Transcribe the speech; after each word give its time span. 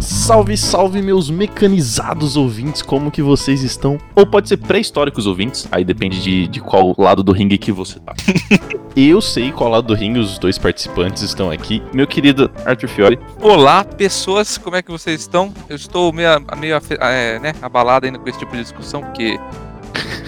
Salve, 0.00 0.56
salve 0.56 1.02
meus 1.02 1.30
mecanizados 1.30 2.36
ouvintes, 2.36 2.82
como 2.82 3.10
que 3.10 3.22
vocês 3.22 3.62
estão? 3.62 3.98
Ou 4.14 4.26
pode 4.26 4.48
ser 4.48 4.56
pré-históricos 4.56 5.26
ouvintes, 5.26 5.68
aí 5.70 5.84
depende 5.84 6.22
de, 6.22 6.46
de 6.46 6.60
qual 6.60 6.94
lado 6.98 7.22
do 7.22 7.32
ringue 7.32 7.58
que 7.58 7.72
você 7.72 7.98
tá. 7.98 8.12
Eu 8.96 9.20
sei 9.20 9.52
qual 9.52 9.70
lado 9.70 9.88
do 9.88 9.94
ringue 9.94 10.18
os 10.18 10.38
dois 10.38 10.58
participantes 10.58 11.22
estão 11.22 11.50
aqui. 11.50 11.82
Meu 11.92 12.06
querido 12.06 12.50
Arthur 12.64 12.88
Fiore. 12.88 13.18
Olá, 13.40 13.84
pessoas, 13.84 14.58
como 14.58 14.74
é 14.76 14.82
que 14.82 14.90
vocês 14.90 15.20
estão? 15.20 15.52
Eu 15.68 15.76
estou 15.76 16.12
meio, 16.12 16.28
meio 16.58 16.80
é, 17.00 17.38
né, 17.38 17.52
abalado 17.60 18.06
ainda 18.06 18.18
com 18.18 18.28
esse 18.28 18.38
tipo 18.38 18.52
de 18.56 18.62
discussão, 18.62 19.02
porque 19.02 19.38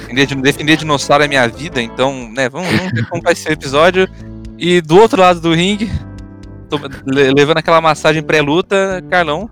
defender, 0.09 0.27
de, 0.27 0.34
defender 0.36 0.76
dinossauro 0.76 1.25
é 1.25 1.29
minha 1.29 1.46
vida, 1.46 1.80
então, 1.82 2.30
né, 2.30 2.48
vamos, 2.48 2.68
vamos 2.68 2.93
ver 2.93 3.07
como 3.08 3.22
vai 3.22 3.35
ser 3.35 3.50
o 3.50 3.53
episódio. 3.53 4.08
E 4.57 4.81
do 4.81 4.98
outro 4.98 5.21
lado 5.21 5.40
do 5.40 5.53
ringue, 5.53 5.90
tô 6.68 6.81
levando 7.07 7.58
aquela 7.58 7.81
massagem 7.81 8.22
pré-luta, 8.22 9.03
Carlão, 9.08 9.48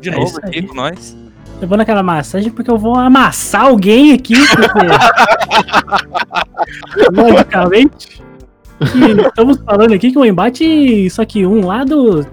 de 0.00 0.08
É 0.08 0.12
novo 0.12 0.38
aqui 0.42 0.62
com 0.62 0.74
nós. 0.74 1.16
Levando 1.60 1.82
aquela 1.82 2.02
massagem 2.02 2.50
porque 2.50 2.70
eu 2.70 2.78
vou 2.78 2.96
amassar 2.96 3.66
alguém 3.66 4.14
aqui, 4.14 4.34
porque. 4.48 4.86
Logicamente. 7.20 8.22
que 8.78 9.20
estamos 9.28 9.58
falando 9.58 9.92
aqui 9.92 10.10
que 10.10 10.18
o 10.18 10.24
embate, 10.24 11.10
só 11.10 11.22
que 11.26 11.44
um 11.44 11.66
lado 11.66 12.26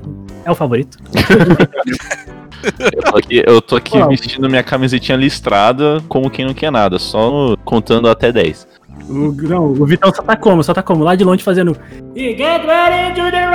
é 0.46 0.52
o 0.52 0.56
favorito. 0.56 0.98
Eu 2.64 3.04
tô 3.12 3.18
aqui, 3.18 3.44
eu 3.46 3.62
tô 3.62 3.76
aqui 3.76 4.08
vestindo 4.08 4.50
minha 4.50 4.64
camisetinha 4.64 5.18
listrada 5.18 6.02
como 6.08 6.30
quem 6.30 6.46
não 6.46 6.54
quer 6.54 6.72
nada, 6.72 6.98
só 7.00 7.30
no- 7.30 7.58
contando 7.58 8.10
até 8.10 8.32
10. 8.32 8.68
O, 9.10 9.32
não, 9.44 9.66
o 9.68 9.86
Vitão 9.86 10.12
só 10.14 10.22
tá 10.24 10.36
como? 10.36 10.64
Só 10.64 10.74
tá 10.74 10.82
como? 10.84 11.04
Lá 11.04 11.16
de 11.16 11.24
longe 11.24 11.44
fazendo. 11.44 11.78
E 12.16 12.36
get 12.36 12.66
ready 12.66 13.14
to 13.16 13.32
the 13.32 13.48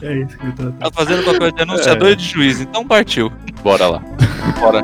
é 0.06 0.14
isso 0.20 0.38
que 0.38 0.46
eu 0.46 0.52
tô. 0.52 0.72
Tá 0.72 0.90
fazendo 0.92 1.24
papel 1.24 1.50
de 1.50 1.62
anunciador 1.62 2.10
e 2.10 2.16
de 2.16 2.24
juiz, 2.24 2.60
então 2.60 2.86
partiu. 2.86 3.32
Bora 3.62 3.88
lá. 3.88 4.02
Bora. 4.60 4.80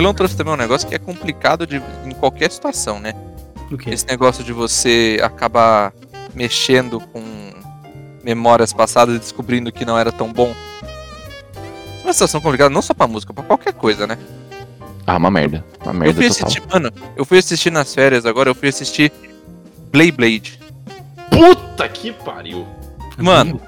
Carlão 0.00 0.14
trouxe 0.14 0.34
também 0.34 0.54
um 0.54 0.56
negócio 0.56 0.88
que 0.88 0.94
é 0.94 0.98
complicado 0.98 1.66
de, 1.66 1.76
em 2.06 2.12
qualquer 2.12 2.50
situação, 2.50 2.98
né? 2.98 3.12
O 3.70 3.76
quê? 3.76 3.90
Esse 3.90 4.06
negócio 4.06 4.42
de 4.42 4.50
você 4.50 5.20
acabar 5.22 5.92
mexendo 6.34 6.98
com 7.12 7.22
memórias 8.24 8.72
passadas 8.72 9.14
e 9.14 9.18
descobrindo 9.18 9.70
que 9.70 9.84
não 9.84 9.98
era 9.98 10.10
tão 10.10 10.32
bom. 10.32 10.54
É 12.00 12.02
uma 12.02 12.14
situação 12.14 12.40
complicada, 12.40 12.70
não 12.70 12.80
só 12.80 12.94
pra 12.94 13.06
música, 13.06 13.34
pra 13.34 13.44
qualquer 13.44 13.74
coisa, 13.74 14.06
né? 14.06 14.16
Ah, 15.06 15.18
uma 15.18 15.30
merda. 15.30 15.62
Uma 15.82 15.92
Eu 15.92 15.98
merda 15.98 16.14
fui 16.14 16.28
total. 16.30 16.46
assistir, 16.48 16.62
mano, 16.72 16.90
eu 17.14 17.24
fui 17.26 17.36
assistir 17.36 17.70
nas 17.70 17.94
férias 17.94 18.24
agora, 18.24 18.48
eu 18.48 18.54
fui 18.54 18.70
assistir 18.70 19.12
Blade 19.92 20.12
Blade. 20.12 20.60
Puta 21.28 21.86
que 21.90 22.10
pariu. 22.10 22.66
Mano, 23.18 23.60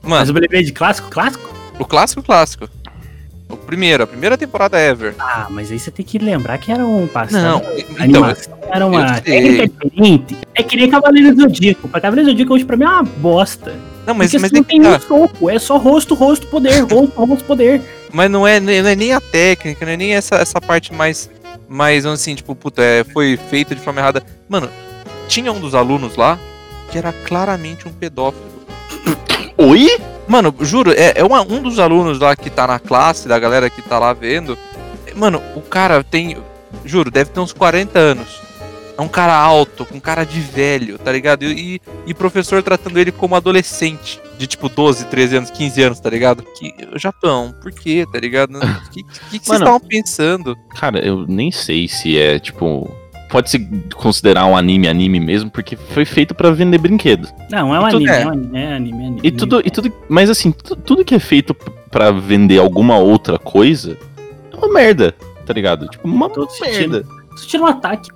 Mas 0.00 0.30
mano, 0.30 0.30
o 0.30 0.32
Beyblade 0.40 0.72
clássico, 0.72 1.10
clássico? 1.10 1.54
o 1.78 1.84
clássico 1.84 2.22
clássico. 2.22 2.66
O 3.48 3.56
primeiro, 3.56 4.02
a 4.04 4.06
primeira 4.06 4.38
temporada 4.38 4.78
ever. 4.80 5.14
Ah, 5.18 5.46
mas 5.50 5.70
aí 5.70 5.78
você 5.78 5.90
tem 5.90 6.04
que 6.04 6.18
lembrar 6.18 6.58
que 6.58 6.72
era 6.72 6.84
um 6.84 7.06
passado. 7.06 7.42
Não, 7.42 7.62
então, 8.04 8.24
era 8.72 8.86
uma 8.86 9.20
técnica 9.20 9.68
diferente. 9.84 10.38
É 10.54 10.62
que 10.62 10.76
nem 10.76 10.90
Cavaleiro 10.90 11.34
do 11.34 11.42
Zodíaco. 11.42 11.88
Pra 11.88 12.00
Cavaleiro 12.00 12.28
do 12.28 12.32
Zodíaco 12.32 12.54
hoje 12.54 12.64
pra 12.64 12.76
mim 12.76 12.84
é 12.84 12.88
uma 12.88 13.02
bosta. 13.02 13.74
não, 14.06 14.14
mas, 14.14 14.30
Porque 14.30 14.40
mas, 14.42 14.52
é 14.52 14.56
não 14.56 14.62
tem 14.64 14.82
tá. 14.82 14.96
um 14.96 15.00
soco, 15.00 15.50
é 15.50 15.58
só 15.58 15.76
rosto, 15.76 16.14
rosto, 16.14 16.46
poder, 16.46 16.80
rosto, 16.90 17.24
rosto, 17.24 17.44
poder. 17.44 17.82
mas 18.12 18.30
não 18.30 18.46
é, 18.46 18.58
não 18.58 18.72
é 18.72 18.96
nem 18.96 19.12
a 19.12 19.20
técnica, 19.20 19.84
não 19.84 19.92
é 19.92 19.96
nem 19.96 20.14
essa, 20.14 20.36
essa 20.36 20.60
parte 20.60 20.92
mais, 20.94 21.30
mais 21.68 22.06
assim, 22.06 22.34
tipo, 22.34 22.54
puta, 22.54 22.82
é, 22.82 23.04
foi 23.04 23.36
feito 23.50 23.74
de 23.74 23.80
forma 23.80 24.00
errada. 24.00 24.22
Mano, 24.48 24.70
tinha 25.28 25.52
um 25.52 25.60
dos 25.60 25.74
alunos 25.74 26.16
lá 26.16 26.38
que 26.90 26.96
era 26.98 27.12
claramente 27.12 27.86
um 27.86 27.92
pedófilo. 27.92 28.44
Oi? 29.56 29.88
Mano, 30.26 30.54
juro, 30.60 30.92
é, 30.92 31.12
é 31.16 31.24
uma- 31.24 31.42
um 31.42 31.62
dos 31.62 31.78
alunos 31.78 32.18
lá 32.18 32.34
que 32.34 32.48
tá 32.50 32.66
na 32.66 32.78
classe, 32.78 33.28
da 33.28 33.38
galera 33.38 33.68
que 33.68 33.82
tá 33.82 33.98
lá 33.98 34.12
vendo. 34.12 34.56
Mano, 35.14 35.40
o 35.54 35.60
cara 35.60 36.02
tem. 36.02 36.36
Juro, 36.84 37.10
deve 37.10 37.30
ter 37.30 37.40
uns 37.40 37.52
40 37.52 37.98
anos. 37.98 38.42
É 38.96 39.02
um 39.02 39.08
cara 39.08 39.34
alto, 39.36 39.84
com 39.84 40.00
cara 40.00 40.24
de 40.24 40.38
velho, 40.40 40.98
tá 40.98 41.10
ligado? 41.10 41.44
E, 41.44 41.80
e 42.06 42.14
professor 42.14 42.62
tratando 42.62 42.98
ele 42.98 43.10
como 43.12 43.34
adolescente. 43.34 44.20
De 44.38 44.46
tipo 44.46 44.68
12, 44.68 45.04
13 45.06 45.36
anos, 45.36 45.50
15 45.50 45.82
anos, 45.82 46.00
tá 46.00 46.08
ligado? 46.10 46.42
Que, 46.58 46.72
Japão, 46.96 47.54
por 47.62 47.70
quê, 47.72 48.04
tá 48.12 48.18
ligado? 48.18 48.56
O 48.56 48.60
que, 48.90 49.02
que, 49.02 49.38
que 49.38 49.46
vocês 49.46 49.48
Mano. 49.48 49.64
estavam 49.64 49.80
pensando? 49.80 50.56
Cara, 50.78 50.98
eu 51.04 51.24
nem 51.28 51.50
sei 51.52 51.86
se 51.88 52.18
é, 52.18 52.38
tipo. 52.38 52.88
Pode 53.34 53.50
se 53.50 53.58
considerar 53.96 54.46
um 54.46 54.56
anime 54.56 54.86
anime 54.86 55.18
mesmo, 55.18 55.50
porque 55.50 55.74
foi 55.74 56.04
feito 56.04 56.32
pra 56.36 56.52
vender 56.52 56.78
brinquedo. 56.78 57.28
Não, 57.50 57.74
é 57.74 57.80
um 57.80 57.84
anime, 57.84 58.08
é. 58.08 58.22
é 58.22 58.26
um 58.26 58.30
anime, 58.30 58.58
é 58.60 58.74
anime, 58.76 59.02
é 59.02 59.06
anime. 59.08 59.20
E 59.24 59.30
tudo, 59.32 59.60
e 59.64 59.70
tudo, 59.72 59.92
mas 60.08 60.30
assim, 60.30 60.52
tu- 60.52 60.76
tudo 60.76 61.04
que 61.04 61.16
é 61.16 61.18
feito 61.18 61.52
p- 61.52 61.68
pra 61.90 62.12
vender 62.12 62.60
alguma 62.60 62.96
outra 62.96 63.36
coisa 63.36 63.98
é 64.52 64.56
uma 64.56 64.72
merda, 64.72 65.16
tá 65.44 65.52
ligado? 65.52 65.88
Tipo, 65.88 66.06
uma 66.06 66.30
Tô 66.30 66.46
merda. 66.60 67.04
Você 67.32 67.48
tira 67.48 67.64
um 67.64 67.66
ataque 67.66 68.08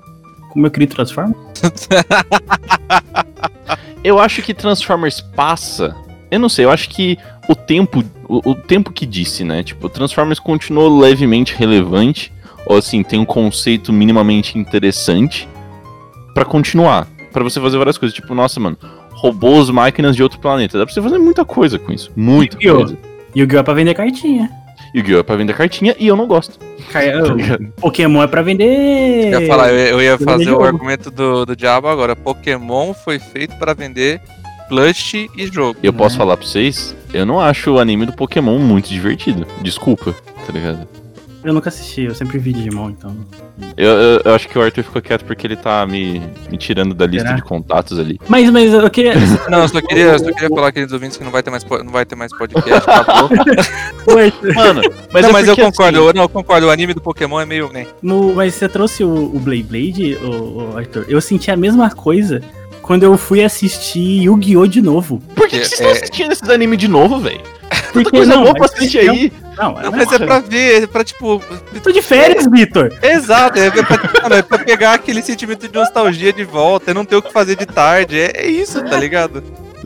com 0.50 0.58
o 0.60 0.62
meu 0.62 0.70
querido 0.70 0.94
Transforma? 0.94 1.34
Eu 4.04 4.20
acho 4.20 4.40
que 4.42 4.54
Transformers 4.54 5.20
passa. 5.20 5.96
Eu 6.30 6.38
não 6.38 6.48
sei, 6.48 6.64
eu 6.64 6.70
acho 6.70 6.88
que 6.90 7.18
o 7.48 7.56
tempo, 7.56 8.04
o, 8.28 8.50
o 8.50 8.54
tempo 8.54 8.92
que 8.92 9.04
disse, 9.04 9.42
né? 9.42 9.64
Tipo, 9.64 9.88
Transformers 9.88 10.38
continuou 10.38 10.96
levemente 11.00 11.56
relevante, 11.56 12.32
ou 12.68 12.76
assim, 12.76 13.02
tem 13.02 13.18
um 13.18 13.24
conceito 13.24 13.92
minimamente 13.92 14.56
interessante 14.58 15.48
pra 16.34 16.44
continuar, 16.44 17.08
Pra 17.32 17.44
você 17.44 17.60
fazer 17.60 17.76
várias 17.76 17.98
coisas, 17.98 18.14
tipo, 18.14 18.34
nossa, 18.34 18.58
mano, 18.58 18.76
robôs, 19.10 19.68
máquinas 19.70 20.16
de 20.16 20.22
outro 20.22 20.40
planeta. 20.40 20.78
Dá 20.78 20.84
pra 20.84 20.92
você 20.94 21.02
fazer 21.02 21.18
muita 21.18 21.44
coisa 21.44 21.78
com 21.78 21.92
isso, 21.92 22.10
muita 22.16 22.56
coisa. 22.58 22.96
Yu-Gi-Oh! 23.36 23.60
é 23.60 23.62
pra 23.62 23.74
vender 23.74 23.94
cartinha. 23.94 24.50
Yu-Gi-Oh! 24.94 25.18
é 25.20 25.22
pra 25.22 25.36
vender 25.36 25.54
cartinha 25.54 25.94
e 25.98 26.06
eu 26.06 26.16
não 26.16 26.26
gosto. 26.26 26.58
Tá? 26.90 27.00
Pokémon 27.82 28.22
é 28.22 28.26
pra 28.26 28.40
vender. 28.40 29.30
Eu 29.30 29.40
ia, 29.42 29.46
falar, 29.46 29.70
eu, 29.72 30.00
ia 30.00 30.18
fazer 30.18 30.50
o 30.50 30.64
argumento 30.64 31.10
do, 31.10 31.44
do 31.44 31.54
diabo 31.54 31.86
agora. 31.86 32.16
Pokémon 32.16 32.94
foi 32.94 33.18
feito 33.18 33.54
pra 33.56 33.74
vender 33.74 34.22
plush 34.70 35.28
e 35.36 35.46
jogo. 35.48 35.78
E 35.82 35.86
eu 35.86 35.92
posso 35.92 36.14
Uhum. 36.14 36.18
falar 36.18 36.36
pra 36.38 36.46
vocês, 36.46 36.96
eu 37.12 37.26
não 37.26 37.38
acho 37.38 37.72
o 37.72 37.78
anime 37.78 38.06
do 38.06 38.14
Pokémon 38.14 38.58
muito 38.58 38.88
divertido. 38.88 39.46
Desculpa, 39.60 40.14
tá 40.46 40.52
ligado? 40.52 40.88
Eu 41.48 41.54
nunca 41.54 41.70
assisti, 41.70 42.02
eu 42.02 42.14
sempre 42.14 42.38
vi 42.38 42.52
Digimon, 42.52 42.90
então. 42.90 43.16
Eu, 43.74 43.88
eu, 43.88 44.22
eu 44.22 44.34
acho 44.34 44.46
que 44.46 44.58
o 44.58 44.60
Arthur 44.60 44.84
ficou 44.84 45.00
quieto 45.00 45.24
porque 45.24 45.46
ele 45.46 45.56
tá 45.56 45.86
me, 45.86 46.20
me 46.50 46.58
tirando 46.58 46.94
da 46.94 47.06
lista 47.06 47.28
Será? 47.28 47.36
de 47.36 47.42
contatos 47.42 47.98
ali. 47.98 48.20
Mas, 48.28 48.50
mas 48.50 48.70
eu 48.70 48.90
queria. 48.90 49.14
Não, 49.48 49.62
eu 49.62 49.68
só 49.68 49.80
queria, 49.80 50.04
eu 50.08 50.18
só 50.18 50.30
queria 50.30 50.48
falar, 50.50 50.72
queridos 50.72 50.92
ouvintes, 50.92 51.16
que 51.16 51.24
não 51.24 51.30
vai 51.30 51.42
ter 51.42 51.50
mais, 51.50 51.64
não 51.64 51.90
vai 51.90 52.04
ter 52.04 52.16
mais 52.16 52.36
podcast, 52.36 52.90
acabou. 52.90 53.30
Oi, 54.14 54.32
Mano, 54.54 54.82
mas, 55.10 55.22
não, 55.22 55.30
é 55.30 55.32
mas 55.32 55.48
eu 55.48 55.56
concordo, 55.56 55.98
assim, 55.98 56.06
eu, 56.08 56.12
não, 56.12 56.22
eu 56.24 56.28
concordo, 56.28 56.66
o 56.66 56.70
anime 56.70 56.92
do 56.92 57.00
Pokémon 57.00 57.40
é 57.40 57.46
meio, 57.46 57.72
né? 57.72 57.86
no, 58.02 58.34
mas 58.34 58.54
você 58.54 58.68
trouxe 58.68 59.02
o, 59.02 59.34
o 59.34 59.38
Blade 59.38 59.62
Blade, 59.62 60.16
o, 60.16 60.76
Arthur? 60.76 61.06
Eu 61.08 61.20
senti 61.22 61.50
a 61.50 61.56
mesma 61.56 61.90
coisa 61.90 62.42
quando 62.88 63.02
eu 63.02 63.16
fui 63.18 63.44
assistir 63.44 64.22
Yu-Gi-Oh! 64.24 64.66
de 64.66 64.80
novo. 64.80 65.22
por 65.36 65.46
que, 65.46 65.58
que 65.60 65.66
vocês 65.66 65.72
estão 65.72 65.88
é- 65.88 65.92
assistindo 65.92 66.32
esses 66.32 66.48
animes 66.48 66.78
de 66.78 66.88
novo, 66.88 67.20
velho? 67.20 67.40
Tanta 67.68 67.92
Porque 67.92 68.10
coisa 68.10 68.34
não, 68.34 68.42
boa 68.44 68.54
pra 68.54 68.64
assistir 68.64 68.98
aí. 68.98 69.32
Não, 69.58 69.74
Não, 69.74 69.82
não, 69.82 69.92
mas 69.92 70.10
é 70.10 70.18
pra 70.18 70.40
ver, 70.40 70.82
é 70.84 70.86
pra 70.86 71.04
tipo. 71.04 71.42
tô 71.82 71.92
de 71.92 72.00
férias, 72.00 72.46
Vitor. 72.50 72.90
Exato, 73.02 73.58
é 73.58 73.70
pra, 73.70 74.22
mano, 74.22 74.34
é 74.36 74.42
pra 74.42 74.58
pegar 74.58 74.94
aquele 74.94 75.20
sentimento 75.20 75.68
de 75.68 75.74
nostalgia 75.74 76.32
de 76.32 76.44
volta, 76.44 76.90
é 76.90 76.94
não 76.94 77.04
ter 77.04 77.16
o 77.16 77.20
que 77.22 77.30
fazer 77.32 77.56
de 77.56 77.66
tarde, 77.66 78.18
é, 78.18 78.32
é 78.34 78.46
isso, 78.50 78.82
tá 78.84 78.96
ligado? 78.96 79.42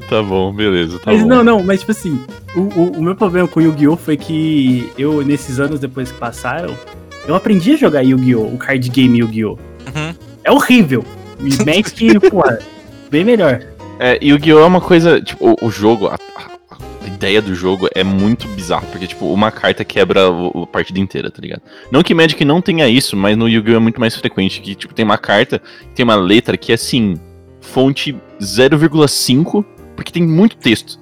Tá 0.09 0.23
bom, 0.23 0.53
beleza, 0.53 0.99
tá 1.01 1.11
mas 1.13 1.23
bom. 1.23 1.27
não, 1.27 1.43
não, 1.45 1.63
mas 1.63 1.81
tipo 1.81 1.91
assim, 1.93 2.21
o, 2.55 2.61
o, 2.61 2.93
o 2.99 3.03
meu 3.03 3.17
problema 3.17 3.49
com 3.49 3.61
Yu-Gi-Oh! 3.61 3.97
foi 3.97 4.17
que 4.17 4.91
eu, 4.97 5.23
nesses 5.25 5.59
anos 5.59 5.81
depois 5.81 6.13
que 6.13 6.19
passaram, 6.19 6.77
eu 7.27 7.35
aprendi 7.35 7.73
a 7.73 7.77
jogar 7.77 8.03
Yu-Gi-Oh! 8.03 8.43
o 8.55 8.57
card 8.59 8.89
game 8.91 9.19
Yu-Gi-Oh! 9.19 9.53
Uhum. 9.53 10.15
É 10.45 10.53
horrível. 10.53 11.05
E 11.41 11.49
Magic, 11.67 12.21
porra, 12.31 12.59
bem 13.13 13.25
melhor. 13.25 13.61
É, 14.01 14.19
Yu-Gi-Oh! 14.25 14.59
é 14.61 14.65
uma 14.67 14.81
coisa, 14.81 15.21
tipo, 15.21 15.51
o, 15.61 15.67
o 15.67 15.71
jogo, 15.71 16.09
a, 16.09 16.15
a- 16.15 17.07
ideia 17.07 17.41
do 17.43 17.55
jogo 17.55 17.89
é 17.95 18.03
muito 18.03 18.49
bizarra, 18.49 18.87
porque, 18.91 19.07
tipo, 19.07 19.33
uma 19.33 19.51
carta 19.53 19.85
quebra 19.85 20.29
o, 20.31 20.63
a 20.65 20.67
partida 20.67 20.99
inteira, 20.99 21.31
tá 21.31 21.41
ligado? 21.41 21.63
Não 21.91 22.03
que 22.03 22.15
Magic 22.15 22.45
não 22.45 22.61
tenha 22.61 22.89
isso, 22.89 23.17
mas 23.17 23.37
no 23.37 23.49
Yu-Gi-Oh! 23.49 23.77
é 23.77 23.79
muito 23.79 24.01
mais 24.01 24.17
frequente, 24.17 24.61
que, 24.61 24.75
tipo, 24.75 24.93
tem 24.95 25.05
uma 25.05 25.19
carta, 25.19 25.61
tem 25.95 26.03
uma 26.03 26.17
letra 26.17 26.57
que 26.57 26.73
é, 26.73 26.75
assim, 26.75 27.15
fonte 27.61 28.17
0,5, 28.41 29.65
porque 29.95 30.11
tem 30.11 30.23
muito 30.23 30.57
texto. 30.57 30.99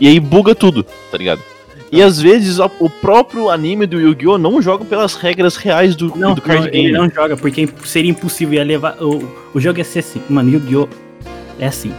E 0.00 0.06
aí 0.06 0.18
buga 0.20 0.54
tudo, 0.54 0.84
tá 1.10 1.18
ligado? 1.18 1.42
E 1.90 2.00
às 2.02 2.20
vezes 2.20 2.58
o 2.58 2.88
próprio 2.88 3.48
anime 3.50 3.84
do 3.86 3.98
Yu-Gi-Oh! 4.00 4.38
não 4.38 4.62
joga 4.62 4.84
pelas 4.84 5.14
regras 5.16 5.56
reais 5.56 5.96
do, 5.96 6.16
Não, 6.16 6.34
do 6.34 6.40
card 6.42 6.64
não, 6.66 6.70
game. 6.70 6.84
ele 6.88 6.96
não 6.98 7.10
joga, 7.10 7.36
porque 7.36 7.68
seria 7.84 8.10
impossível. 8.10 8.54
Ia 8.54 8.64
levar. 8.64 9.02
O, 9.02 9.26
o 9.54 9.58
jogo 9.60 9.78
ia 9.78 9.84
ser 9.84 10.00
assim. 10.00 10.22
Mano, 10.28 10.50
Yu-Gi-Oh! 10.50 10.86
É 11.58 11.66
assim. 11.66 11.92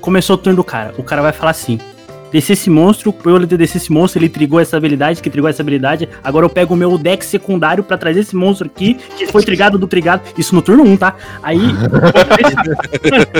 Começou 0.00 0.34
o 0.34 0.38
turno 0.38 0.56
do 0.56 0.64
cara. 0.64 0.94
O 0.96 1.02
cara 1.02 1.22
vai 1.22 1.32
falar 1.32 1.50
assim. 1.50 1.78
Descer 2.30 2.52
esse 2.52 2.68
monstro, 2.68 3.12
pra 3.12 3.32
eu 3.32 3.46
descer 3.46 3.78
esse 3.78 3.90
monstro, 3.90 4.20
ele 4.20 4.28
trigou 4.28 4.60
essa 4.60 4.76
habilidade, 4.76 5.22
que 5.22 5.30
trigou 5.30 5.48
essa 5.48 5.62
habilidade. 5.62 6.08
Agora 6.22 6.44
eu 6.44 6.50
pego 6.50 6.74
o 6.74 6.76
meu 6.76 6.98
deck 6.98 7.24
secundário 7.24 7.82
pra 7.82 7.96
trazer 7.96 8.20
esse 8.20 8.36
monstro 8.36 8.66
aqui, 8.66 8.94
que 9.16 9.26
foi 9.26 9.42
trigado 9.42 9.78
do 9.78 9.86
trigado. 9.86 10.22
Isso 10.36 10.54
no 10.54 10.60
turno 10.60 10.84
1, 10.84 10.96
tá? 10.96 11.16
Aí. 11.42 11.58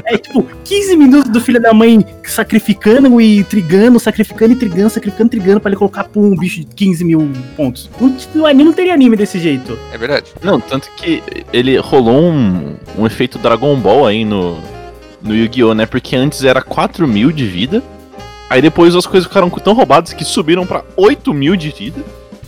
É 0.04 0.16
tipo 0.16 0.46
15 0.64 0.96
minutos 0.96 1.30
do 1.30 1.40
filho 1.40 1.60
da 1.60 1.72
mãe 1.74 2.04
sacrificando 2.24 3.20
e 3.20 3.44
trigando, 3.44 3.98
sacrificando 3.98 4.52
e 4.52 4.56
trigando, 4.56 4.90
sacrificando 4.90 5.26
e 5.26 5.30
trigando 5.30 5.60
pra 5.60 5.70
ele 5.70 5.76
colocar 5.76 6.04
pum, 6.04 6.32
um 6.32 6.36
bicho 6.36 6.60
de 6.60 6.66
15 6.66 7.04
mil 7.04 7.30
pontos. 7.56 7.90
No 8.34 8.46
anime 8.46 8.64
não 8.64 8.72
teria 8.72 8.94
anime 8.94 9.16
desse 9.16 9.38
jeito. 9.38 9.78
É 9.92 9.98
verdade. 9.98 10.32
Não, 10.42 10.60
tanto 10.60 10.90
que 10.96 11.22
ele 11.52 11.76
rolou 11.78 12.22
um, 12.22 12.74
um 12.96 13.06
efeito 13.06 13.38
Dragon 13.38 13.76
Ball 13.76 14.06
aí 14.06 14.24
no, 14.24 14.58
no 15.22 15.34
Yu-Gi-Oh! 15.34 15.74
né? 15.74 15.86
Porque 15.86 16.16
antes 16.16 16.44
era 16.44 16.62
4 16.62 17.06
mil 17.06 17.32
de 17.32 17.46
vida. 17.46 17.82
Aí 18.50 18.62
depois 18.62 18.94
as 18.94 19.06
coisas 19.06 19.26
ficaram 19.26 19.50
tão 19.50 19.74
roubadas 19.74 20.12
que 20.12 20.24
subiram 20.24 20.66
pra 20.66 20.82
8 20.96 21.34
mil 21.34 21.54
de 21.54 21.70
vida. 21.70 22.02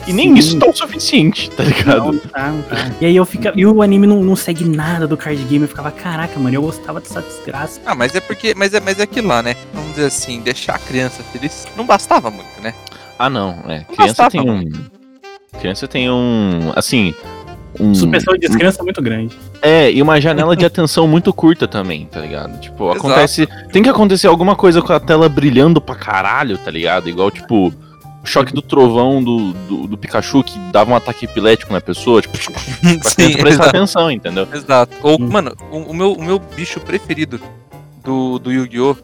E 0.07 0.13
nem 0.13 0.29
Sim. 0.29 0.35
isso 0.39 0.59
tá 0.59 0.67
o 0.67 0.75
suficiente, 0.75 1.51
tá 1.51 1.63
ligado? 1.63 2.13
Não, 2.13 2.19
tá, 2.19 2.49
não 2.49 2.63
tá. 2.63 2.91
E 3.01 3.07
aí 3.07 3.15
eu 3.15 3.27
ficava. 3.27 3.59
E 3.59 3.67
o 3.67 3.83
anime 3.83 4.07
não, 4.07 4.23
não 4.23 4.35
segue 4.35 4.65
nada 4.65 5.07
do 5.07 5.17
card 5.17 5.43
game. 5.45 5.63
Eu 5.63 5.69
ficava, 5.69 5.91
caraca, 5.91 6.39
mano, 6.39 6.57
eu 6.57 6.63
gostava 6.63 7.01
dessa 7.01 7.21
desgraça. 7.21 7.81
Ah, 7.85 7.95
mas 7.95 8.15
é 8.15 8.21
porque. 8.21 8.55
Mas 8.57 8.73
é, 8.73 8.81
mas 8.81 8.99
é 8.99 9.03
aquilo 9.03 9.29
lá, 9.29 9.43
né? 9.43 9.55
Vamos 9.75 9.91
dizer 9.91 10.07
assim, 10.07 10.41
deixar 10.41 10.77
a 10.77 10.79
criança 10.79 11.23
feliz 11.25 11.67
não 11.77 11.85
bastava 11.85 12.31
muito, 12.31 12.61
né? 12.63 12.75
Ah, 13.19 13.29
não. 13.29 13.63
É, 13.69 13.85
criança 13.85 14.23
bastava 14.23 14.31
tem 14.31 14.51
um. 14.51 14.65
Criança 15.61 15.87
tem 15.87 16.11
um. 16.11 16.73
Assim. 16.75 17.15
Um, 17.81 17.94
Suspensão 17.94 18.35
de 18.35 18.41
descrença 18.41 18.81
é 18.81 18.85
muito 18.85 19.00
grande. 19.00 19.37
É, 19.62 19.91
e 19.91 20.03
uma 20.03 20.21
janela 20.21 20.55
de 20.55 20.65
atenção 20.67 21.09
muito 21.09 21.32
curta 21.32 21.67
também, 21.67 22.06
tá 22.06 22.21
ligado? 22.21 22.61
Tipo, 22.61 22.91
Exato. 22.91 22.99
acontece. 22.99 23.49
Tem 23.73 23.82
que 23.82 23.88
acontecer 23.88 24.27
alguma 24.27 24.55
coisa 24.55 24.82
com 24.82 24.93
a 24.93 25.00
tela 25.00 25.29
brilhando 25.29 25.81
pra 25.81 25.94
caralho, 25.94 26.59
tá 26.59 26.71
ligado? 26.71 27.09
Igual, 27.09 27.31
tipo, 27.31 27.69
o 28.23 28.27
choque 28.27 28.53
do 28.53 28.61
trovão 28.61 29.23
do, 29.25 29.53
do, 29.53 29.87
do 29.87 29.97
Pikachu 29.99 30.43
que 30.44 30.59
dava 30.71 30.91
um 30.93 30.97
ataque 30.97 31.25
epilético 31.25 31.73
na 31.73 31.81
pessoa, 31.81 32.21
tipo, 32.21 32.37
pra 32.38 32.50
criança 32.50 33.15
prestar 33.15 33.49
exato. 33.49 33.69
atenção, 33.71 34.11
entendeu? 34.11 34.47
Exato. 34.53 34.94
Ou, 35.03 35.17
Hum. 35.21 35.29
mano, 35.31 35.53
o, 35.71 35.76
o 35.79 35.94
meu, 35.94 36.12
o 36.12 36.23
meu 36.23 36.38
bicho 36.38 36.79
preferido 36.81 37.41
do, 38.05 38.38
do 38.38 38.53
Yu-Gi-Oh! 38.53 38.97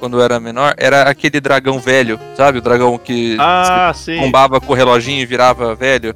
quando 0.00 0.16
eu 0.18 0.22
era 0.22 0.38
menor 0.38 0.74
era 0.78 1.02
aquele 1.02 1.40
dragão 1.40 1.80
velho, 1.80 2.20
sabe? 2.36 2.58
O 2.58 2.62
dragão 2.62 2.96
que 2.98 3.36
Ah, 3.40 3.92
bombava 4.20 4.60
com 4.60 4.72
o 4.72 4.76
reloginho 4.76 5.20
e 5.20 5.26
virava 5.26 5.74
velho. 5.74 6.14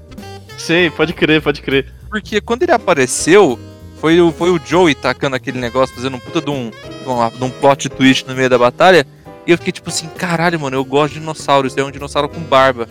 Sei, 0.62 0.90
pode 0.90 1.12
crer, 1.12 1.42
pode 1.42 1.60
crer. 1.60 1.86
Porque 2.08 2.40
quando 2.40 2.62
ele 2.62 2.70
apareceu, 2.72 3.58
foi 4.00 4.20
o, 4.20 4.30
foi 4.30 4.50
o 4.50 4.60
Joey 4.64 4.94
tacando 4.94 5.34
aquele 5.34 5.58
negócio, 5.58 5.94
fazendo 5.94 6.16
um 6.16 6.20
puta 6.20 6.40
de 6.40 6.50
um, 6.50 6.70
de 6.70 7.08
um, 7.08 7.28
de 7.38 7.44
um 7.44 7.50
plot 7.50 7.88
twist 7.88 8.26
no 8.28 8.34
meio 8.34 8.48
da 8.48 8.56
batalha. 8.58 9.04
E 9.44 9.50
eu 9.50 9.58
fiquei 9.58 9.72
tipo 9.72 9.90
assim, 9.90 10.06
caralho, 10.16 10.60
mano, 10.60 10.76
eu 10.76 10.84
gosto 10.84 11.14
de 11.14 11.20
dinossauros, 11.20 11.76
é 11.76 11.82
um 11.82 11.90
dinossauro 11.90 12.28
com 12.28 12.38
barba. 12.40 12.86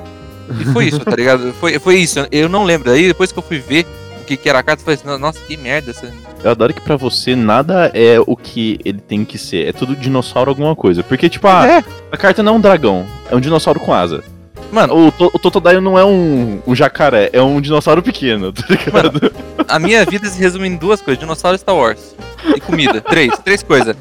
E 0.59 0.65
foi 0.65 0.87
isso, 0.87 0.99
tá 0.99 1.15
ligado? 1.15 1.53
Foi, 1.61 1.79
foi 1.79 1.95
isso, 1.99 2.27
eu 2.29 2.49
não 2.49 2.65
lembro. 2.65 2.91
Aí 2.91 3.07
depois 3.07 3.31
que 3.31 3.39
eu 3.39 3.43
fui 3.43 3.59
ver 3.59 3.85
o 4.19 4.25
que, 4.25 4.35
que 4.35 4.49
era 4.49 4.59
a 4.59 4.63
carta, 4.63 4.81
eu 4.81 4.85
falei 4.97 4.99
assim, 5.13 5.21
nossa, 5.21 5.39
que 5.39 5.55
merda 5.55 5.91
essa. 5.91 6.11
Eu 6.43 6.51
adoro 6.51 6.73
que 6.73 6.81
pra 6.81 6.97
você 6.97 7.37
nada 7.37 7.89
é 7.93 8.19
o 8.19 8.35
que 8.35 8.77
ele 8.83 8.99
tem 8.99 9.23
que 9.23 9.37
ser. 9.37 9.67
É 9.69 9.71
tudo 9.71 9.95
dinossauro 9.95 10.49
alguma 10.49 10.75
coisa. 10.75 11.03
Porque, 11.03 11.29
tipo, 11.29 11.47
ah, 11.47 11.65
É. 11.65 11.83
a 12.11 12.17
carta 12.17 12.43
não 12.43 12.53
é 12.53 12.55
um 12.57 12.59
dragão, 12.59 13.05
é 13.29 13.35
um 13.35 13.39
dinossauro 13.39 13.79
com 13.79 13.93
asa. 13.93 14.23
Mano, 14.71 14.95
O, 14.95 15.07
o 15.07 15.39
Totodile 15.39 15.81
não 15.81 15.97
é 15.97 16.05
um, 16.05 16.61
um 16.65 16.73
jacaré, 16.73 17.29
é 17.33 17.41
um 17.41 17.59
dinossauro 17.59 18.01
pequeno, 18.01 18.53
tá 18.53 18.63
ligado? 18.69 19.31
a 19.67 19.79
minha 19.79 20.05
vida 20.05 20.27
se 20.27 20.39
resume 20.39 20.67
em 20.67 20.75
duas 20.77 21.01
coisas: 21.01 21.19
dinossauro 21.19 21.55
e 21.55 21.59
Star 21.59 21.75
Wars. 21.75 22.15
E 22.55 22.59
comida. 22.59 22.99
três. 23.01 23.37
Três 23.39 23.61
coisas. 23.61 23.95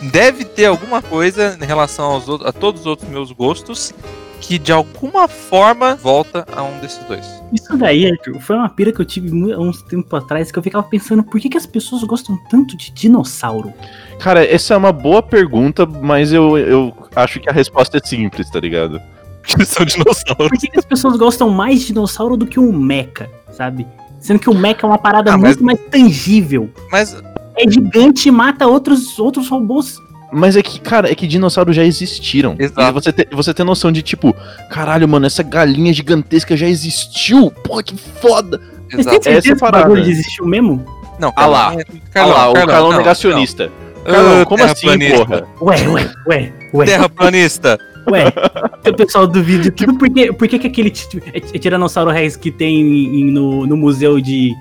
Deve 0.00 0.44
ter 0.44 0.66
alguma 0.66 1.02
coisa 1.02 1.58
em 1.60 1.66
relação 1.66 2.06
aos 2.06 2.28
outros, 2.28 2.48
a 2.48 2.52
todos 2.52 2.82
os 2.82 2.86
outros 2.86 3.08
meus 3.08 3.32
gostos 3.32 3.92
que 4.40 4.58
de 4.58 4.72
alguma 4.72 5.28
forma 5.28 5.94
volta 5.96 6.46
a 6.52 6.62
um 6.62 6.78
desses 6.80 7.04
dois. 7.04 7.26
Isso 7.52 7.76
daí, 7.76 8.10
Arthur, 8.10 8.40
foi 8.40 8.56
uma 8.56 8.68
pira 8.68 8.90
que 8.90 9.00
eu 9.00 9.04
tive 9.04 9.52
há 9.52 9.58
uns 9.58 9.82
tempos 9.82 10.18
atrás 10.18 10.50
que 10.50 10.58
eu 10.58 10.62
ficava 10.62 10.82
pensando 10.88 11.22
por 11.22 11.38
que, 11.40 11.48
que 11.48 11.58
as 11.58 11.66
pessoas 11.66 12.02
gostam 12.04 12.38
tanto 12.48 12.76
de 12.76 12.90
dinossauro? 12.90 13.72
Cara, 14.18 14.44
essa 14.44 14.74
é 14.74 14.76
uma 14.76 14.92
boa 14.92 15.22
pergunta, 15.22 15.84
mas 15.84 16.32
eu, 16.32 16.56
eu 16.56 16.94
acho 17.14 17.38
que 17.38 17.50
a 17.50 17.52
resposta 17.52 17.98
é 17.98 18.00
simples, 18.00 18.48
tá 18.50 18.58
ligado? 18.58 19.00
Que 19.58 19.64
são 19.64 19.84
dinossauros. 19.86 20.48
Por 20.48 20.58
que, 20.58 20.68
que 20.68 20.78
as 20.78 20.84
pessoas 20.84 21.16
gostam 21.16 21.48
mais 21.50 21.80
de 21.80 21.86
dinossauro 21.88 22.36
do 22.36 22.46
que 22.46 22.60
um 22.60 22.72
mecha, 22.72 23.28
sabe? 23.50 23.86
Sendo 24.20 24.38
que 24.38 24.50
o 24.50 24.54
mecha 24.54 24.80
é 24.82 24.86
uma 24.86 24.98
parada 24.98 25.32
Ah, 25.32 25.38
mas- 25.38 25.56
muito 25.56 25.64
mais 25.64 25.78
tangível. 25.90 26.70
Mas 26.92 27.16
É 27.56 27.68
gigante 27.70 28.28
e 28.28 28.32
mata 28.32 28.66
outros, 28.66 29.18
outros 29.18 29.48
robôs. 29.48 29.96
Mas 30.32 30.56
é 30.56 30.62
que, 30.62 30.78
cara, 30.80 31.10
é 31.10 31.14
que 31.14 31.26
dinossauros 31.26 31.74
já 31.74 31.84
existiram. 31.84 32.54
Exato. 32.58 32.80
E 32.82 32.92
você 32.92 33.12
ter 33.12 33.28
você 33.32 33.52
ter 33.52 33.64
noção 33.64 33.90
de, 33.90 34.00
tipo, 34.02 34.34
caralho, 34.70 35.08
mano, 35.08 35.26
essa 35.26 35.42
galinha 35.42 35.92
gigantesca 35.92 36.56
já 36.56 36.68
existiu. 36.68 37.50
Porra, 37.50 37.82
que 37.82 37.96
foda. 37.96 38.60
Vocês 38.90 39.00
Exato. 39.06 39.16
essa 39.18 39.28
é 39.30 39.32
a 39.32 39.34
certeza 39.34 39.42
que 39.42 39.52
o 39.52 39.58
parada. 39.58 39.84
bagulho 39.84 40.02
existiu 40.08 40.46
mesmo? 40.46 40.84
Não, 41.18 41.32
Ah 41.34 41.46
lá. 41.46 41.74
Carlão, 42.12 42.52
Olha 42.52 42.64
lá, 42.66 42.84
o 42.84 42.90
não, 42.92 42.98
negacionista. 42.98 43.66
não. 44.04 44.04
Carlão, 44.14 44.40
Ah, 44.42 44.46
como 44.46 44.64
assim, 44.64 44.74
terraplanista. 44.86 45.18
porra? 45.26 45.48
Ué, 45.60 45.88
ué, 45.88 46.10
ué, 46.28 46.52
ué, 46.72 46.86
Terraplanista. 46.86 47.78
Ué. 48.10 48.24
O 48.88 48.94
pessoal 48.94 49.26
do 49.26 49.42
vídeo, 49.42 49.70
tudo 49.70 49.94
porque, 49.98 50.32
por 50.32 50.48
que 50.48 50.58
que 50.58 50.66
aquele 50.66 50.90
ti- 50.90 51.22
é, 51.34 51.38
é 51.38 51.58
Tiranossauro 51.58 52.10
Rex 52.10 52.34
que 52.36 52.50
tem 52.50 52.80
em- 52.80 53.30
no, 53.30 53.66
no 53.66 53.76
museu 53.76 54.20
de, 54.20 54.52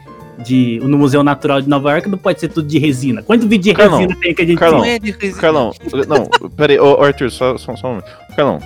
de. 0.46 0.80
no 0.84 0.98
Museu 0.98 1.24
Natural 1.24 1.62
de 1.62 1.70
Nova 1.70 1.92
York 1.94 2.10
não 2.10 2.18
pode 2.18 2.40
ser 2.40 2.50
tudo 2.50 2.68
de 2.68 2.78
resina? 2.78 3.24
Quanto 3.24 3.48
vídeo 3.48 3.72
de 3.72 3.74
Carlão, 3.74 4.00
resina 4.00 4.20
tem 4.22 4.36
que 4.36 4.42
a 4.42 4.46
gente 4.46 4.58
Carlão, 4.60 4.80
Não 4.80 4.86
é 4.86 5.00
de 5.00 5.12
resina. 5.12 5.42
Carlão, 5.42 5.72
não, 6.08 6.50
pera 6.50 6.74
aí, 6.74 6.80
ô, 6.80 7.02
Arthur, 7.02 7.32
só, 7.32 7.58
só, 7.58 7.76
só 7.76 7.88
um 7.88 7.90
momento. 7.92 8.08
Carlão, 8.36 8.60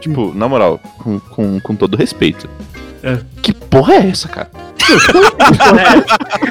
tipo, 0.00 0.32
na 0.34 0.48
moral, 0.48 0.80
com, 0.98 1.18
com, 1.20 1.60
com 1.60 1.74
todo 1.76 1.96
respeito. 1.96 2.48
É. 3.02 3.18
Que 3.40 3.54
porra 3.54 3.94
é 3.94 4.08
essa, 4.08 4.28
cara? 4.28 4.50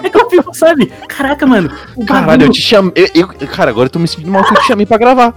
É 0.05 0.09
que 0.09 0.17
eu 0.17 0.29
fico, 0.29 0.53
sabe? 0.53 0.91
Caraca, 1.07 1.45
mano. 1.45 1.69
O 1.95 2.05
Caralho, 2.05 2.27
bagulho- 2.27 2.47
eu 2.47 2.51
te 2.51 2.61
chamei. 2.61 2.91
Eu, 2.95 3.09
eu- 3.13 3.47
cara, 3.47 3.69
agora 3.71 3.87
eu 3.87 3.89
tô 3.91 3.99
me 3.99 4.07
sentindo 4.07 4.31
mal 4.31 4.43
que 4.43 4.53
eu 4.53 4.61
te 4.61 4.67
chamei 4.67 4.85
pra 4.85 4.97
gravar. 4.97 5.33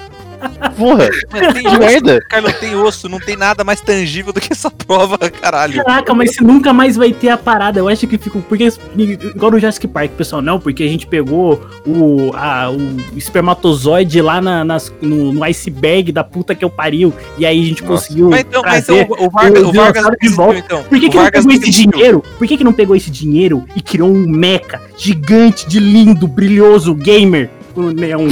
Porra, 0.76 1.08
Mas 1.32 1.52
tem 1.52 1.62
que 1.62 1.68
osso, 1.68 1.78
merda. 1.78 2.20
Carlão, 2.28 2.52
tem 2.60 2.74
osso, 2.76 3.08
não 3.08 3.18
tem 3.18 3.36
nada 3.36 3.64
mais 3.64 3.80
tangível 3.80 4.32
do 4.32 4.40
que 4.40 4.52
essa 4.52 4.70
prova, 4.70 5.18
caralho. 5.18 5.82
Caraca, 5.84 6.14
mas 6.14 6.34
você 6.34 6.44
nunca 6.44 6.72
mais 6.72 6.96
vai 6.96 7.12
ter 7.12 7.28
a 7.30 7.36
parada. 7.36 7.80
Eu 7.80 7.88
acho 7.88 8.06
que 8.06 8.16
fico. 8.18 8.40
Porque, 8.42 8.68
igual 8.96 9.50
no 9.50 9.58
Jurassic 9.58 9.86
Park, 9.88 10.12
pessoal, 10.12 10.40
não, 10.40 10.60
porque 10.60 10.82
a 10.82 10.88
gente 10.88 11.06
pegou 11.06 11.60
o, 11.86 12.30
a- 12.34 12.70
o 12.70 13.18
espermatozoide 13.18 14.20
lá 14.20 14.40
na- 14.40 14.64
nas- 14.64 14.92
no, 15.00 15.32
no 15.32 15.44
iceberg 15.44 16.12
da 16.12 16.22
puta 16.22 16.54
que 16.54 16.64
eu 16.64 16.70
pariu. 16.70 17.12
E 17.36 17.44
aí 17.46 17.60
a 17.60 17.64
gente 17.64 17.82
Nossa. 17.82 18.04
conseguiu. 18.04 18.30
Mas 18.30 18.40
então, 18.40 18.62
mas 18.62 18.84
trazer 18.86 19.02
então 19.02 19.26
o 19.26 19.30
Vargas, 19.30 19.62
o 19.62 19.68
o 19.68 19.72
Vargas 19.72 20.04
de 20.20 20.28
volta. 20.28 20.58
então. 20.58 20.82
Por 20.84 21.00
que, 21.00 21.06
O 21.06 21.10
que 21.10 21.16
não 21.16 21.30
pegou 21.30 21.52
esse 21.52 21.70
dinheiro? 21.70 22.24
Por 22.38 22.46
que, 22.46 22.56
que 22.56 22.64
não 22.64 22.72
pegou 22.72 22.96
esse 22.96 23.10
dinheiro 23.10 23.64
e 23.74 23.80
criou 23.82 24.08
um 24.10 24.26
mecha 24.28 24.80
gigante, 24.96 25.68
de 25.68 25.78
lindo, 25.80 26.26
brilhoso, 26.28 26.94
gamer 26.94 27.50
com 27.74 27.82
neon? 27.90 28.28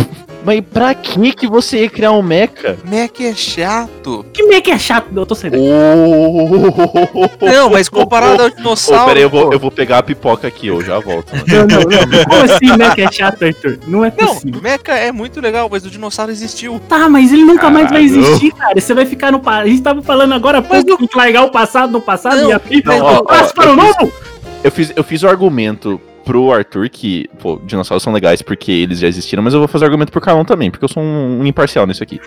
Mas 0.47 0.61
pra 0.73 0.95
que 0.95 1.33
que 1.35 1.49
você 1.49 1.81
ia 1.83 1.91
criar 1.91 2.13
um 2.13 2.23
mecha? 2.23 2.79
Mac 2.85 3.21
é 3.21 3.35
chato. 3.35 4.25
Que 4.33 4.45
mecha 4.45 4.71
é 4.71 4.79
chato? 4.79 5.09
Eu 5.15 5.27
tô 5.27 5.35
saindo. 5.35 5.57
Não, 7.41 7.71
mas 7.71 7.89
comparado 7.89 8.43
ao 8.45 8.51
dinossauro. 8.51 9.07
pera 9.07 9.19
aí, 9.19 9.23
eu 9.25 9.29
vou, 9.31 9.53
eu 9.53 9.59
vou 9.59 9.71
pegar 9.73 9.99
a 9.99 10.03
pipoca 10.03 10.47
aqui, 10.47 10.69
eu 10.69 10.81
já 10.83 10.99
volto. 11.01 11.33
mano. 11.35 11.45
Não, 11.49 11.67
não, 11.67 11.81
não. 12.07 12.25
Como 12.25 12.45
assim 12.45 12.77
mecha 12.79 13.01
é 13.03 13.13
chato, 13.13 13.43
Arthur? 13.45 13.79
Não 13.89 14.05
é 14.05 14.13
Não, 14.17 14.29
possível. 14.29 14.61
Mecha 14.63 14.93
é 14.93 15.11
muito 15.13 15.41
legal, 15.41 15.69
mas 15.71 15.85
o 15.85 15.91
dinossauro 15.91 16.31
existiu. 16.31 16.81
Tá, 16.89 17.09
mas 17.09 17.33
ele 17.33 17.45
nunca 17.45 17.69
mais 17.71 17.91
vai 17.91 18.07
Caralho. 18.09 18.25
existir, 18.27 18.53
cara. 18.53 18.81
Você 18.81 18.95
vai 18.95 19.05
ficar 19.07 19.33
no. 19.33 19.43
A 19.45 19.67
gente 19.67 19.83
tava 19.83 20.01
falando 20.03 20.33
agora 20.33 20.59
há 20.59 20.61
Mas 20.61 20.85
pouco 20.85 20.99
tem 20.99 21.09
que 21.09 21.17
largar 21.17 21.45
o 21.45 21.51
passado 21.51 21.91
no 21.93 22.01
passado 22.01 22.37
Não, 22.43 22.51
e 22.51 22.53
a 22.53 22.61
não, 22.85 23.01
ó, 23.01 23.17
ó, 23.19 23.23
para 23.25 23.43
o 23.43 23.45
eu 23.45 23.51
fiz- 23.51 23.77
novo. 23.77 24.13
Eu 24.65 24.71
fiz, 24.73 24.93
eu 24.97 25.05
fiz 25.05 25.23
o 25.23 25.29
argumento 25.29 26.01
pro 26.27 26.53
Arthur 26.53 26.91
que, 26.91 27.31
pô, 27.39 27.61
dinossauros 27.65 28.03
são 28.03 28.13
legais 28.13 28.43
porque 28.43 28.73
eles 28.73 28.99
já 28.99 29.07
existiram, 29.07 29.43
mas 29.43 29.55
eu 29.55 29.61
vou 29.61 29.69
fazer 29.69 29.85
argumento 29.85 30.11
pro 30.11 30.21
Carlão 30.21 30.45
também, 30.45 30.71
porque 30.73 30.85
eu 30.85 30.89
sou 30.89 31.01
um, 31.01 31.41
um 31.41 31.47
imparcial 31.47 31.87
nisso 31.87 32.03
aqui. 32.03 32.21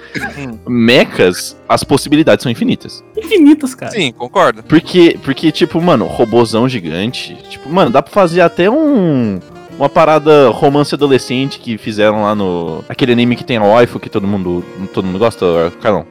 Mechas, 0.65 1.60
as 1.68 1.84
possibilidades 1.84 2.41
são 2.41 2.51
infinitas. 2.51 3.03
Infinitos, 3.18 3.75
cara. 3.75 3.91
Sim, 3.91 4.13
concordo. 4.13 4.63
Porque, 4.63 5.20
porque, 5.22 5.51
tipo, 5.51 5.82
mano, 5.82 6.06
robozão 6.06 6.68
gigante. 6.68 7.36
Tipo, 7.50 7.70
mano, 7.70 7.91
dá 7.91 8.01
pra 8.01 8.12
fazer 8.12 8.41
até 8.41 8.70
um. 8.70 9.39
Uma 9.77 9.88
parada 9.88 10.50
romance 10.50 10.94
adolescente 10.94 11.60
que 11.60 11.77
fizeram 11.77 12.24
lá 12.24 12.34
no. 12.34 12.84
Aquele 12.88 13.12
anime 13.12 13.36
que 13.36 13.44
tem 13.44 13.58
a 13.58 13.63
waifu 13.63 14.00
que 14.00 14.10
todo 14.10 14.25
mundo. 14.25 14.63
Todo 14.94 15.06
mundo 15.06 15.20
gosta, 15.20 15.72
Carlão. 15.82 16.06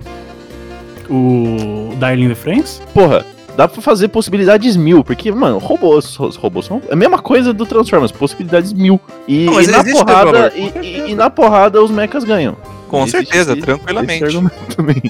O 1.08 1.94
Darling 1.98 2.28
the 2.28 2.34
Friends? 2.34 2.82
Porra, 2.92 3.24
dá 3.58 3.66
pra 3.66 3.82
fazer 3.82 4.06
possibilidades 4.06 4.76
mil, 4.76 5.02
porque, 5.02 5.32
mano, 5.32 5.58
robôs, 5.58 6.14
robôs 6.14 6.66
são 6.66 6.80
a 6.88 6.94
mesma 6.94 7.18
coisa 7.18 7.52
do 7.52 7.66
Transformers, 7.66 8.12
possibilidades 8.12 8.72
mil. 8.72 9.00
E, 9.26 9.46
Não, 9.46 9.60
e 9.60 9.66
na 9.66 9.80
existe 9.80 10.04
porrada, 10.04 10.52
e, 10.54 10.70
com 10.70 10.80
e- 10.80 11.10
e 11.10 11.14
na 11.16 11.28
porrada 11.28 11.82
os 11.82 11.90
mechas 11.90 12.22
ganham. 12.22 12.56
Com 12.88 13.02
Existe 13.02 13.16
certeza, 13.26 13.52
esse- 13.54 13.60
tranquilamente. 13.62 14.24
também. 14.76 15.02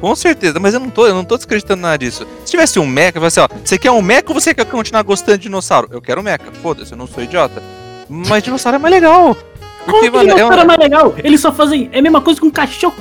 Com 0.00 0.14
certeza, 0.14 0.60
mas 0.60 0.74
eu 0.74 0.78
não 0.80 0.90
tô, 0.90 1.08
eu 1.08 1.14
não 1.14 1.24
tô 1.24 1.34
desacreditando 1.34 1.82
nada 1.82 1.98
disso. 1.98 2.24
Se 2.44 2.52
tivesse 2.52 2.78
um 2.78 2.86
mecha, 2.86 3.08
eu 3.08 3.12
falo 3.14 3.26
assim, 3.26 3.40
ó, 3.40 3.48
você 3.64 3.76
quer 3.76 3.90
um 3.90 4.00
mecha 4.00 4.24
ou 4.28 4.34
você 4.34 4.54
quer 4.54 4.64
continuar 4.64 5.02
gostando 5.02 5.36
de 5.38 5.42
dinossauro? 5.42 5.88
Eu 5.90 6.00
quero 6.00 6.20
um 6.20 6.24
mecha. 6.24 6.44
Foda-se, 6.62 6.92
eu 6.92 6.96
não 6.98 7.08
sou 7.08 7.20
idiota. 7.20 7.60
Mas 8.08 8.44
dinossauro 8.44 8.76
é 8.76 8.78
mais 8.78 8.94
legal. 8.94 9.36
Como 9.84 10.00
que 10.00 10.08
mano, 10.08 10.28
é 10.30 10.32
um- 10.34 10.36
dinossauro 10.36 10.60
é 10.62 10.64
mais 10.64 10.78
legal? 10.78 11.14
Eles 11.18 11.40
só 11.40 11.52
fazem. 11.52 11.90
É 11.92 11.98
a 11.98 12.02
mesma 12.02 12.20
coisa 12.20 12.38
que 12.40 12.46
um 12.46 12.50
cachorro. 12.50 12.94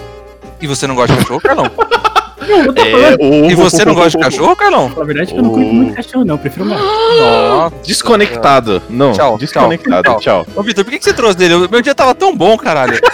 E 0.60 0.66
você 0.66 0.88
não 0.88 0.96
gosta 0.96 1.14
de 1.16 1.22
cachorro, 1.22 1.40
Carlão? 1.40 1.70
Eu 2.48 2.74
É, 2.76 3.50
E 3.52 3.56
você 3.56 3.84
não 3.86 3.94
gosta 3.94 4.18
de 4.18 4.24
cachorro, 4.24 4.56
Carlão? 4.56 4.90
Na 4.96 5.04
verdade, 5.04 5.36
eu 5.36 5.44
não 5.44 5.50
curto 5.52 5.74
muito 5.74 5.94
cachorro, 5.96 6.24
não. 6.26 6.36
Eu 6.36 6.40
prefiro 6.40 6.66
gato. 6.70 6.82
Nossa. 6.84 7.76
Desconectado. 7.86 8.82
Não, 8.90 9.12
Tchau, 9.14 9.38
desconectado. 9.38 10.04
tchau, 10.04 10.20
Tchau. 10.20 10.48
Ô, 10.56 10.64
Vitor, 10.64 10.84
por 10.86 10.92
que, 10.92 11.00
que 11.00 11.04
você 11.06 11.14
trouxe 11.14 11.38
dele? 11.38 11.68
Meu 11.70 11.82
dia 11.82 11.94
tava 11.96 12.16
tão 12.16 12.36
bom, 12.36 12.58
caralho. 12.58 12.98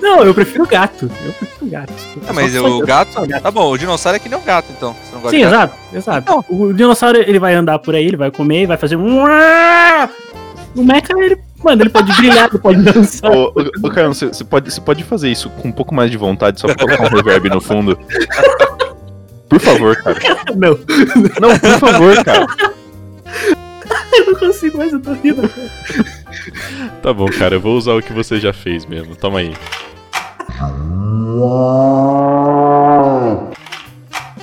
Não, 0.00 0.24
eu 0.24 0.34
prefiro 0.34 0.66
gato. 0.66 1.10
Eu 1.24 1.32
prefiro 1.32 1.70
gato. 1.70 1.92
desculpa. 1.92 2.26
Ah, 2.28 2.32
mas 2.32 2.56
o 2.56 2.78
gato. 2.80 3.26
gato. 3.26 3.42
Tá 3.42 3.50
bom, 3.50 3.70
o 3.70 3.78
dinossauro 3.78 4.16
é 4.16 4.18
que 4.18 4.28
nem 4.28 4.38
um 4.38 4.42
gato, 4.44 4.66
então. 4.76 4.92
Você 5.04 5.14
não 5.14 5.20
gosta 5.20 5.36
Sim, 5.36 5.44
de 5.44 5.50
gato? 5.50 5.74
exato, 5.94 6.24
exato. 6.32 6.44
O 6.48 6.72
dinossauro 6.72 7.18
ele 7.18 7.38
vai 7.38 7.54
andar 7.54 7.78
por 7.78 7.94
aí, 7.94 8.06
ele 8.06 8.16
vai 8.16 8.30
comer, 8.30 8.66
vai 8.66 8.76
fazer 8.76 8.96
um. 8.96 9.24
O 10.76 10.84
mecha, 10.84 11.08
ele. 11.18 11.36
Mano, 11.62 11.82
ele 11.82 11.90
pode 11.90 12.12
brilhar, 12.16 12.48
ele 12.48 12.58
pode 12.58 12.82
dançar. 12.82 13.30
Ô, 13.32 13.52
ô, 13.54 13.86
ô, 13.86 13.90
Carlão, 13.90 14.14
você 14.14 14.44
pode, 14.44 14.72
você 14.72 14.80
pode 14.80 15.04
fazer 15.04 15.30
isso 15.30 15.50
com 15.50 15.68
um 15.68 15.72
pouco 15.72 15.94
mais 15.94 16.10
de 16.10 16.16
vontade, 16.16 16.60
só 16.60 16.66
pra 16.66 16.76
colocar 16.76 17.04
um 17.04 17.16
reverb 17.16 17.50
no 17.50 17.60
fundo? 17.60 17.98
Por 19.48 19.60
favor, 19.60 19.96
cara. 19.96 20.18
Não, 20.56 20.78
Não, 21.40 21.58
por 21.58 21.78
favor, 21.78 22.24
cara. 22.24 22.46
eu 24.12 24.26
não 24.26 24.34
consigo 24.38 24.78
mais, 24.78 24.92
eu 24.92 25.00
tô 25.00 25.12
rindo. 25.12 25.50
Tá 27.02 27.12
bom, 27.12 27.26
cara, 27.26 27.56
eu 27.56 27.60
vou 27.60 27.76
usar 27.76 27.94
o 27.94 28.02
que 28.02 28.12
você 28.12 28.38
já 28.38 28.52
fez 28.52 28.86
mesmo. 28.86 29.16
Toma 29.16 29.40
aí. 29.40 29.52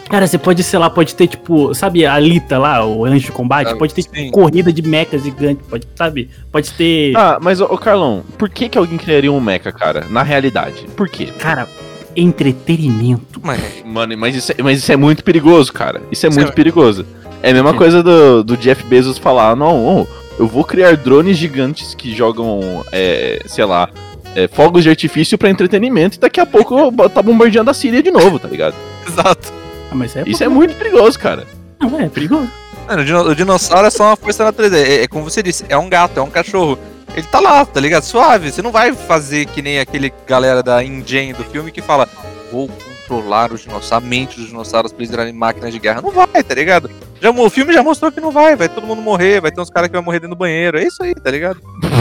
Cara, 0.09 0.25
você 0.25 0.37
pode, 0.37 0.63
sei 0.63 0.79
lá, 0.79 0.89
pode 0.89 1.13
ter, 1.15 1.27
tipo, 1.27 1.73
sabe, 1.73 2.05
a 2.05 2.13
Alita 2.13 2.57
lá, 2.57 2.85
o 2.85 3.05
anjo 3.05 3.25
de 3.25 3.31
combate? 3.31 3.71
Ah, 3.71 3.75
pode 3.75 3.93
ter, 3.93 4.03
tipo, 4.03 4.31
corrida 4.31 4.71
de 4.71 4.81
mechas 4.81 5.23
gigante, 5.23 5.61
pode, 5.69 5.87
sabe? 5.95 6.29
Pode 6.51 6.71
ter. 6.71 7.15
Ah, 7.15 7.37
mas, 7.41 7.59
ô, 7.59 7.67
Carlão, 7.77 8.23
por 8.37 8.49
que, 8.49 8.69
que 8.69 8.77
alguém 8.77 8.97
criaria 8.97 9.31
um 9.31 9.39
mecha, 9.39 9.71
cara? 9.71 10.05
Na 10.09 10.23
realidade. 10.23 10.85
Por 10.95 11.09
quê? 11.09 11.27
Cara, 11.37 11.67
entretenimento. 12.15 13.39
Mas, 13.43 13.61
Mano, 13.85 14.17
mas 14.17 14.35
isso, 14.35 14.51
é, 14.51 14.55
mas 14.63 14.79
isso 14.79 14.91
é 14.91 14.95
muito 14.95 15.23
perigoso, 15.23 15.71
cara. 15.71 16.01
Isso 16.11 16.25
é 16.25 16.29
Isso 16.29 16.39
muito 16.39 16.51
é- 16.51 16.55
perigoso. 16.55 17.05
É 17.43 17.51
a 17.51 17.53
mesma 17.53 17.73
coisa 17.73 18.01
do, 18.01 18.43
do 18.43 18.57
Jeff 18.57 18.83
Bezos 18.85 19.17
falar, 19.19 19.55
não, 19.55 20.07
eu 20.39 20.47
vou 20.47 20.63
criar 20.63 20.97
drones 20.97 21.37
gigantes 21.37 21.93
que 21.93 22.13
jogam, 22.15 22.83
é, 22.91 23.39
sei 23.45 23.63
lá, 23.63 23.89
é, 24.35 24.47
fogos 24.47 24.83
de 24.83 24.89
artifício 24.89 25.37
pra 25.37 25.49
entretenimento 25.49 26.17
e 26.17 26.19
daqui 26.19 26.39
a 26.39 26.45
pouco 26.47 26.91
tá 27.09 27.21
bombardeando 27.21 27.69
a 27.69 27.73
Síria 27.75 28.01
de 28.01 28.09
novo, 28.09 28.39
tá 28.39 28.47
ligado? 28.47 28.75
exato. 29.07 29.53
Ah, 29.91 29.95
mas 29.95 30.15
é. 30.15 30.23
Isso 30.25 30.43
é 30.43 30.47
muito 30.47 30.75
perigoso, 30.75 31.17
cara. 31.19 31.45
Não, 31.79 31.99
é 31.99 32.09
perigoso. 32.09 32.49
Mano, 32.87 33.01
o, 33.01 33.05
dino- 33.05 33.23
o 33.29 33.35
dinossauro 33.35 33.87
é 33.87 33.89
só 33.89 34.05
uma 34.09 34.15
força 34.15 34.39
da 34.39 34.45
natureza. 34.45 34.77
É, 34.77 35.03
é 35.03 35.07
como 35.07 35.23
você 35.23 35.41
disse, 35.43 35.65
é 35.69 35.77
um 35.77 35.89
gato, 35.89 36.19
é 36.19 36.23
um 36.23 36.29
cachorro. 36.29 36.77
Ele 37.15 37.25
tá 37.27 37.39
lá, 37.39 37.65
tá 37.65 37.79
ligado? 37.79 38.03
Suave. 38.03 38.51
Você 38.51 38.61
não 38.61 38.71
vai 38.71 38.93
fazer 38.93 39.45
que 39.47 39.61
nem 39.61 39.79
aquele 39.79 40.13
galera 40.27 40.61
da 40.61 40.83
InGen 40.83 41.33
do 41.33 41.43
filme 41.45 41.71
que 41.71 41.81
fala 41.81 42.07
vou 42.51 42.69
controlar 43.07 43.51
os 43.51 43.61
dinossauros, 43.61 43.91
a 43.91 43.99
mente 43.99 44.37
dos 44.37 44.47
dinossauros 44.49 44.91
pra 44.91 44.99
eles 45.01 45.09
virarem 45.09 45.33
máquinas 45.33 45.71
de 45.73 45.79
guerra. 45.79 46.01
Não 46.01 46.11
vai, 46.11 46.27
tá 46.43 46.53
ligado? 46.53 46.89
Já, 47.21 47.31
o 47.31 47.49
filme 47.49 47.73
já 47.73 47.81
mostrou 47.81 48.11
que 48.11 48.19
não 48.21 48.31
vai. 48.31 48.55
Vai 48.55 48.69
todo 48.69 48.85
mundo 48.85 49.01
morrer, 49.01 49.41
vai 49.41 49.51
ter 49.51 49.59
uns 49.61 49.69
caras 49.69 49.89
que 49.89 49.95
vão 49.95 50.03
morrer 50.03 50.19
dentro 50.19 50.35
do 50.35 50.39
banheiro. 50.39 50.77
É 50.77 50.83
isso 50.83 51.01
aí, 51.01 51.15
tá 51.15 51.31
ligado? 51.31 51.59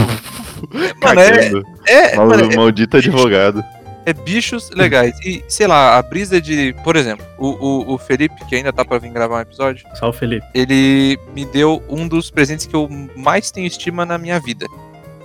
Mano, 1.03 1.21
é, 1.21 1.51
é, 1.87 2.15
mano, 2.15 2.51
é- 2.51 2.55
maldito 2.55 2.97
advogado. 2.97 3.63
É 4.07 4.13
bichos 4.13 4.69
legais. 4.71 5.13
E, 5.23 5.43
sei 5.47 5.67
lá, 5.67 5.97
a 5.97 6.01
brisa 6.01 6.39
de. 6.41 6.73
Por 6.83 6.95
exemplo, 6.95 7.25
o, 7.37 7.47
o, 7.49 7.93
o 7.93 7.97
Felipe, 7.97 8.43
que 8.45 8.55
ainda 8.55 8.71
tá 8.71 8.83
pra 8.85 8.97
vir 8.97 9.11
gravar 9.11 9.37
um 9.37 9.41
episódio, 9.41 9.85
Só 9.95 10.09
o 10.09 10.13
Felipe. 10.13 10.45
ele 10.55 11.19
me 11.35 11.45
deu 11.45 11.83
um 11.89 12.07
dos 12.07 12.31
presentes 12.31 12.65
que 12.65 12.75
eu 12.75 12.87
mais 13.15 13.51
tenho 13.51 13.67
estima 13.67 14.05
na 14.05 14.17
minha 14.17 14.39
vida. 14.39 14.65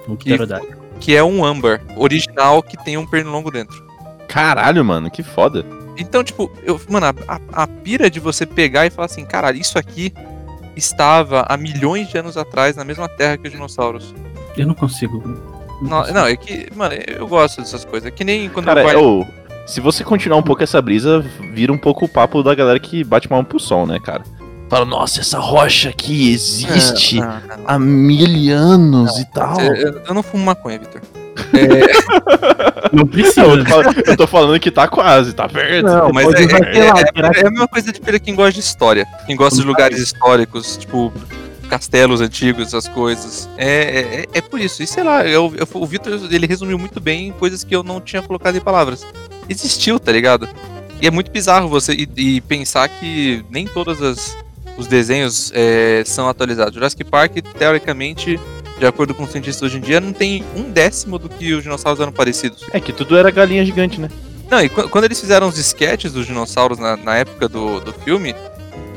O 0.08 0.16
Que, 0.16 0.30
pterodátilo. 0.30 0.76
que 1.00 1.14
é 1.14 1.22
um 1.22 1.44
âmbar 1.44 1.80
original 1.96 2.62
que 2.62 2.76
tem 2.76 2.96
um 2.96 3.06
pernilongo 3.06 3.50
dentro. 3.50 3.86
Caralho, 4.26 4.84
mano, 4.84 5.10
que 5.10 5.22
foda. 5.22 5.64
Então, 5.96 6.24
tipo, 6.24 6.50
eu, 6.64 6.80
mano, 6.88 7.06
a, 7.06 7.14
a- 7.36 7.62
a 7.62 7.66
pira 7.66 8.10
de 8.10 8.18
você 8.18 8.44
pegar 8.46 8.86
e 8.86 8.90
falar 8.90 9.06
assim, 9.06 9.24
caralho, 9.24 9.58
isso 9.60 9.78
aqui 9.78 10.12
estava 10.74 11.44
há 11.48 11.56
milhões 11.56 12.08
de 12.08 12.18
anos 12.18 12.36
atrás 12.36 12.74
na 12.76 12.84
mesma 12.84 13.08
terra 13.08 13.36
que 13.36 13.46
os 13.46 13.52
dinossauros. 13.52 14.14
Eu 14.56 14.66
não 14.66 14.74
consigo. 14.74 15.22
Não, 15.82 16.06
não, 16.12 16.26
é 16.26 16.36
que, 16.36 16.68
mano, 16.74 16.94
eu 17.06 17.26
gosto 17.26 17.60
dessas 17.60 17.84
coisas. 17.84 18.06
É 18.06 18.10
que 18.10 18.24
nem 18.24 18.48
quando 18.48 18.66
Cara, 18.66 18.82
vai... 18.82 18.96
ô, 18.96 19.26
se 19.66 19.80
você 19.80 20.02
continuar 20.04 20.38
um 20.38 20.42
pouco 20.42 20.62
essa 20.62 20.80
brisa, 20.80 21.24
vira 21.52 21.72
um 21.72 21.78
pouco 21.78 22.04
o 22.04 22.08
papo 22.08 22.42
da 22.42 22.54
galera 22.54 22.78
que 22.78 23.02
bate 23.04 23.30
mal 23.30 23.42
pro 23.44 23.58
som, 23.60 23.84
né, 23.86 23.98
cara? 24.02 24.22
Fala, 24.70 24.84
nossa, 24.86 25.20
essa 25.20 25.38
rocha 25.38 25.90
aqui 25.90 26.32
existe 26.32 27.20
não, 27.20 27.26
não. 27.26 27.64
há 27.66 27.78
mil 27.78 28.56
anos 28.56 29.18
e 29.18 29.24
tal. 29.26 29.60
Eu, 29.60 29.74
eu- 29.74 30.00
eu 30.08 30.14
não 30.14 30.22
fumo 30.22 30.44
maconha, 30.46 30.78
Vitor. 30.78 31.02
Não 32.92 32.98
Não, 33.04 33.06
precisa. 33.06 33.40
eu, 33.42 33.58
tô 33.64 33.70
falando, 33.70 34.02
eu 34.06 34.16
tô 34.16 34.26
falando 34.26 34.60
que 34.60 34.70
tá 34.70 34.86
quase, 34.88 35.32
tá 35.34 35.48
perto. 35.48 35.86
Não, 35.86 36.10
mas 36.12 36.26
é, 36.34 36.42
é- 36.42 36.78
é- 36.78 37.40
é 37.42 37.46
a 37.46 37.50
mesma 37.50 37.68
coisa 37.68 37.92
de 37.92 38.00
quem 38.20 38.34
gosta 38.34 38.52
de 38.52 38.60
história. 38.60 39.06
Quem 39.26 39.34
gosta 39.36 39.60
de 39.60 39.66
lugares 39.66 39.98
históricos, 39.98 40.76
tipo 40.76 41.12
castelos 41.68 42.20
antigos, 42.20 42.68
essas 42.68 42.88
coisas. 42.88 43.48
É, 43.56 44.26
é, 44.32 44.38
é 44.38 44.40
por 44.40 44.60
isso. 44.60 44.82
E 44.82 44.86
sei 44.86 45.02
lá, 45.02 45.26
eu, 45.26 45.52
eu- 45.56 45.68
o 45.80 45.86
Vitor 45.86 46.12
ele 46.30 46.46
resumiu 46.46 46.78
muito 46.78 47.00
bem 47.00 47.32
coisas 47.32 47.64
que 47.64 47.74
eu 47.74 47.82
não 47.82 48.00
tinha 48.00 48.22
colocado 48.22 48.56
em 48.56 48.60
palavras. 48.60 49.04
Existiu, 49.48 49.98
tá 49.98 50.12
ligado? 50.12 50.48
E 51.00 51.06
é 51.06 51.10
muito 51.10 51.30
bizarro 51.30 51.68
você 51.68 51.92
e, 51.92 52.08
e 52.36 52.40
pensar 52.42 52.88
que 52.88 53.44
nem 53.50 53.66
todas 53.66 54.00
as 54.02 54.36
os 54.78 54.86
desenhos 54.86 55.52
é, 55.54 56.02
são 56.06 56.28
atualizados. 56.28 56.72
Jurassic 56.74 57.04
Park, 57.04 57.34
teoricamente, 57.58 58.40
de 58.78 58.86
acordo 58.86 59.12
com 59.14 59.24
os 59.24 59.30
cientistas 59.30 59.62
hoje 59.62 59.76
em 59.76 59.80
dia, 59.82 60.00
não 60.00 60.14
tem 60.14 60.42
um 60.56 60.70
décimo 60.70 61.18
do 61.18 61.28
que 61.28 61.52
os 61.52 61.62
dinossauros 61.62 62.00
eram 62.00 62.10
parecidos. 62.10 62.64
É 62.72 62.80
que 62.80 62.90
tudo 62.90 63.16
era 63.16 63.30
galinha 63.30 63.64
gigante, 63.66 64.00
né? 64.00 64.08
Não, 64.50 64.60
e 64.62 64.70
qu- 64.70 64.88
quando 64.88 65.04
eles 65.04 65.20
fizeram 65.20 65.46
os 65.46 65.58
sketches 65.58 66.12
dos 66.12 66.26
dinossauros 66.26 66.78
na, 66.78 66.96
na 66.96 67.16
época 67.16 67.48
do, 67.50 67.80
do 67.80 67.92
filme, 67.92 68.34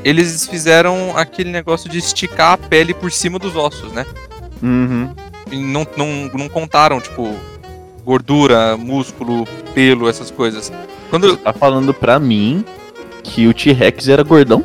eles 0.04 0.46
fizeram 0.46 1.16
aquele 1.16 1.50
negócio 1.50 1.88
de 1.88 1.98
esticar 1.98 2.52
a 2.52 2.58
pele 2.58 2.94
por 2.94 3.10
cima 3.10 3.38
dos 3.38 3.56
ossos, 3.56 3.92
né? 3.92 4.06
Uhum. 4.62 5.10
E 5.50 5.58
não, 5.58 5.86
não, 5.96 6.30
não 6.34 6.48
contaram, 6.48 7.00
tipo, 7.00 7.34
gordura, 8.04 8.76
músculo, 8.76 9.46
pelo, 9.74 10.08
essas 10.08 10.30
coisas. 10.30 10.72
Quando, 11.10 11.30
Você 11.30 11.36
tá 11.36 11.52
falando 11.52 11.94
pra 11.94 12.18
mim 12.18 12.64
que 13.22 13.46
o 13.46 13.54
T-Rex 13.54 14.08
era 14.08 14.22
gordão? 14.22 14.64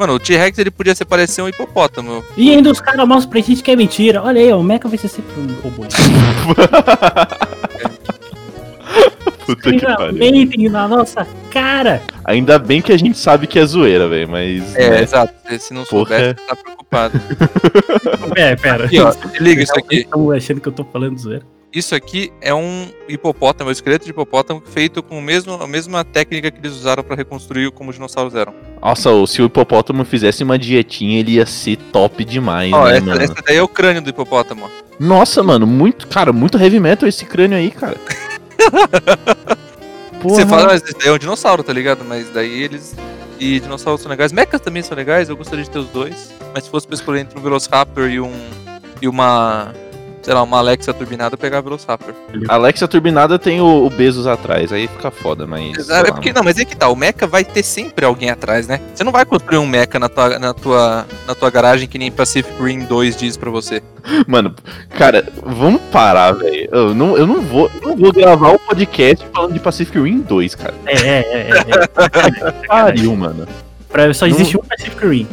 mano, 0.00 0.14
o 0.14 0.18
T-Rex 0.18 0.58
ele 0.58 0.70
podia 0.70 0.94
se 0.94 1.04
parecer 1.04 1.42
um 1.42 1.48
hipopótamo. 1.48 2.24
E 2.34 2.50
ainda 2.50 2.70
os 2.70 2.80
caras 2.80 3.06
mostram 3.06 3.30
pra 3.30 3.40
gente 3.42 3.62
que 3.62 3.70
é 3.70 3.76
mentira. 3.76 4.22
Olha 4.22 4.40
aí, 4.40 4.50
o 4.50 4.62
Mecha 4.62 4.88
vai 4.88 4.96
ser 4.96 5.08
sempre 5.08 5.38
um 5.38 5.54
robô. 5.62 5.84
Puta 9.46 9.70
que 9.72 9.80
pariu. 9.80 10.12
mentem 10.14 10.68
na 10.68 10.86
nossa 10.88 11.26
cara. 11.50 12.00
Ainda 12.24 12.58
bem 12.58 12.80
que 12.80 12.92
a 12.92 12.96
gente 12.98 13.18
sabe 13.18 13.46
que 13.46 13.58
é 13.58 13.64
zoeira, 13.64 14.08
velho, 14.08 14.28
mas. 14.28 14.74
É, 14.76 14.90
né, 14.90 15.02
exato. 15.02 15.34
Se 15.58 15.72
não 15.74 15.84
Porra. 15.84 16.16
soubesse, 16.18 16.34
tá 16.46 16.56
preocupado. 16.56 17.20
É, 18.36 18.54
pera. 18.56 18.84
Aqui, 18.84 19.00
ó, 19.00 19.10
se 19.12 19.42
liga 19.42 19.62
isso 19.62 19.76
aqui. 19.76 19.96
Estão 20.00 20.30
achando 20.30 20.60
que 20.60 20.68
eu 20.68 20.72
tô 20.72 20.84
falando 20.84 21.18
zoeira. 21.18 21.42
Isso 21.72 21.94
aqui 21.94 22.32
é 22.40 22.52
um 22.52 22.88
hipopótamo, 23.08 23.70
um 23.70 23.72
esqueleto 23.72 24.04
de 24.04 24.10
hipopótamo 24.10 24.60
feito 24.72 25.04
com 25.04 25.18
o 25.18 25.22
mesmo, 25.22 25.52
a 25.54 25.68
mesma 25.68 26.04
técnica 26.04 26.50
que 26.50 26.58
eles 26.58 26.72
usaram 26.72 27.04
pra 27.04 27.14
reconstruir 27.14 27.70
como 27.70 27.90
os 27.90 27.96
dinossauros 27.96 28.34
eram. 28.34 28.52
Nossa, 28.82 29.08
se 29.28 29.40
o 29.40 29.46
hipopótamo 29.46 30.04
fizesse 30.04 30.42
uma 30.42 30.58
dietinha, 30.58 31.20
ele 31.20 31.32
ia 31.34 31.46
ser 31.46 31.76
top 31.76 32.24
demais, 32.24 32.72
Ó, 32.72 32.84
né, 32.86 32.96
essa, 32.96 33.06
mano? 33.06 33.22
essa 33.22 33.34
daí 33.46 33.56
é 33.56 33.62
o 33.62 33.68
crânio 33.68 34.02
do 34.02 34.10
hipopótamo. 34.10 34.68
Nossa, 34.98 35.44
mano, 35.44 35.64
muito, 35.64 36.08
cara, 36.08 36.32
muito 36.32 36.58
heavy 36.58 36.80
metal 36.80 37.08
esse 37.08 37.24
crânio 37.24 37.56
aí, 37.56 37.70
cara. 37.70 37.96
Porra. 40.20 40.34
Você 40.34 40.46
fala, 40.46 40.66
mas 40.66 40.82
daí 40.82 41.08
é 41.08 41.12
um 41.12 41.18
dinossauro, 41.18 41.62
tá 41.62 41.72
ligado? 41.72 42.04
Mas 42.04 42.28
daí 42.30 42.62
eles. 42.62 42.94
E 43.38 43.58
dinossauros 43.58 44.02
são 44.02 44.10
legais. 44.10 44.32
Mechas 44.32 44.60
também 44.60 44.82
são 44.82 44.94
legais, 44.94 45.30
eu 45.30 45.36
gostaria 45.36 45.64
de 45.64 45.70
ter 45.70 45.78
os 45.78 45.88
dois. 45.88 46.34
Mas 46.52 46.64
se 46.64 46.70
fosse 46.70 46.86
pra 46.86 46.94
escolher 46.94 47.20
entre 47.20 47.38
um 47.38 47.42
Velociraptor 47.42 48.10
e 48.10 48.20
um. 48.20 48.32
e 49.00 49.08
uma. 49.08 49.72
Sei 50.30 50.34
lá, 50.36 50.44
uma 50.44 50.58
Alexa 50.58 50.94
turbinada, 50.94 51.34
eu 51.34 51.38
pegava 51.38 51.62
o 51.66 51.70
Velociraptor. 51.70 52.14
Alexa 52.46 52.86
Turbinada 52.86 53.36
tem 53.36 53.60
o, 53.60 53.86
o 53.86 53.90
Bezos 53.90 54.28
atrás, 54.28 54.72
aí 54.72 54.86
fica 54.86 55.10
foda, 55.10 55.44
mas. 55.44 55.84
sei 55.84 55.96
É 55.96 56.04
porque, 56.04 56.32
não, 56.32 56.44
mas 56.44 56.56
é 56.56 56.64
que 56.64 56.76
tá, 56.76 56.88
o 56.88 56.94
Mecha 56.94 57.26
vai 57.26 57.44
ter 57.44 57.64
sempre 57.64 58.04
alguém 58.04 58.30
atrás, 58.30 58.68
né? 58.68 58.80
Você 58.94 59.02
não 59.02 59.10
vai 59.10 59.24
construir 59.24 59.58
um 59.58 59.66
Mecha 59.66 59.98
na 59.98 60.08
tua, 60.08 60.38
na 60.38 60.54
tua, 60.54 61.04
na 61.26 61.34
tua 61.34 61.50
garagem 61.50 61.88
que 61.88 61.98
nem 61.98 62.12
Pacific 62.12 62.62
Rim 62.62 62.84
2 62.84 63.16
diz 63.16 63.36
pra 63.36 63.50
você. 63.50 63.82
Mano, 64.28 64.54
cara, 64.90 65.26
vamos 65.44 65.82
parar, 65.90 66.30
velho. 66.30 66.68
Eu 66.70 66.94
não, 66.94 67.16
eu 67.16 67.26
não 67.26 67.40
vou, 67.40 67.68
eu 67.82 67.88
não 67.88 67.96
vou 67.96 68.12
gravar 68.12 68.52
um 68.52 68.58
podcast 68.58 69.26
falando 69.34 69.52
de 69.54 69.58
Pacific 69.58 69.98
Rim 69.98 70.20
2, 70.20 70.54
cara. 70.54 70.74
É, 70.86 70.92
é, 70.92 71.18
é. 71.18 71.50
é, 71.50 72.48
é. 72.48 72.52
Pariu, 72.68 73.16
mano. 73.16 73.48
Pra- 73.88 74.14
só 74.14 74.28
Não- 74.28 74.32
existe 74.32 74.56
um 74.56 74.62
Pacific 74.62 75.04
Rim. 75.04 75.26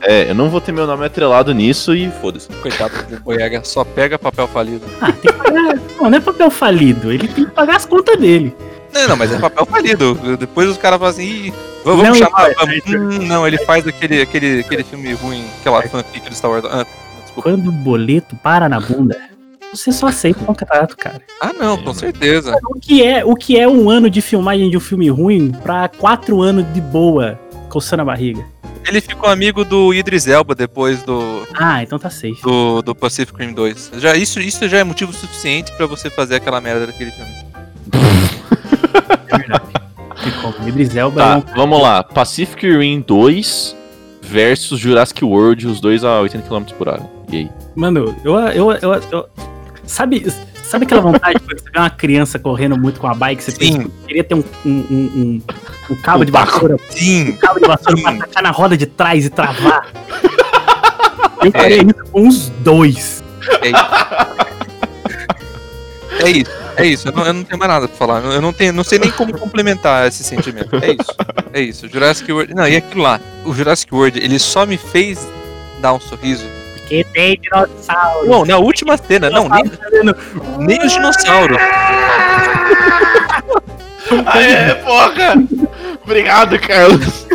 É, 0.00 0.30
eu 0.30 0.34
não 0.34 0.48
vou 0.48 0.60
ter 0.60 0.70
meu 0.72 0.86
nome 0.86 1.04
atrelado 1.04 1.52
nisso 1.52 1.94
e 1.94 2.10
foda-se. 2.20 2.48
Coitado 2.62 2.94
do 3.10 3.20
Boyega, 3.20 3.62
só 3.64 3.84
pega 3.84 4.18
papel 4.18 4.46
falido. 4.48 4.86
Ah, 5.00 5.10
tem 5.12 5.32
que 5.32 5.38
pagar. 5.38 5.74
Não, 6.00 6.08
não 6.10 6.16
é 6.18 6.20
papel 6.20 6.50
falido. 6.50 7.12
Ele 7.12 7.26
tem 7.28 7.44
que 7.44 7.50
pagar 7.50 7.76
as 7.76 7.84
contas 7.84 8.16
dele. 8.18 8.54
Não, 8.94 9.08
não, 9.08 9.16
mas 9.16 9.32
é 9.32 9.38
papel 9.38 9.66
falido. 9.66 10.14
Depois 10.38 10.68
os 10.68 10.78
caras 10.78 10.98
falam 10.98 11.10
assim, 11.12 11.24
"Ih, 11.46 11.52
vamos 11.84 12.04
Não, 12.04 12.14
chamar. 12.14 12.46
ele 12.46 12.54
Vamos. 12.54 12.74
faz, 12.84 12.94
Hum, 12.94 13.26
não, 13.26 13.46
ele 13.46 13.58
faz 13.58 13.86
aquele, 13.86 14.22
aquele, 14.22 14.60
aquele 14.60 14.84
filme 14.84 15.12
ruim, 15.14 15.44
aquela 15.60 15.82
fanfic 15.82 16.28
do 16.28 16.34
Star 16.34 16.50
Wars. 16.50 16.64
Ah, 16.64 16.86
desculpa. 17.22 17.50
Quando 17.50 17.68
o 17.68 17.72
boleto 17.72 18.34
para 18.36 18.68
na 18.68 18.80
bunda, 18.80 19.16
você 19.74 19.92
só 19.92 20.06
aceita 20.06 20.40
o 20.42 20.46
contrato, 20.46 20.96
cara. 20.96 21.20
Ah, 21.40 21.52
não, 21.52 21.76
com 21.76 21.92
certeza. 21.92 22.56
O 22.70 22.80
que 22.80 23.02
é, 23.04 23.24
o 23.24 23.34
que 23.34 23.58
é 23.58 23.68
um 23.68 23.90
ano 23.90 24.08
de 24.08 24.22
filmagem 24.22 24.70
de 24.70 24.76
um 24.76 24.80
filme 24.80 25.10
ruim 25.10 25.52
pra 25.62 25.88
quatro 25.88 26.40
anos 26.40 26.64
de 26.72 26.80
boa, 26.80 27.38
coçando 27.68 28.02
a 28.02 28.04
barriga? 28.06 28.42
Ele 28.88 29.00
ficou 29.00 29.28
amigo 29.28 29.64
do 29.64 29.92
Idris 29.92 30.26
Elba 30.26 30.54
depois 30.54 31.02
do, 31.02 31.46
Ah, 31.54 31.82
então 31.82 31.98
tá 31.98 32.08
safe. 32.08 32.40
do, 32.42 32.80
do 32.82 32.94
Pacific 32.94 33.38
Rim 33.38 33.52
2. 33.52 33.92
Já, 33.98 34.16
isso, 34.16 34.40
isso 34.40 34.66
já 34.68 34.78
é 34.78 34.84
motivo 34.84 35.12
suficiente 35.12 35.70
pra 35.72 35.86
você 35.86 36.08
fazer 36.08 36.36
aquela 36.36 36.60
merda 36.60 36.86
daquele 36.86 37.10
filme. 37.10 37.30
É 39.30 39.36
verdade. 39.38 39.64
Ficou. 40.16 40.54
Idris 40.66 40.96
Elba 40.96 41.20
é 41.20 41.24
Tá, 41.24 41.36
um- 41.36 41.54
vamos 41.54 41.82
lá. 41.82 42.02
Pacific 42.02 42.66
Rim 42.78 43.00
2 43.06 43.76
versus 44.22 44.80
Jurassic 44.80 45.22
World, 45.24 45.66
os 45.66 45.80
dois 45.80 46.02
a 46.02 46.20
80 46.20 46.48
km 46.48 46.64
por 46.76 46.88
hora. 46.88 47.08
E 47.30 47.36
aí? 47.36 47.50
Mano, 47.76 48.16
eu, 48.24 48.34
eu, 48.38 48.72
eu, 48.72 48.94
eu- 49.12 49.28
Sabe, 49.84 50.26
sabe 50.68 50.84
aquela 50.84 51.00
vontade 51.00 51.38
quando 51.40 51.58
você 51.58 51.70
vê 51.70 51.78
uma 51.78 51.90
criança 51.90 52.38
correndo 52.38 52.76
muito 52.78 53.00
com 53.00 53.06
a 53.06 53.14
bike? 53.14 53.42
Você 53.42 53.52
pensa, 53.52 53.86
queria 54.06 54.24
ter 54.24 54.34
um, 54.34 54.44
um, 54.64 54.70
um, 54.70 55.42
um- 55.90 55.96
cabo 56.02 56.24
de 56.24 56.30
vassoura, 56.32 56.76
Sim, 56.90 57.30
um 57.30 57.36
cabo 57.36 57.60
de 57.60 57.66
vassoura 57.66 58.02
pra 58.02 58.12
tacar 58.18 58.42
na 58.42 58.50
roda 58.50 58.76
de 58.76 58.86
trás 58.86 59.24
e 59.24 59.30
travar. 59.30 59.88
Eu 61.42 61.52
faria 61.52 61.76
isso 61.82 61.94
com 62.10 62.22
uns 62.26 62.48
dois. 62.60 63.22
é 63.62 63.68
isso. 63.68 64.48
É 66.20 66.30
isso, 66.30 66.50
é 66.76 66.86
isso. 66.86 67.08
Eu 67.08 67.12
não, 67.12 67.26
eu 67.26 67.32
não 67.32 67.44
tenho 67.44 67.58
mais 67.58 67.70
nada 67.70 67.86
pra 67.86 67.96
falar. 67.96 68.20
Eu 68.24 68.40
não, 68.42 68.52
tenho, 68.52 68.72
não 68.72 68.82
sei 68.82 68.98
nem 68.98 69.10
como 69.12 69.36
complementar 69.38 70.08
esse 70.08 70.24
sentimento. 70.24 70.74
É 70.82 70.90
isso. 70.90 71.16
É 71.52 71.60
isso. 71.60 71.88
Jurassic 71.88 72.30
World. 72.32 72.52
Não, 72.54 72.66
e 72.66 72.76
aquilo 72.76 73.02
lá. 73.02 73.20
O 73.44 73.54
Jurassic 73.54 73.94
World, 73.94 74.18
ele 74.18 74.36
só 74.40 74.66
me 74.66 74.76
fez 74.76 75.26
dar 75.80 75.92
um 75.94 76.00
sorriso. 76.00 76.44
Porque 76.88 77.04
tem 77.12 77.38
dinossauro. 77.38 78.26
Não, 78.26 78.46
na 78.46 78.56
última 78.56 78.96
cena, 78.96 79.28
não, 79.28 79.46
nem, 79.48 79.64
nem 80.58 80.86
os 80.86 80.92
dinossauros. 80.92 81.58
Aê, 84.26 84.74
porra! 84.76 85.34
Obrigado, 86.02 86.58
Carlos. 86.58 87.26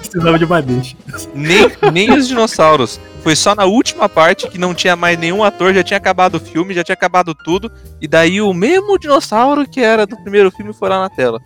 Precisava 0.00 0.38
de 0.38 0.46
uma 0.46 0.62
deixa. 0.62 0.96
Nem, 1.34 1.70
nem 1.92 2.10
os 2.14 2.26
dinossauros. 2.26 2.98
Foi 3.22 3.36
só 3.36 3.54
na 3.54 3.66
última 3.66 4.08
parte 4.08 4.48
que 4.48 4.56
não 4.56 4.72
tinha 4.72 4.96
mais 4.96 5.18
nenhum 5.18 5.44
ator, 5.44 5.74
já 5.74 5.82
tinha 5.82 5.98
acabado 5.98 6.36
o 6.36 6.40
filme, 6.40 6.72
já 6.72 6.82
tinha 6.82 6.94
acabado 6.94 7.34
tudo. 7.34 7.70
E 8.00 8.08
daí 8.08 8.40
o 8.40 8.54
mesmo 8.54 8.98
dinossauro 8.98 9.68
que 9.68 9.80
era 9.80 10.06
do 10.06 10.16
primeiro 10.16 10.50
filme 10.50 10.72
foi 10.72 10.88
lá 10.88 11.02
na 11.02 11.10
tela. 11.10 11.38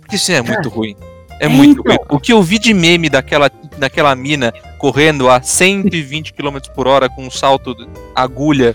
Porque 0.00 0.16
isso 0.16 0.32
é 0.32 0.42
muito 0.42 0.68
ruim. 0.68 0.96
É 1.38 1.46
é, 1.46 1.48
muito 1.48 1.80
então. 1.80 1.94
ruim. 1.94 2.06
O 2.08 2.18
que 2.18 2.32
eu 2.32 2.42
vi 2.42 2.58
de 2.58 2.74
meme 2.74 3.08
daquela, 3.08 3.48
daquela 3.78 4.16
mina 4.16 4.52
correndo 4.80 5.28
a 5.28 5.42
120 5.42 6.32
km 6.32 6.56
por 6.74 6.88
hora 6.88 7.08
com 7.08 7.26
um 7.26 7.30
salto 7.30 7.74
de 7.74 7.86
agulha 8.14 8.74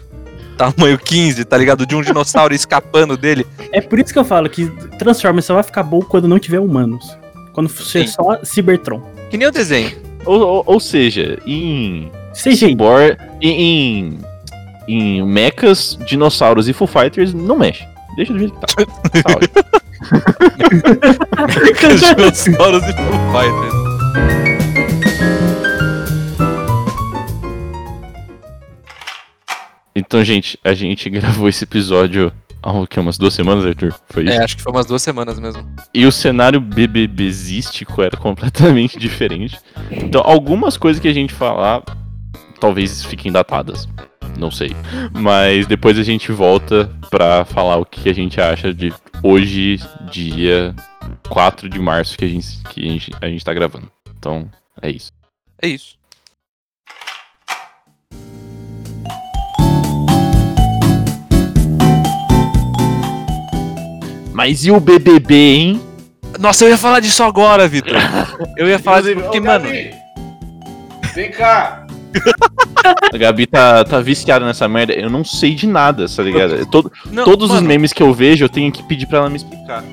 tamanho 0.56 0.98
15, 0.98 1.44
tá 1.44 1.58
ligado? 1.58 1.86
De 1.86 1.96
um 1.96 2.02
dinossauro 2.02 2.54
escapando 2.56 3.18
dele. 3.18 3.46
É 3.72 3.82
por 3.82 4.00
isso 4.00 4.14
que 4.14 4.20
eu 4.20 4.24
falo 4.24 4.50
que 4.50 4.68
Transformers 4.98 5.46
só 5.46 5.56
vai 5.56 5.64
ficar 5.64 5.84
bom 5.84 6.00
quando 6.02 6.28
não 6.28 6.40
tiver 6.40 6.60
humanos. 6.60 7.18
Quando 7.54 7.70
ser 7.70 8.08
Sim. 8.08 8.14
só 8.14 8.40
Cybertron. 8.44 9.02
Que 9.30 9.38
nem 9.38 9.48
o 9.48 9.52
desenho. 9.52 9.92
Ou, 10.26 10.40
ou, 10.40 10.64
ou 10.66 10.80
seja, 10.80 11.40
em 11.46 12.12
CGI. 12.34 12.56
Cyborg, 12.58 13.18
em, 13.42 13.62
em, 13.62 14.20
em 14.88 15.26
mechas, 15.26 15.98
dinossauros 16.06 16.68
e 16.68 16.74
Foo 16.74 16.88
Fighters, 16.88 17.34
não 17.34 17.58
mexe. 17.58 17.86
Deixa 18.16 18.32
do 18.32 18.40
jeito 18.40 18.54
que 18.54 18.60
tá. 18.62 18.68
Tá. 19.24 19.40
Os 21.94 22.02
dinossauros 22.42 22.84
e 22.84 22.94
Foo 22.94 23.20
Fighters. 23.34 24.55
Então, 29.96 30.24
gente, 30.24 30.60
a 30.64 30.74
gente 30.74 31.10
gravou 31.12 31.48
esse 31.48 31.64
episódio 31.64 32.32
há 32.62 32.72
o 32.72 32.86
quê? 32.86 33.00
umas 33.00 33.18
duas 33.18 33.34
semanas, 33.34 33.66
Arthur? 33.66 33.94
Foi 34.10 34.24
isso? 34.24 34.34
É, 34.34 34.44
acho 34.44 34.58
que 34.58 34.64
foi 34.64 34.74
umas 34.74 34.86
duas 34.86 35.02
semanas 35.02 35.40
mesmo. 35.40 35.66
E 35.94 36.06
o 36.06 36.12
cenário 36.12 36.60
BBBzístico 36.60 38.02
era 38.02 38.18
completamente 38.18 39.00
diferente. 39.00 39.58
Então, 39.90 40.22
algumas 40.26 40.76
coisas 40.76 41.02
que 41.02 41.08
a 41.08 41.14
gente 41.14 41.34
falar 41.34 41.84
talvez 42.60 43.04
fiquem 43.04 43.32
datadas. 43.32 43.88
Não 44.38 44.52
sei. 44.52 44.76
Mas 45.14 45.68
depois 45.68 45.98
a 45.98 46.04
gente 46.04 46.32
volta 46.32 46.92
pra 47.10 47.46
falar 47.46 47.78
o 47.78 47.86
que 47.86 48.10
a 48.10 48.14
gente 48.14 48.42
acha 48.42 48.74
de 48.74 48.94
hoje, 49.24 49.80
dia 50.12 50.76
4 51.30 51.70
de 51.70 51.80
março, 51.80 52.18
que 52.18 52.26
a 52.26 52.28
gente, 52.28 52.48
que 52.70 52.82
a 52.82 52.92
gente, 52.92 53.12
a 53.22 53.28
gente 53.28 53.46
tá 53.46 53.54
gravando. 53.54 53.90
Então, 54.18 54.50
é 54.82 54.90
isso. 54.90 55.12
É 55.62 55.68
isso. 55.68 55.96
Mas 64.36 64.66
e 64.66 64.70
o 64.72 64.82
BBB, 64.82 65.34
hein? 65.34 65.82
Nossa, 66.38 66.66
eu 66.66 66.70
ia 66.70 66.78
falar 66.78 67.00
disso 67.00 67.24
agora, 67.24 67.70
Vitor. 67.70 67.96
Eu 68.58 68.68
ia 68.68 68.78
falar 68.78 69.00
disso 69.00 69.16
porque, 69.22 69.40
mano. 69.40 69.66
Vem 71.14 71.32
cá! 71.32 71.88
A 73.14 73.18
Gabi 73.18 73.48
tá, 73.48 73.86
tá 73.86 74.02
viciada 74.02 74.46
nessa 74.46 74.68
merda. 74.68 74.92
Eu 74.92 75.10
não 75.10 75.24
sei 75.24 75.56
de 75.56 75.66
nada, 75.66 76.06
tá 76.14 76.22
ligado? 76.22 76.56
Eu- 76.56 76.66
todo- 76.66 76.92
não, 77.10 77.24
todos 77.24 77.50
os 77.50 77.56
mano, 77.56 77.68
memes 77.70 77.94
que 77.94 78.04
eu 78.04 78.14
vejo, 78.14 78.44
eu 78.44 78.50
tenho 78.50 78.70
que 78.74 78.84
pedir 78.84 79.06
pra 79.06 79.20
ela 79.20 79.30
me 79.30 79.38
explicar. 79.38 79.86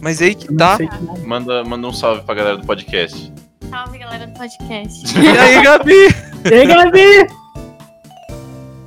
Mas 0.00 0.22
aí 0.22 0.34
que 0.34 0.52
tá. 0.54 0.78
Manda, 1.26 1.62
manda 1.62 1.86
um 1.86 1.92
salve 1.92 2.22
pra 2.22 2.34
galera 2.34 2.56
do 2.56 2.66
podcast. 2.66 3.30
Salve, 3.68 3.98
galera 3.98 4.26
do 4.26 4.32
podcast. 4.32 5.18
E 5.18 5.28
aí, 5.28 5.62
Gabi? 5.62 6.08
E 6.50 6.54
aí, 6.54 6.66
Gabi? 6.66 7.43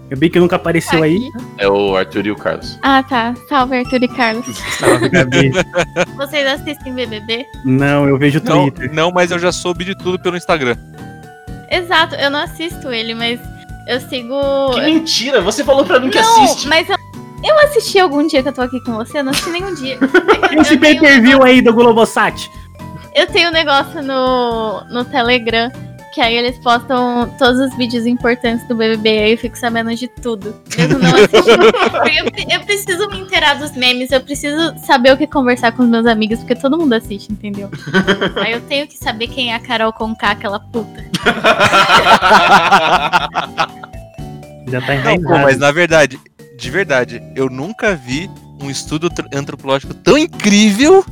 Gabi 0.10 0.30
que 0.30 0.40
nunca 0.40 0.56
apareceu 0.56 1.04
aí. 1.04 1.30
É 1.58 1.68
o 1.68 1.96
Arthur 1.96 2.26
e 2.26 2.32
o 2.32 2.36
Carlos. 2.36 2.80
Ah, 2.82 3.04
tá. 3.04 3.34
Salve, 3.50 3.78
Arthur 3.78 4.04
e 4.04 4.08
Carlos. 4.08 4.58
Salve, 4.80 5.10
Gabi. 5.10 5.52
Vocês 6.16 6.48
assistem 6.48 6.94
BBB? 6.94 7.46
Não, 7.66 8.08
eu 8.08 8.18
vejo 8.18 8.40
o 8.40 8.44
Não, 8.44 8.70
Twitter. 8.70 8.94
não, 8.94 9.12
mas 9.12 9.32
eu 9.32 9.40
já 9.40 9.52
soube 9.52 9.84
de 9.84 9.96
tudo 9.96 10.18
pelo 10.18 10.38
Instagram. 10.38 10.78
Exato, 11.70 12.16
eu 12.16 12.30
não 12.30 12.40
assisto 12.40 12.90
ele, 12.94 13.14
mas 13.14 13.40
eu 13.88 14.00
sigo. 14.00 14.36
mentira! 14.78 15.42
Você 15.42 15.64
falou 15.64 15.84
pra 15.86 16.00
mim 16.00 16.10
não, 16.14 16.56
mas 16.68 16.90
eu, 16.90 16.96
eu 17.44 17.60
assisti 17.66 18.00
algum 18.00 18.26
dia 18.26 18.42
que 18.42 18.48
eu 18.48 18.54
tô 18.54 18.62
aqui 18.62 18.80
com 18.84 18.94
você, 18.96 19.20
eu 19.20 19.24
não 19.26 19.32
assisti 19.32 19.50
nenhum 19.50 19.74
dia. 19.74 19.98
Esse 20.58 20.76
eu, 20.76 20.80
tenho, 20.80 21.00
pay-per-view 21.02 21.44
aí 21.44 21.62
do 21.62 21.74
Globosat. 21.74 22.50
eu 23.14 23.28
tenho 23.28 23.50
um 23.50 23.52
negócio 23.52 24.02
no, 24.02 24.82
no 24.86 25.04
Telegram. 25.04 25.70
Que 26.18 26.22
aí 26.24 26.36
eles 26.36 26.58
postam 26.58 27.30
todos 27.38 27.60
os 27.60 27.78
vídeos 27.78 28.08
importantes 28.08 28.68
do 28.68 28.74
BBB, 28.74 29.08
aí 29.20 29.32
eu 29.34 29.38
fico 29.38 29.56
sabendo 29.56 29.94
de 29.94 30.08
tudo. 30.08 30.56
Mesmo 30.76 30.98
não 30.98 31.10
assistindo. 31.10 31.62
Eu, 32.18 32.26
eu 32.60 32.66
preciso 32.66 33.08
me 33.10 33.20
inteirar 33.20 33.54
dos 33.60 33.74
memes, 33.74 34.12
eu 34.12 34.20
preciso 34.22 34.74
saber 34.84 35.14
o 35.14 35.18
que 35.18 35.28
conversar 35.28 35.74
com 35.74 35.84
os 35.84 35.90
meus 35.90 36.08
amigos, 36.08 36.40
porque 36.40 36.56
todo 36.56 36.76
mundo 36.76 36.94
assiste, 36.94 37.32
entendeu? 37.32 37.70
aí 38.44 38.54
eu 38.54 38.62
tenho 38.62 38.88
que 38.88 38.98
saber 38.98 39.28
quem 39.28 39.52
é 39.52 39.56
a 39.56 39.60
Carol 39.60 39.94
Conká, 39.94 40.32
aquela 40.32 40.60
puta. 40.60 41.06
Já 44.68 44.82
tá 44.82 44.88
Não, 44.88 44.94
enraizado. 44.96 45.22
pô, 45.24 45.38
mas 45.38 45.60
na 45.60 45.72
verdade, 45.72 46.20
de 46.58 46.72
verdade, 46.72 47.22
eu 47.36 47.48
nunca 47.48 47.96
vi 47.96 48.28
um 48.60 48.72
estudo 48.72 49.08
tr- 49.12 49.28
antropológico 49.32 49.94
tão 49.94 50.18
incrível 50.18 51.06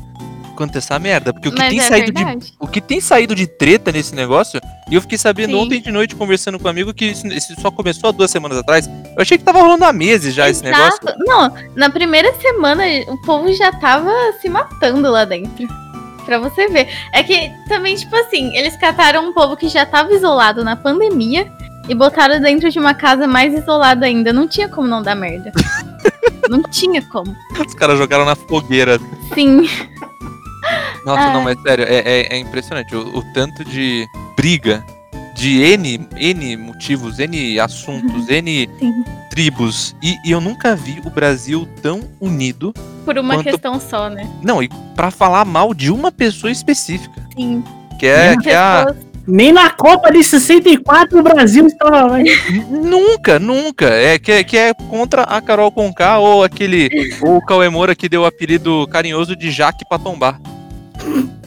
quanto 0.56 0.78
essa 0.78 0.98
merda. 0.98 1.34
Porque 1.34 1.50
o 1.50 1.52
que, 1.52 1.58
Mas 1.58 1.70
tem 1.70 1.80
é 1.80 1.84
saído 1.84 2.12
de, 2.12 2.54
o 2.60 2.68
que 2.68 2.82
tem 2.82 3.02
saído 3.02 3.36
de 3.36 3.46
treta 3.46 3.92
nesse 3.92 4.16
negócio, 4.16 4.60
e 4.90 4.96
eu 4.96 5.02
fiquei 5.02 5.18
sabendo 5.18 5.52
Sim. 5.52 5.64
ontem 5.64 5.82
de 5.82 5.92
noite 5.92 6.16
conversando 6.16 6.58
com 6.58 6.68
um 6.68 6.72
amigo 6.72 6.94
que 6.94 7.06
isso, 7.06 7.28
isso 7.28 7.54
só 7.62 7.70
começou 7.70 8.10
há 8.10 8.12
duas 8.12 8.32
semanas 8.32 8.58
atrás. 8.58 8.88
Eu 8.88 9.22
achei 9.22 9.38
que 9.38 9.44
tava 9.44 9.62
rolando 9.62 9.86
há 9.86 9.94
meses 9.94 10.34
já 10.34 10.50
esse 10.50 10.64
negócio. 10.64 11.00
Exato. 11.04 11.20
Não, 11.20 11.54
na 11.76 11.90
primeira 11.90 12.34
semana 12.36 12.84
o 13.08 13.22
povo 13.22 13.52
já 13.54 13.72
tava 13.72 14.12
se 14.42 14.50
matando 14.50 15.10
lá 15.12 15.26
dentro. 15.26 15.68
Pra 16.26 16.40
você 16.40 16.68
ver. 16.68 16.88
É 17.14 17.22
que 17.22 17.52
também, 17.70 17.96
tipo 17.96 18.16
assim, 18.16 18.56
eles 18.58 18.76
cataram 18.78 19.30
um 19.30 19.34
povo 19.34 19.56
que 19.56 19.68
já 19.70 19.86
tava 19.86 20.12
isolado 20.12 20.64
na 20.64 20.76
pandemia 20.76 21.52
e 21.88 21.94
botaram 21.94 22.42
dentro 22.42 22.70
de 22.70 22.80
uma 22.80 22.96
casa 22.96 23.28
mais 23.28 23.54
isolada 23.54 24.06
ainda. 24.06 24.34
Não 24.34 24.48
tinha 24.48 24.68
como 24.68 24.88
não 24.88 25.04
dar 25.04 25.16
merda. 25.16 25.52
não 26.50 26.64
tinha 26.64 27.02
como. 27.02 27.36
Os 27.66 27.74
caras 27.76 27.98
jogaram 27.98 28.26
na 28.26 28.36
fogueira. 28.36 29.00
Sim. 29.34 29.70
Nossa, 31.06 31.22
Ah. 31.30 31.34
não, 31.34 31.44
mas 31.44 31.60
sério, 31.62 31.86
é, 31.88 31.98
é- 31.98 32.36
é 32.36 32.38
impressionante 32.38 32.96
o, 32.96 33.18
o 33.18 33.24
tanto 33.34 33.64
de 33.64 34.08
briga, 34.36 34.84
de 35.36 35.62
N, 35.62 36.08
N 36.16 36.58
motivos, 36.58 37.20
N 37.20 37.60
assuntos, 37.60 38.28
N 38.30 38.70
Sim. 38.80 39.04
tribos. 39.30 39.96
E, 40.02 40.16
e 40.26 40.32
eu 40.32 40.40
nunca 40.42 40.76
vi 40.76 41.02
o 41.06 41.10
Brasil 41.10 41.68
tão 41.82 42.02
unido. 42.22 42.74
Por 43.04 43.18
uma 43.18 43.36
Quanto- 43.36 43.44
questão 43.44 43.80
só, 43.80 44.10
né? 44.10 44.28
Não, 44.42 44.64
e 44.64 44.70
pra 44.96 45.12
falar 45.12 45.46
mal 45.46 45.74
de 45.74 45.92
uma 45.92 46.12
pessoa 46.12 46.50
específica. 46.52 47.22
Sim. 47.38 47.64
Que 48.00 48.08
é, 48.08 48.36
que 48.38 48.50
é 48.50 48.56
a, 48.58 48.96
Nem 49.28 49.52
na 49.52 49.70
Copa 49.70 50.12
de 50.12 50.24
64 50.24 51.20
o 51.20 51.24
Brasil 51.24 51.66
estava 51.66 52.06
lá. 52.06 52.18
Nunca, 52.70 53.40
nunca. 53.40 53.86
É 53.88 54.20
que, 54.20 54.44
que 54.44 54.58
é 54.58 54.74
contra 54.74 55.24
a 55.24 55.42
Carol 55.42 55.72
Conká 55.72 56.20
ou 56.20 56.44
aquele. 56.44 56.90
ou 57.22 57.38
o 57.38 57.46
Cauê 57.46 57.70
Moura 57.70 57.96
que 57.96 58.08
deu 58.08 58.22
o 58.22 58.26
apelido 58.26 58.88
carinhoso 58.88 59.36
de 59.36 59.52
Jaque 59.52 59.84
pra 59.88 59.98
tombar. 59.98 60.40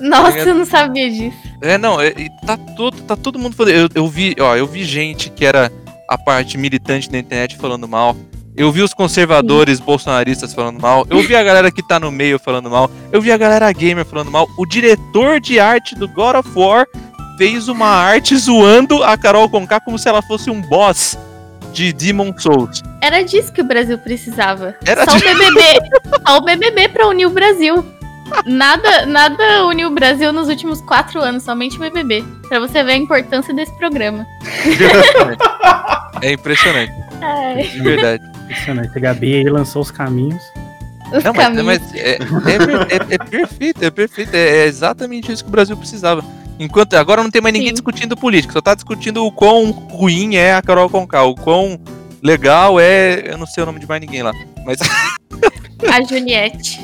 Nossa, 0.01 0.38
eu 0.38 0.55
não 0.55 0.64
sabia 0.64 1.11
disso. 1.11 1.37
É, 1.62 1.77
não, 1.77 2.01
é, 2.01 2.12
tá 2.47 2.57
todo, 2.77 3.01
tá 3.03 3.17
todo 3.17 3.38
mundo 3.38 3.55
falando. 3.55 3.75
Eu, 3.75 3.88
eu 3.95 4.09
vi, 4.09 4.35
ó, 4.41 4.57
eu 4.57 4.67
vi 4.67 4.85
gente 4.85 5.31
que 5.31 5.45
era 5.45 5.73
a 6.09 6.17
parte 6.17 6.57
militante 6.57 7.11
da 7.11 7.19
internet 7.19 7.57
falando 7.57 7.87
mal. 7.87 8.17
Eu 8.57 8.73
vi 8.73 8.83
os 8.83 8.93
conservadores 8.93 9.79
bolsonaristas 9.79 10.53
falando 10.53 10.81
mal. 10.81 11.07
Eu 11.09 11.23
vi 11.23 11.37
a 11.37 11.45
galera 11.45 11.71
que 11.71 11.81
tá 11.81 12.01
no 12.01 12.11
meio 12.11 12.41
falando 12.41 12.69
mal. 12.69 12.91
Eu 13.12 13.23
vi 13.23 13.31
a 13.31 13.37
galera 13.37 13.71
gamer 13.71 14.05
falando 14.05 14.33
mal. 14.33 14.49
O 14.59 14.67
diretor 14.67 15.38
de 15.38 15.61
arte 15.61 15.95
do 15.95 16.09
God 16.09 16.35
of 16.35 16.51
War 16.57 16.85
fez 17.38 17.68
uma 17.68 17.87
arte 17.87 18.37
zoando 18.37 19.03
a 19.03 19.16
Carol 19.16 19.48
Conká 19.48 19.81
como 19.81 19.98
se 19.98 20.09
ela 20.09 20.20
fosse 20.20 20.51
um 20.51 20.61
boss 20.61 21.16
de 21.72 21.92
Demon 21.92 22.37
Souls. 22.37 22.83
Era 23.01 23.22
disso 23.22 23.53
que 23.53 23.61
o 23.61 23.64
Brasil 23.64 23.96
precisava. 23.96 24.74
Era 24.85 25.05
Só 25.05 25.16
o 25.16 25.18
de- 25.20 25.24
BBB. 25.24 25.61
Só 26.27 26.37
o 26.38 26.40
BBB 26.40 26.88
pra 26.88 27.07
unir 27.07 27.27
o 27.27 27.31
Brasil. 27.31 27.85
Nada, 28.44 29.07
nada 29.07 29.64
uniu 29.66 29.88
o 29.88 29.90
Brasil 29.90 30.33
nos 30.33 30.48
últimos 30.48 30.83
quatro 30.83 31.20
anos, 31.20 31.44
somente 31.44 31.77
o 31.77 31.81
BBB. 31.81 32.22
Pra 32.48 32.59
você 32.61 32.83
ver 32.83 32.92
a 32.92 32.96
importância 32.96 33.55
desse 33.55 33.72
programa. 33.79 34.27
É 36.20 36.33
impressionante, 36.33 36.92
Ai, 37.22 37.62
de 37.62 37.81
verdade. 37.81 38.24
Impressionante. 38.44 38.90
A 38.96 39.01
Gabi 39.01 39.35
aí 39.37 39.44
lançou 39.44 39.83
os 39.83 39.90
caminhos. 39.90 40.42
os 41.14 41.22
Não, 41.24 41.33
mas, 41.33 41.44
caminhos. 41.44 41.64
mas 41.64 41.94
é, 41.94 42.11
é, 42.11 42.16
é- 42.16 43.14
é 43.14 43.18
perfeito, 43.18 43.85
é 43.85 43.90
perfeito. 43.90 44.35
É, 44.35 44.38
é 44.62 44.66
exatamente 44.66 45.31
isso 45.33 45.44
que 45.44 45.48
o 45.48 45.53
Brasil 45.53 45.77
precisava. 45.77 46.22
Enquanto 46.59 46.94
agora 46.94 47.23
não 47.23 47.31
tem 47.31 47.40
mais 47.40 47.53
ninguém 47.53 47.68
Sim. 47.68 47.75
discutindo 47.75 48.16
política, 48.16 48.53
só 48.53 48.61
tá 48.61 48.75
discutindo 48.75 49.25
o 49.25 49.31
quão 49.33 49.71
ruim 49.71 50.37
é 50.37 50.55
a 50.55 50.62
Carol 50.62 50.90
Conká, 50.90 51.23
o 51.25 51.35
quão 51.35 51.79
legal 52.23 52.81
é. 52.81 53.23
Eu 53.27 53.38
não 53.38 53.47
sei 53.47 53.62
o 53.62 53.66
nome 53.66 53.79
de 53.81 53.87
mais 53.87 54.01
ninguém 54.01 54.23
lá. 54.23 54.33
Mas 54.66 54.79
A 55.88 56.03
Juliette. 56.03 56.81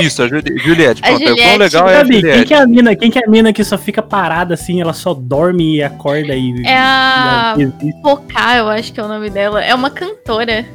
isso, 0.00 0.22
a 0.22 0.28
Juli- 0.28 0.58
Juliette. 0.58 1.00
A 1.04 1.08
Pronto, 1.08 1.22
é 1.22 1.32
o 1.32 1.36
quão 1.36 1.36
Juliette. 1.36 1.58
legal 1.58 1.88
é 1.88 1.94
a 1.94 1.98
Gabi, 1.98 2.10
quem 2.10 2.20
Juliette. 2.22 2.44
que 2.46 2.54
é 2.54 2.58
a 2.58 2.66
mina? 2.66 2.96
Quem 2.96 3.10
que 3.10 3.18
é 3.18 3.22
a 3.24 3.30
mina 3.30 3.52
que 3.52 3.62
só 3.62 3.78
fica 3.78 4.02
parada 4.02 4.54
assim, 4.54 4.80
ela 4.80 4.92
só 4.92 5.14
dorme 5.14 5.76
e 5.76 5.82
acorda 5.82 6.34
e. 6.34 6.52
É 6.66 6.76
a 6.76 7.54
existe? 7.56 7.94
Pocá, 8.02 8.56
eu 8.56 8.68
acho 8.68 8.92
que 8.92 8.98
é 8.98 9.02
o 9.04 9.08
nome 9.08 9.30
dela. 9.30 9.62
É 9.62 9.72
uma 9.74 9.90
cantora. 9.90 10.66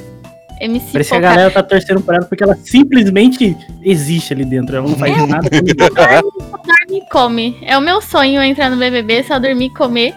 MC 0.59 0.91
Parece 0.91 1.09
que 1.11 1.15
a 1.15 1.19
galera 1.19 1.51
tá 1.51 1.63
torcendo 1.63 2.01
por 2.01 2.13
ela 2.15 2.25
porque 2.25 2.43
ela 2.43 2.55
simplesmente 2.55 3.55
existe 3.81 4.33
ali 4.33 4.43
dentro. 4.45 4.75
Ela 4.75 4.87
não 4.87 4.97
faz 4.97 5.15
nada. 5.27 5.49
com 5.49 5.55
ninguém. 5.55 5.75
Dorme 5.75 6.97
e 7.05 7.09
come. 7.09 7.57
É 7.63 7.77
o 7.77 7.81
meu 7.81 8.01
sonho 8.01 8.41
entrar 8.43 8.69
no 8.69 8.77
BBB, 8.77 9.23
só 9.23 9.39
dormir 9.39 9.65
e 9.67 9.73
comer. 9.73 10.13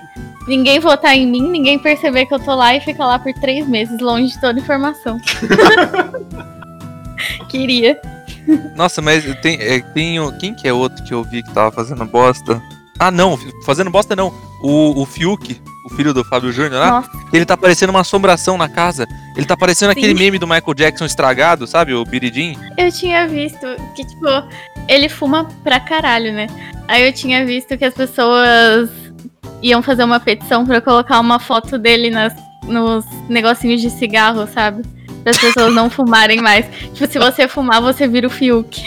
Ninguém 0.48 0.80
votar 0.80 1.16
em 1.16 1.26
mim, 1.26 1.48
ninguém 1.48 1.78
perceber 1.78 2.26
que 2.26 2.34
eu 2.34 2.40
tô 2.40 2.54
lá 2.54 2.74
e 2.74 2.80
ficar 2.80 3.06
lá 3.06 3.18
por 3.18 3.32
três 3.34 3.66
meses, 3.68 4.00
longe 4.00 4.32
de 4.34 4.40
toda 4.40 4.58
informação. 4.58 5.18
Queria. 7.48 8.00
Nossa, 8.74 9.00
mas 9.00 9.24
tem, 9.40 9.56
é, 9.60 9.80
tem 9.80 10.18
o- 10.18 10.32
quem 10.38 10.54
que 10.54 10.66
é 10.66 10.72
outro 10.72 11.02
que 11.04 11.14
eu 11.14 11.22
vi 11.22 11.42
que 11.42 11.52
tava 11.52 11.70
fazendo 11.70 12.04
bosta? 12.04 12.60
Ah, 12.98 13.10
não, 13.10 13.38
fazendo 13.64 13.90
bosta 13.90 14.16
não. 14.16 14.32
O, 14.62 15.02
o 15.02 15.06
Fiuk, 15.06 15.60
o 15.84 15.90
filho 15.90 16.14
do 16.14 16.22
Fábio 16.24 16.52
Júnior 16.52 16.80
lá, 16.80 16.90
Nossa, 16.90 17.10
ele 17.32 17.44
tá 17.44 17.56
parecendo 17.56 17.90
uma 17.90 18.00
assombração 18.00 18.56
na 18.56 18.68
casa. 18.68 19.06
Ele 19.36 19.46
tá 19.46 19.56
parecendo 19.56 19.92
Sim. 19.92 19.98
aquele 19.98 20.14
meme 20.14 20.38
do 20.38 20.46
Michael 20.46 20.74
Jackson 20.74 21.04
estragado, 21.04 21.66
sabe? 21.66 21.92
O 21.94 22.04
Biridim. 22.04 22.56
eu 22.78 22.92
tinha 22.92 23.26
visto 23.26 23.66
que, 23.96 24.04
tipo, 24.04 24.26
ele 24.88 25.08
fuma 25.08 25.48
pra 25.64 25.80
caralho, 25.80 26.32
né? 26.32 26.46
Aí 26.86 27.06
eu 27.06 27.12
tinha 27.12 27.44
visto 27.44 27.76
que 27.76 27.84
as 27.84 27.94
pessoas 27.94 28.90
iam 29.62 29.82
fazer 29.82 30.04
uma 30.04 30.20
petição 30.20 30.66
pra 30.66 30.80
colocar 30.80 31.18
uma 31.20 31.38
foto 31.38 31.78
dele 31.78 32.10
nas, 32.10 32.34
nos 32.64 33.04
negocinhos 33.28 33.80
de 33.80 33.90
cigarro, 33.90 34.46
sabe? 34.46 34.82
Para 35.22 35.30
as 35.30 35.38
pessoas 35.38 35.72
não 35.74 35.88
fumarem 35.88 36.40
mais. 36.40 36.66
Tipo, 36.92 37.10
se 37.10 37.18
você 37.18 37.46
fumar, 37.48 37.80
você 37.80 38.06
vira 38.08 38.26
o 38.26 38.30
Fiuk. 38.30 38.84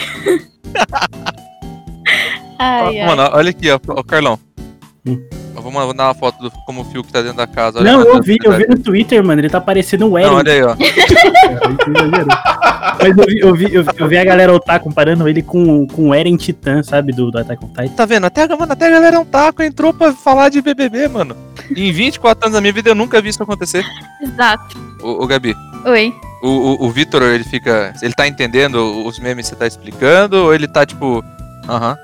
ai, 2.60 3.00
ai. 3.00 3.06
Mano, 3.06 3.30
olha 3.34 3.50
aqui, 3.50 3.70
ó, 3.72 3.80
ó, 3.90 4.04
Carlão. 4.04 4.38
Hum. 5.06 5.18
Eu 5.56 5.62
vou 5.62 5.72
mandar 5.72 6.08
uma 6.08 6.14
foto 6.14 6.38
do 6.42 6.52
como 6.66 6.82
o 6.82 6.86
Fiuk 6.86 7.12
tá 7.12 7.22
dentro 7.22 7.38
da 7.38 7.48
casa. 7.48 7.80
olha 7.80 7.92
Não, 7.94 8.02
eu 8.04 8.22
vi, 8.22 8.38
eu 8.44 8.52
vi 8.52 8.68
no 8.68 8.78
Twitter, 8.78 9.24
mano. 9.24 9.40
Ele 9.42 9.50
tá 9.50 9.62
parecendo 9.62 10.08
o 10.10 10.18
Eren. 10.18 10.30
Não, 10.30 10.38
olha 10.38 10.52
aí, 10.54 10.62
ó. 10.64 10.76
Mas 13.02 13.18
eu 13.18 13.26
vi, 13.26 13.40
eu, 13.40 13.56
vi, 13.56 13.74
eu, 13.76 13.84
vi, 13.84 13.90
eu 13.98 14.08
vi 14.08 14.18
a 14.18 14.24
galera 14.24 14.54
otar 14.54 14.80
comparando 14.80 15.28
ele 15.28 15.42
com, 15.42 15.86
com 15.88 16.10
o 16.10 16.14
Eren 16.14 16.36
Titã, 16.38 16.82
sabe? 16.84 17.12
Do, 17.14 17.32
do 17.32 17.38
Attack 17.40 17.64
on 17.64 17.68
Titan. 17.70 17.96
Tá 17.96 18.06
vendo? 18.06 18.26
Até, 18.26 18.44
a- 18.44 18.56
mano, 18.58 18.72
até 18.74 18.88
a 18.88 18.92
galera 18.92 19.20
um 19.20 19.26
taco 19.26 19.64
entrou 19.64 19.94
pra 19.94 20.12
falar 20.14 20.50
de 20.50 20.62
BBB, 20.62 21.08
mano. 21.08 21.36
Em 21.76 21.92
24 21.92 22.46
anos 22.46 22.54
da 22.56 22.62
minha 22.62 22.74
vida 22.74 22.90
eu 22.90 22.96
nunca 22.96 23.22
vi 23.22 23.30
isso 23.30 23.42
acontecer. 23.42 23.84
Exato. 24.22 24.78
Ô, 25.02 25.24
ô 25.24 25.28
Gabi, 25.28 25.56
Oi. 25.86 26.14
o, 26.44 26.50
o, 26.50 26.86
o 26.86 26.92
Vitor, 26.92 27.24
ele 27.24 27.44
fica. 27.44 27.94
Ele 28.02 28.14
tá 28.14 28.28
entendendo 28.28 29.06
os 29.06 29.20
memes 29.20 29.46
que 29.48 29.56
você 29.56 29.60
tá 29.60 29.68
explicando? 29.68 30.38
Ou 30.46 30.54
ele 30.54 30.68
tá 30.68 30.86
tipo. 30.86 31.24
Aham. 31.68 31.98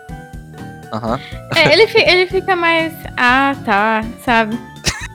Aham. 0.91 1.19
É, 1.55 1.73
ele, 1.73 1.87
fi- 1.87 2.03
ele 2.07 2.27
fica 2.27 2.55
mais. 2.55 2.93
Ah, 3.17 3.55
tá, 3.65 4.03
sabe? 4.25 4.57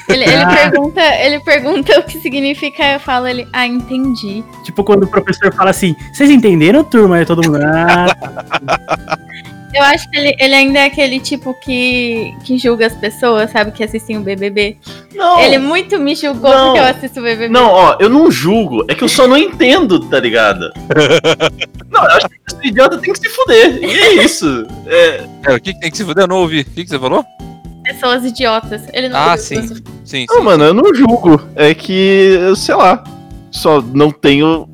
Ele, 0.08 0.22
ele 0.24 0.36
Ah. 0.42 0.48
pergunta, 0.70 1.00
ele 1.20 1.40
pergunta 1.40 1.98
o 1.98 2.02
que 2.04 2.18
significa, 2.20 2.92
eu 2.92 3.00
falo 3.00 3.26
ele, 3.26 3.46
ah, 3.52 3.66
entendi. 3.66 4.44
Tipo 4.62 4.84
quando 4.84 5.02
o 5.02 5.08
professor 5.08 5.52
fala 5.54 5.70
assim: 5.70 5.94
Vocês 6.12 6.30
entenderam, 6.30 6.84
turma? 6.84 7.20
E 7.20 7.26
todo 7.26 7.42
mundo. 7.44 7.58
Ah, 7.64 8.06
tá." 8.14 9.18
Eu 9.76 9.82
acho 9.84 10.10
que 10.10 10.16
ele, 10.16 10.34
ele 10.40 10.54
ainda 10.54 10.78
é 10.78 10.84
aquele 10.86 11.20
tipo 11.20 11.52
que, 11.60 12.34
que 12.44 12.56
julga 12.56 12.86
as 12.86 12.94
pessoas, 12.94 13.50
sabe? 13.50 13.72
Que 13.72 13.84
assistem 13.84 14.16
o 14.16 14.20
BBB. 14.20 14.76
Não, 15.14 15.38
Ele 15.40 15.58
muito 15.58 15.98
me 15.98 16.14
julgou 16.14 16.50
Não. 16.50 16.66
porque 16.68 16.78
eu 16.80 16.84
assisto 16.84 17.20
o 17.20 17.22
BBB. 17.22 17.48
não, 17.48 17.66
ó, 17.70 17.96
eu 18.00 18.08
não 18.08 18.30
julgo. 18.30 18.84
É 18.88 18.94
que 18.94 19.04
eu 19.04 19.08
só 19.08 19.26
não 19.26 19.36
entendo, 19.36 20.00
tá 20.08 20.18
ligado? 20.20 20.70
não, 21.90 22.02
eu 22.04 22.10
acho 22.10 22.28
que 22.28 22.36
esse 22.48 22.66
idiota 22.68 22.98
tem 22.98 23.12
que 23.12 23.18
se 23.18 23.28
fuder. 23.28 23.78
E 23.82 23.84
é 23.98 24.12
isso. 24.24 24.66
É, 24.86 25.24
É, 25.46 25.54
o 25.54 25.60
que, 25.60 25.72
que 25.74 25.80
tem 25.80 25.90
que 25.90 25.96
se 25.96 26.04
fuder? 26.04 26.24
Eu 26.24 26.28
não 26.28 26.36
ouvi. 26.38 26.60
O 26.60 26.64
que, 26.64 26.84
que 26.84 26.90
você 26.90 26.98
falou? 26.98 27.24
Pessoas 27.84 28.24
idiotas. 28.24 28.82
Ele 28.92 29.08
não 29.08 29.18
Ah, 29.18 29.36
sim. 29.36 29.60
pessoas- 29.60 29.82
Sim, 30.04 30.26
não, 30.28 30.36
sim. 30.38 30.42
mano, 30.42 30.64
eu 30.64 30.74
não 30.74 30.94
julgo. 30.94 31.40
É 31.54 31.74
que, 31.74 32.38
eu 32.40 32.56
sei 32.56 32.74
lá, 32.74 33.02
só 33.50 33.80
não 33.80 34.10
tenho 34.10 34.68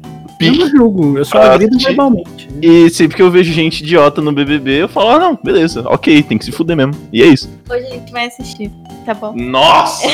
eu 0.47 0.55
não 0.55 0.69
julgo, 0.69 1.19
eu 1.19 1.25
só 1.25 1.39
Ah, 1.39 1.53
agrido 1.55 1.79
verbalmente. 1.79 2.49
E 2.61 2.87
E 2.87 2.91
sempre 2.91 3.17
que 3.17 3.23
eu 3.23 3.31
vejo 3.31 3.53
gente 3.53 3.83
idiota 3.83 4.21
no 4.21 4.33
BBB, 4.33 4.83
eu 4.83 4.89
falo, 4.89 5.11
ah, 5.11 5.19
não, 5.19 5.39
beleza, 5.43 5.83
ok, 5.87 6.23
tem 6.23 6.39
que 6.39 6.45
se 6.45 6.53
fuder 6.53 6.77
mesmo. 6.77 6.95
E 7.13 7.23
é 7.23 7.27
isso. 7.27 7.49
Hoje 7.71 7.87
a 7.87 7.91
gente 7.91 8.13
vai 8.13 8.27
assistir, 8.27 8.71
tá 9.05 9.15
bom? 9.15 9.33
Nossa! 9.37 10.07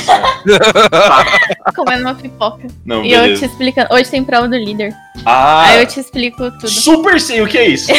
Comendo 1.74 2.02
uma 2.02 2.14
pipoca. 2.14 2.66
não, 2.84 3.04
E 3.04 3.12
eu 3.12 3.20
te 3.20 3.24
beleza. 3.26 3.46
explicando. 3.46 3.88
Hoje 3.92 4.10
tem 4.10 4.24
prova 4.24 4.48
do 4.48 4.56
líder. 4.56 4.94
Ah, 5.24 5.62
Aí 5.68 5.80
eu 5.80 5.86
te 5.86 6.00
explico 6.00 6.50
tudo. 6.52 6.68
super 6.68 7.20
sei 7.20 7.42
o 7.42 7.46
que 7.46 7.58
é 7.58 7.68
isso. 7.68 7.88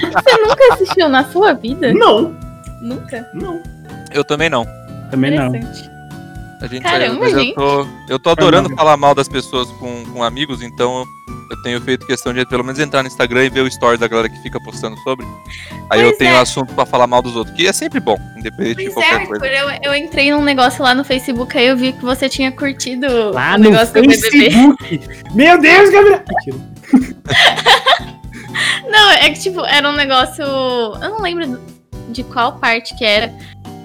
Você 0.00 0.36
nunca 0.42 0.74
assistiu 0.74 1.08
na 1.08 1.24
sua 1.30 1.52
vida? 1.54 1.92
não, 1.92 2.34
Nunca? 2.82 3.28
não. 3.34 3.60
Eu 4.12 4.24
também 4.24 4.48
não. 4.48 4.66
também 5.10 5.30
não. 5.36 5.52
A 6.60 6.66
gente, 6.66 6.82
Caramba, 6.82 7.20
mas 7.20 7.34
gente. 7.34 7.48
Eu 7.50 7.54
tô, 7.54 7.86
eu 8.08 8.18
tô 8.18 8.30
adorando 8.30 8.68
Caramba. 8.68 8.82
falar 8.82 8.96
mal 8.96 9.14
das 9.14 9.28
pessoas 9.28 9.68
com, 9.72 10.04
com 10.06 10.22
amigos, 10.22 10.62
então 10.62 11.04
eu 11.50 11.62
tenho 11.62 11.80
feito 11.82 12.06
questão 12.06 12.32
de 12.32 12.44
pelo 12.46 12.64
menos 12.64 12.80
entrar 12.80 13.02
no 13.02 13.08
Instagram 13.08 13.44
e 13.44 13.50
ver 13.50 13.60
o 13.60 13.66
story 13.66 13.98
da 13.98 14.08
galera 14.08 14.28
que 14.28 14.40
fica 14.42 14.58
postando 14.60 14.96
sobre. 15.00 15.26
Aí 15.90 16.00
eu 16.00 16.06
Pois 16.08 16.18
tenho 16.18 16.34
é. 16.34 16.40
assunto 16.40 16.72
pra 16.74 16.86
falar 16.86 17.06
mal 17.06 17.20
dos 17.20 17.36
outros, 17.36 17.54
que 17.56 17.66
é 17.66 17.72
sempre 17.72 18.00
bom, 18.00 18.16
independente 18.38 18.76
de 18.76 18.90
Pois 18.90 18.94
qualquer 18.94 19.22
é, 19.22 19.26
coisa. 19.26 19.46
eu, 19.46 19.70
eu 19.82 19.94
entrei 19.94 20.30
num 20.32 20.42
negócio 20.42 20.82
lá 20.82 20.94
no 20.94 21.04
Facebook, 21.04 21.56
aí 21.56 21.66
eu 21.66 21.76
vi 21.76 21.92
que 21.92 22.02
você 22.04 22.28
tinha 22.28 22.50
curtido 22.50 23.32
Lá 23.32 23.54
o 23.54 23.58
no 23.58 23.70
negócio 23.70 23.94
do 23.94 24.00
BBB. 24.00 24.50
Facebook. 24.50 25.00
Meu 25.34 25.60
Deus, 25.60 25.90
Gabriel! 25.90 26.22
Não, 28.88 29.10
é 29.12 29.30
que 29.30 29.40
tipo, 29.40 29.64
era 29.64 29.88
um 29.88 29.92
negócio. 29.94 30.42
Eu 30.42 30.98
não 31.10 31.20
lembro 31.20 31.60
de 32.08 32.24
qual 32.24 32.58
parte 32.58 32.96
que 32.96 33.04
era 33.04 33.32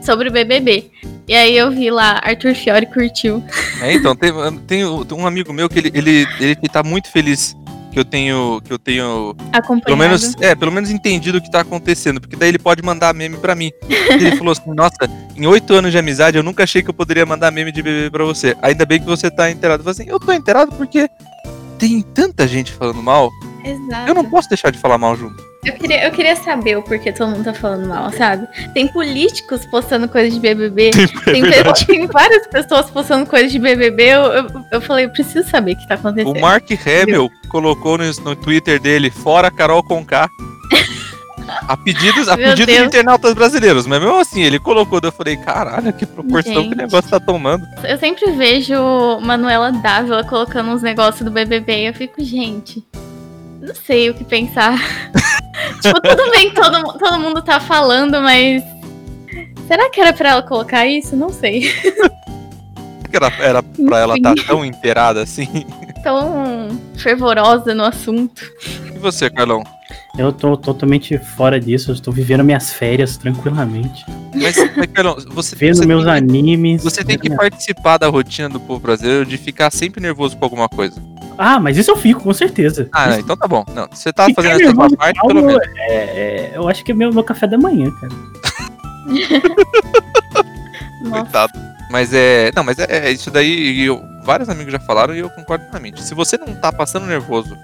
sobre 0.01 0.29
o 0.29 0.31
BBB. 0.31 0.91
E 1.27 1.35
aí 1.35 1.57
eu 1.57 1.71
vi 1.71 1.89
lá, 1.89 2.19
Arthur 2.23 2.55
Fiore 2.55 2.85
curtiu. 2.85 3.43
É, 3.81 3.93
então, 3.93 4.15
tem, 4.15 4.31
tem 4.67 4.85
um 4.85 5.25
amigo 5.25 5.53
meu 5.53 5.69
que 5.69 5.79
ele, 5.79 5.91
ele, 5.93 6.27
ele 6.39 6.55
tá 6.55 6.83
muito 6.83 7.09
feliz 7.09 7.55
que 7.91 7.99
eu 7.99 8.05
tenho. 8.05 8.61
Que 8.63 8.73
eu 8.73 8.79
tenho. 8.79 9.35
Acompanhado. 9.51 9.83
Pelo 9.85 9.97
menos, 9.97 10.35
é, 10.41 10.55
pelo 10.55 10.71
menos 10.71 10.89
entendido 10.89 11.37
o 11.37 11.41
que 11.41 11.51
tá 11.51 11.61
acontecendo, 11.61 12.19
porque 12.19 12.35
daí 12.35 12.49
ele 12.49 12.59
pode 12.59 12.81
mandar 12.81 13.13
meme 13.13 13.37
pra 13.37 13.53
mim. 13.53 13.71
Ele 14.09 14.35
falou 14.37 14.53
assim, 14.53 14.73
nossa, 14.73 14.95
em 15.35 15.45
oito 15.45 15.73
anos 15.73 15.91
de 15.91 15.97
amizade 15.97 16.37
eu 16.37 16.43
nunca 16.43 16.63
achei 16.63 16.81
que 16.81 16.89
eu 16.89 16.93
poderia 16.93 17.25
mandar 17.25 17.51
meme 17.51 17.71
de 17.71 17.81
bebê 17.81 18.09
pra 18.09 18.23
você. 18.23 18.55
Ainda 18.61 18.85
bem 18.85 18.99
que 18.99 19.05
você 19.05 19.29
tá 19.29 19.51
inteirado. 19.51 19.81
Eu 19.81 19.83
falei 19.83 20.01
assim, 20.01 20.11
eu 20.11 20.19
tô 20.19 20.31
inteirado 20.31 20.71
porque 20.73 21.09
tem 21.77 22.01
tanta 22.01 22.47
gente 22.47 22.71
falando 22.71 23.01
mal, 23.01 23.29
Exato. 23.63 24.07
eu 24.07 24.13
não 24.13 24.29
posso 24.29 24.47
deixar 24.47 24.71
de 24.71 24.77
falar 24.77 24.97
mal 24.97 25.15
junto. 25.15 25.50
Eu 25.63 25.73
queria, 25.73 26.03
eu 26.05 26.11
queria 26.11 26.35
saber 26.35 26.75
o 26.77 26.81
porquê 26.81 27.11
todo 27.11 27.29
mundo 27.29 27.43
tá 27.43 27.53
falando 27.53 27.87
mal, 27.87 28.11
sabe? 28.11 28.47
Tem 28.73 28.87
políticos 28.87 29.63
postando 29.67 30.07
coisas 30.07 30.33
de 30.33 30.39
BBB. 30.39 30.89
tem, 31.23 31.43
pe- 31.43 31.85
tem 31.85 32.07
várias 32.07 32.47
pessoas 32.47 32.89
postando 32.89 33.27
coisas 33.27 33.51
de 33.51 33.59
BBB. 33.59 34.03
Eu, 34.03 34.21
eu, 34.23 34.47
eu 34.71 34.81
falei, 34.81 35.05
eu 35.05 35.09
preciso 35.11 35.47
saber 35.47 35.73
o 35.73 35.77
que 35.77 35.87
tá 35.87 35.95
acontecendo. 35.95 36.35
O 36.35 36.41
Mark 36.41 36.65
Hamill 36.71 37.29
colocou 37.49 37.95
no, 37.97 38.03
no 38.23 38.35
Twitter 38.35 38.81
dele, 38.81 39.11
fora 39.11 39.51
Carol 39.51 39.83
Conká. 39.83 40.27
A 41.67 41.75
pedidos, 41.75 42.29
a 42.29 42.37
Meu 42.37 42.49
pedidos 42.51 42.73
de 42.73 42.81
internautas 42.81 43.33
brasileiros, 43.33 43.85
mas 43.85 43.99
mesmo 43.99 44.17
assim, 44.19 44.41
ele 44.41 44.57
colocou, 44.57 45.01
eu 45.03 45.11
falei, 45.11 45.35
caralho, 45.35 45.91
que 45.91 46.05
proporção 46.05 46.53
que 46.53 46.59
o 46.59 46.63
Gente. 46.63 46.75
negócio 46.77 47.09
tá 47.09 47.19
tomando. 47.19 47.67
Eu 47.83 47.97
sempre 47.97 48.31
vejo 48.31 48.73
Manuela 49.21 49.69
Dávila 49.69 50.23
colocando 50.23 50.69
uns 50.69 50.81
negócios 50.81 51.23
do 51.25 51.29
BBB 51.31 51.83
e 51.83 51.87
eu 51.87 51.93
fico, 51.93 52.23
gente, 52.23 52.81
não 53.61 53.75
sei 53.75 54.09
o 54.09 54.13
que 54.13 54.23
pensar. 54.23 54.77
tipo, 55.81 56.01
tudo 56.01 56.31
bem 56.31 56.49
que 56.49 56.55
todo, 56.61 56.97
todo 56.97 57.19
mundo 57.19 57.41
tá 57.41 57.59
falando, 57.59 58.21
mas. 58.21 58.63
Será 59.67 59.89
que 59.89 60.01
era 60.01 60.11
pra 60.11 60.29
ela 60.31 60.41
colocar 60.43 60.85
isso? 60.85 61.15
Não 61.15 61.29
sei. 61.29 61.71
Que 63.09 63.15
era, 63.17 63.27
era 63.39 63.63
pra 63.63 63.99
ela 63.99 64.15
estar 64.15 64.35
tão 64.47 64.63
inteirada 64.65 65.21
assim. 65.21 65.47
Tão 66.03 66.69
fervorosa 66.97 67.75
no 67.75 67.83
assunto. 67.83 68.41
E 68.95 68.97
você, 68.99 69.29
Carlão? 69.29 69.63
Eu 70.17 70.31
tô 70.33 70.57
totalmente 70.57 71.17
fora 71.17 71.59
disso, 71.59 71.91
eu 71.91 71.95
estou 71.95 72.13
vivendo 72.13 72.43
minhas 72.43 72.73
férias 72.73 73.17
tranquilamente. 73.17 74.03
Mas, 74.33 74.55
mas, 74.75 74.87
Carlão, 74.87 75.15
você, 75.29 75.55
Vendo 75.55 75.77
você 75.77 75.85
meus 75.85 76.03
tem, 76.03 76.13
animes. 76.13 76.83
você 76.83 77.03
tem 77.03 77.17
que 77.17 77.29
minha- 77.29 77.37
participar 77.37 77.97
da 77.97 78.07
rotina 78.07 78.49
do 78.49 78.59
povo 78.59 78.79
brasileiro 78.79 79.25
de 79.25 79.37
ficar 79.37 79.71
sempre 79.71 80.01
nervoso 80.01 80.35
com 80.37 80.43
alguma 80.45 80.67
coisa. 80.67 81.01
Ah, 81.37 81.59
mas 81.59 81.77
isso 81.77 81.89
eu 81.91 81.95
fico, 81.95 82.21
com 82.21 82.33
certeza. 82.33 82.87
Ah, 82.93 83.09
Isso- 83.11 83.19
então 83.21 83.35
tá 83.37 83.47
bom. 83.47 83.63
Não, 83.73 83.87
você 83.91 84.11
tá 84.13 84.25
Ficar 84.25 84.43
fazendo 84.43 84.61
essa 84.63 84.95
parte, 84.95 85.19
pelo 85.27 85.43
menos. 85.45 85.61
é, 85.77 85.95
é, 85.95 86.51
eu 86.55 86.67
acho 86.67 86.83
que 86.83 86.91
é 86.91 86.95
meu, 86.95 87.11
meu 87.13 87.23
café 87.23 87.47
da 87.47 87.57
manhã, 87.57 87.89
cara. 87.99 88.13
Coitado. 91.09 91.53
Mas 91.89 92.13
é. 92.13 92.51
Não, 92.55 92.63
mas 92.63 92.77
é, 92.79 93.07
é 93.07 93.11
isso 93.11 93.31
daí. 93.31 93.49
e 93.49 93.85
eu- 93.85 94.01
vários 94.23 94.47
amigos 94.49 94.71
já 94.71 94.79
falaram 94.79 95.15
e 95.15 95.19
eu 95.19 95.29
concordo 95.31 95.63
plenamente. 95.65 96.03
Se 96.03 96.13
você 96.13 96.37
não 96.37 96.53
tá 96.55 96.71
passando 96.71 97.05
nervoso 97.07 97.57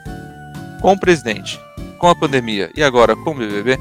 com 0.81 0.91
o 0.93 0.99
presidente, 0.99 1.59
com 1.99 2.07
a 2.09 2.15
pandemia 2.15 2.69
e 2.75 2.83
agora 2.83 3.15
com 3.15 3.31
o 3.31 3.35
BBB, 3.35 3.77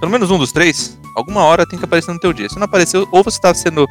pelo 0.00 0.12
menos 0.12 0.30
um 0.30 0.38
dos 0.38 0.52
três, 0.52 0.96
alguma 1.16 1.42
hora 1.42 1.66
tem 1.66 1.78
que 1.78 1.84
aparecer 1.84 2.12
no 2.12 2.20
teu 2.20 2.32
dia. 2.32 2.48
Se 2.48 2.56
não 2.56 2.64
apareceu, 2.64 3.06
ou 3.10 3.22
você 3.24 3.40
tá 3.40 3.52
sendo 3.52 3.86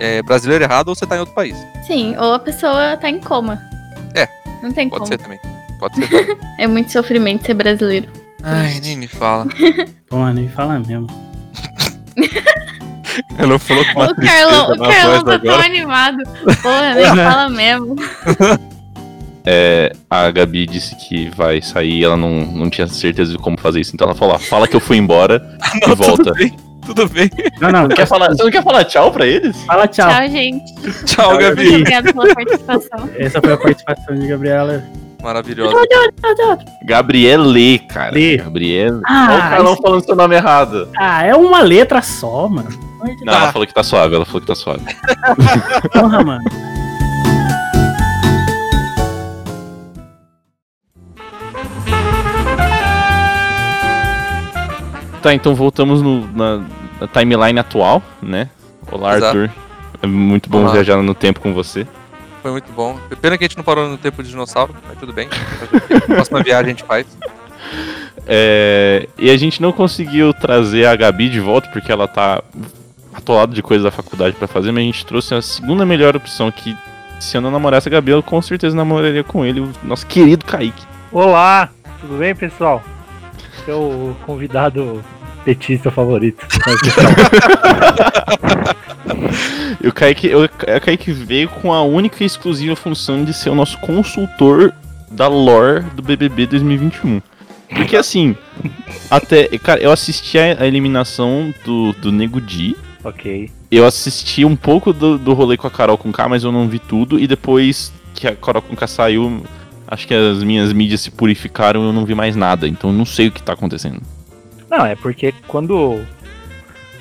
é, 0.00 0.22
brasileiro 0.22 0.64
errado 0.64 0.88
ou 0.88 0.94
você 0.94 1.06
tá 1.06 1.16
em 1.16 1.20
outro 1.20 1.34
país. 1.34 1.56
Sim, 1.86 2.16
ou 2.18 2.34
a 2.34 2.38
pessoa 2.38 2.96
tá 2.96 3.08
em 3.08 3.20
coma. 3.20 3.60
Não 4.64 4.72
tem 4.72 4.88
Pode 4.88 5.00
como. 5.00 5.12
ser 5.12 5.18
também. 5.18 5.38
Pode 5.78 5.94
ser. 5.96 6.08
também. 6.08 6.36
É 6.58 6.66
muito 6.66 6.90
sofrimento 6.90 7.44
ser 7.44 7.52
brasileiro. 7.54 8.08
Ai, 8.42 8.80
nem 8.82 8.96
me 8.96 9.06
fala. 9.06 9.46
Pô, 10.08 10.26
nem 10.30 10.48
fala 10.48 10.78
mesmo. 10.78 11.06
Ela 13.38 13.58
falou 13.58 13.84
com 13.92 14.00
uma 14.00 14.10
O 14.10 14.16
Carlão, 14.16 14.72
o 14.72 14.78
Carlão 14.78 15.24
tá 15.24 15.38
tão 15.38 15.60
animado. 15.60 16.22
Porra, 16.62 16.94
nem 16.94 17.06
fala 17.06 17.48
mesmo. 17.48 17.96
É, 19.46 19.92
a 20.10 20.30
Gabi 20.30 20.66
disse 20.66 20.96
que 20.96 21.28
vai 21.28 21.60
sair, 21.60 22.02
ela 22.02 22.16
não, 22.16 22.44
não 22.46 22.70
tinha 22.70 22.86
certeza 22.88 23.32
de 23.32 23.38
como 23.38 23.60
fazer 23.60 23.80
isso. 23.80 23.92
Então 23.94 24.06
ela 24.06 24.16
falou: 24.16 24.34
ó, 24.34 24.38
fala 24.38 24.66
que 24.66 24.74
eu 24.74 24.80
fui 24.80 24.96
embora 24.96 25.56
e 25.82 25.86
Não, 25.88 25.94
volta. 25.94 26.32
Tudo 26.86 27.08
bem. 27.08 27.30
Não, 27.60 27.70
não, 27.70 27.88
Quer 27.88 28.06
falar, 28.06 28.28
você 28.28 28.42
não 28.42 28.50
quer 28.50 28.62
falar 28.62 28.84
tchau 28.84 29.10
pra 29.12 29.26
eles? 29.26 29.56
fala 29.64 29.86
tchau. 29.88 30.08
Tchau, 30.10 30.28
gente. 30.28 30.72
Tchau, 31.06 31.30
Muito 31.34 31.42
Gabi. 31.42 31.68
obrigada 31.68 32.12
pela 32.12 32.34
participação. 32.34 33.10
Essa 33.16 33.40
foi 33.40 33.52
a 33.52 33.56
participação 33.56 34.14
de 34.14 34.26
Gabriela. 34.26 34.84
Maravilhosa. 35.22 35.74
Gabriele, 36.84 37.78
cara. 37.88 38.12
Lê. 38.12 38.36
Gabriele. 38.36 39.00
Ah, 39.06 39.26
Olha 39.30 39.36
o 39.38 39.50
Carlão 39.50 39.72
isso- 39.72 39.82
falando 39.82 40.04
seu 40.04 40.16
nome 40.16 40.34
errado. 40.34 40.88
Ah, 40.96 41.24
é 41.24 41.34
uma 41.34 41.62
letra 41.62 42.02
só, 42.02 42.48
mano. 42.48 42.68
Não, 43.24 43.32
ela 43.34 43.52
falou 43.52 43.66
que 43.66 43.74
tá 43.74 43.82
suave, 43.82 44.14
ela 44.14 44.24
falou 44.24 44.40
que 44.40 44.46
tá 44.46 44.54
suave. 44.54 44.80
Porra, 45.92 46.22
mano. 46.24 46.42
Tá, 55.24 55.32
então 55.32 55.54
voltamos 55.54 56.02
no- 56.02 56.30
na, 56.36 56.60
na 57.00 57.06
timeline 57.08 57.58
atual, 57.58 58.02
né? 58.20 58.50
Olá, 58.92 59.16
Exato. 59.16 59.38
Arthur. 59.38 59.54
É 60.02 60.06
muito 60.06 60.50
bom 60.50 60.58
Olá. 60.64 60.72
viajar 60.72 60.98
no 60.98 61.14
tempo 61.14 61.40
com 61.40 61.54
você. 61.54 61.86
Foi 62.42 62.50
muito 62.50 62.70
bom. 62.72 62.98
Pena 63.22 63.38
que 63.38 63.44
a 63.44 63.48
gente 63.48 63.56
não 63.56 63.64
parou 63.64 63.88
no 63.88 63.96
tempo 63.96 64.22
de 64.22 64.28
dinossauro, 64.28 64.74
mas 64.86 64.98
tudo 64.98 65.14
bem. 65.14 65.26
Próxima 66.06 66.42
viagem 66.42 66.66
a 66.66 66.68
gente 66.68 66.84
faz. 66.84 67.06
É, 68.26 69.08
e 69.16 69.30
a 69.30 69.36
gente 69.38 69.62
não 69.62 69.72
conseguiu 69.72 70.34
trazer 70.34 70.84
a 70.84 70.94
Gabi 70.94 71.30
de 71.30 71.40
volta 71.40 71.70
porque 71.70 71.90
ela 71.90 72.06
tá 72.06 72.42
atolada 73.14 73.54
de 73.54 73.62
coisas 73.62 73.84
da 73.84 73.90
faculdade 73.90 74.36
pra 74.36 74.46
fazer, 74.46 74.72
mas 74.72 74.82
a 74.82 74.86
gente 74.86 75.06
trouxe 75.06 75.34
a 75.34 75.40
segunda 75.40 75.86
melhor 75.86 76.14
opção 76.14 76.50
que 76.50 76.76
se 77.18 77.34
eu 77.34 77.40
não 77.40 77.50
namorasse 77.50 77.88
a 77.88 77.92
Gabi, 77.92 78.10
eu 78.10 78.22
com 78.22 78.42
certeza 78.42 78.76
namoraria 78.76 79.24
com 79.24 79.42
ele, 79.42 79.60
o 79.60 79.72
nosso 79.84 80.06
querido 80.06 80.44
Kaique. 80.44 80.84
Olá, 81.10 81.70
tudo 82.02 82.18
bem, 82.18 82.34
pessoal? 82.34 82.82
Seu 83.64 84.16
convidado 84.26 85.02
petista 85.44 85.90
favorito. 85.90 86.46
E 89.82 89.86
o 89.88 89.92
Kaique, 89.92 90.34
o 90.34 90.48
Ka- 90.48 90.80
Kaique 90.80 91.12
veio 91.12 91.48
com 91.48 91.72
a 91.72 91.82
única 91.82 92.22
e 92.22 92.26
exclusiva 92.26 92.74
função 92.76 93.24
de 93.24 93.32
ser 93.34 93.50
o 93.50 93.54
nosso 93.54 93.78
consultor 93.78 94.72
da 95.10 95.28
lore 95.28 95.84
do 95.94 96.02
BBB 96.02 96.46
2021. 96.46 97.20
Porque 97.74 97.96
assim, 97.96 98.36
até, 99.10 99.46
cara, 99.58 99.80
eu 99.80 99.90
assisti 99.90 100.38
a 100.38 100.62
a 100.62 100.66
eliminação 100.66 101.52
do, 101.64 101.92
do 101.94 102.12
Nego 102.12 102.40
Di, 102.40 102.76
ok. 103.02 103.50
eu 103.70 103.84
assisti 103.86 104.44
um 104.44 104.54
pouco 104.54 104.92
do, 104.92 105.18
do 105.18 105.32
rolê 105.34 105.56
com 105.56 105.66
a 105.66 105.70
Carol 105.70 105.98
com 105.98 106.12
K, 106.12 106.28
mas 106.28 106.44
eu 106.44 106.52
não 106.52 106.68
vi 106.68 106.78
tudo. 106.78 107.18
E 107.18 107.26
depois 107.26 107.92
que 108.14 108.28
a 108.28 108.36
Carol 108.36 108.62
com 108.62 108.76
K 108.76 108.86
saiu, 108.86 109.42
acho 109.86 110.06
que 110.06 110.14
as 110.14 110.42
minhas 110.42 110.72
mídias 110.72 111.00
se 111.00 111.10
purificaram 111.10 111.82
e 111.82 111.86
eu 111.86 111.92
não 111.92 112.04
vi 112.04 112.14
mais 112.14 112.36
nada. 112.36 112.66
Então 112.66 112.90
eu 112.90 112.96
não 112.96 113.04
sei 113.04 113.28
o 113.28 113.32
que 113.32 113.42
tá 113.42 113.52
acontecendo. 113.52 114.00
Não, 114.70 114.84
é 114.84 114.94
porque 114.96 115.32
quando. 115.46 116.00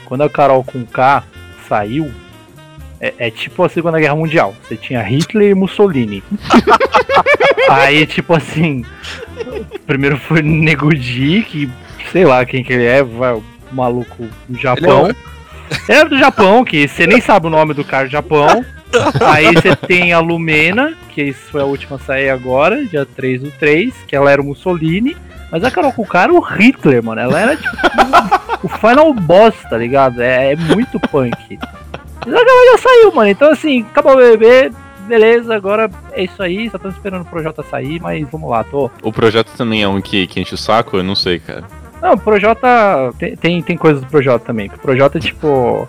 Quando 0.06 0.22
a 0.22 0.30
Carol 0.30 0.64
com 0.64 0.86
K 0.86 1.24
saiu, 1.68 2.12
é, 3.00 3.14
é 3.18 3.32
tipo 3.32 3.64
a 3.64 3.70
Segunda 3.70 4.00
Guerra 4.00 4.16
Mundial. 4.16 4.54
Você 4.64 4.76
tinha 4.76 5.02
Hitler 5.02 5.52
e 5.52 5.56
Mussolini. 5.56 6.24
Aí, 7.70 8.06
tipo 8.06 8.34
assim. 8.34 8.86
Primeiro 9.88 10.18
foi 10.18 10.42
Nego 10.42 10.94
Di, 10.94 11.44
que 11.44 11.70
sei 12.12 12.26
lá 12.26 12.46
quem 12.46 12.64
que 12.64 12.74
ele 12.74 12.86
é, 12.86 13.04
vai, 13.04 13.34
o 13.34 13.44
maluco 13.72 14.28
do 14.48 14.60
Japão. 14.60 15.08
Ele 15.88 15.98
é 15.98 16.06
do 16.06 16.18
Japão, 16.20 16.64
que 16.64 16.88
você 16.88 17.08
nem 17.08 17.20
sabe 17.20 17.48
o 17.48 17.50
nome 17.50 17.74
do 17.74 17.84
cara 17.84 18.06
do 18.06 18.12
Japão. 18.12 18.64
Aí 19.26 19.54
você 19.54 19.76
tem 19.76 20.14
a 20.14 20.20
Lumena, 20.20 20.94
que 21.10 21.24
isso 21.24 21.52
foi 21.52 21.62
a 21.62 21.66
última 21.66 21.96
a 21.98 22.00
sair 22.00 22.30
agora, 22.30 22.86
dia 22.86 23.06
3 23.06 23.42
do 23.42 23.52
3, 23.52 23.94
que 24.08 24.16
ela 24.16 24.32
era 24.32 24.42
o 24.42 24.46
Mussolini. 24.46 25.16
Mas 25.52 25.64
a 25.64 25.70
Carol 25.70 25.94
Conká 25.94 26.24
era 26.24 26.34
o 26.34 26.40
Hitler, 26.40 27.04
mano. 27.04 27.22
Ela 27.22 27.40
era 27.40 27.56
tipo 27.56 27.78
o 28.64 28.68
final 28.68 29.14
boss, 29.14 29.56
tá 29.70 29.78
ligado? 29.78 30.22
É, 30.22 30.54
é 30.54 30.56
muito 30.56 31.00
punk. 31.00 31.38
Que 31.48 32.30
ela 32.30 32.72
já 32.72 32.78
saiu, 32.78 33.14
mano. 33.14 33.30
Então 33.30 33.52
assim, 33.52 33.82
acabou 33.82 34.14
o 34.14 34.18
BBB, 34.18 34.72
beleza, 35.08 35.54
agora 35.54 35.92
é 36.14 36.24
isso 36.24 36.42
aí. 36.42 36.70
Só 36.70 36.78
tô 36.78 36.90
esperando 36.90 37.22
o 37.22 37.26
Projota 37.26 37.62
sair, 37.64 38.02
mas 38.02 38.28
vamos 38.32 38.50
lá, 38.50 38.64
tô. 38.64 38.90
O 39.04 39.12
projeto 39.12 39.52
também 39.56 39.84
é 39.84 39.88
um 39.88 40.02
que, 40.02 40.26
que 40.26 40.40
enche 40.40 40.56
o 40.56 40.58
saco? 40.58 40.98
Eu 40.98 41.04
não 41.04 41.16
sei, 41.16 41.40
cara. 41.40 41.64
Não, 42.02 42.14
o 42.14 42.18
Projota. 42.18 43.14
Tem, 43.18 43.36
tem, 43.36 43.62
tem 43.62 43.78
coisas 43.78 44.02
do 44.02 44.08
Projota 44.08 44.46
também. 44.46 44.70
que 44.70 44.76
O 44.76 44.80
Projota 44.80 45.18
é 45.18 45.22
tipo. 45.22 45.88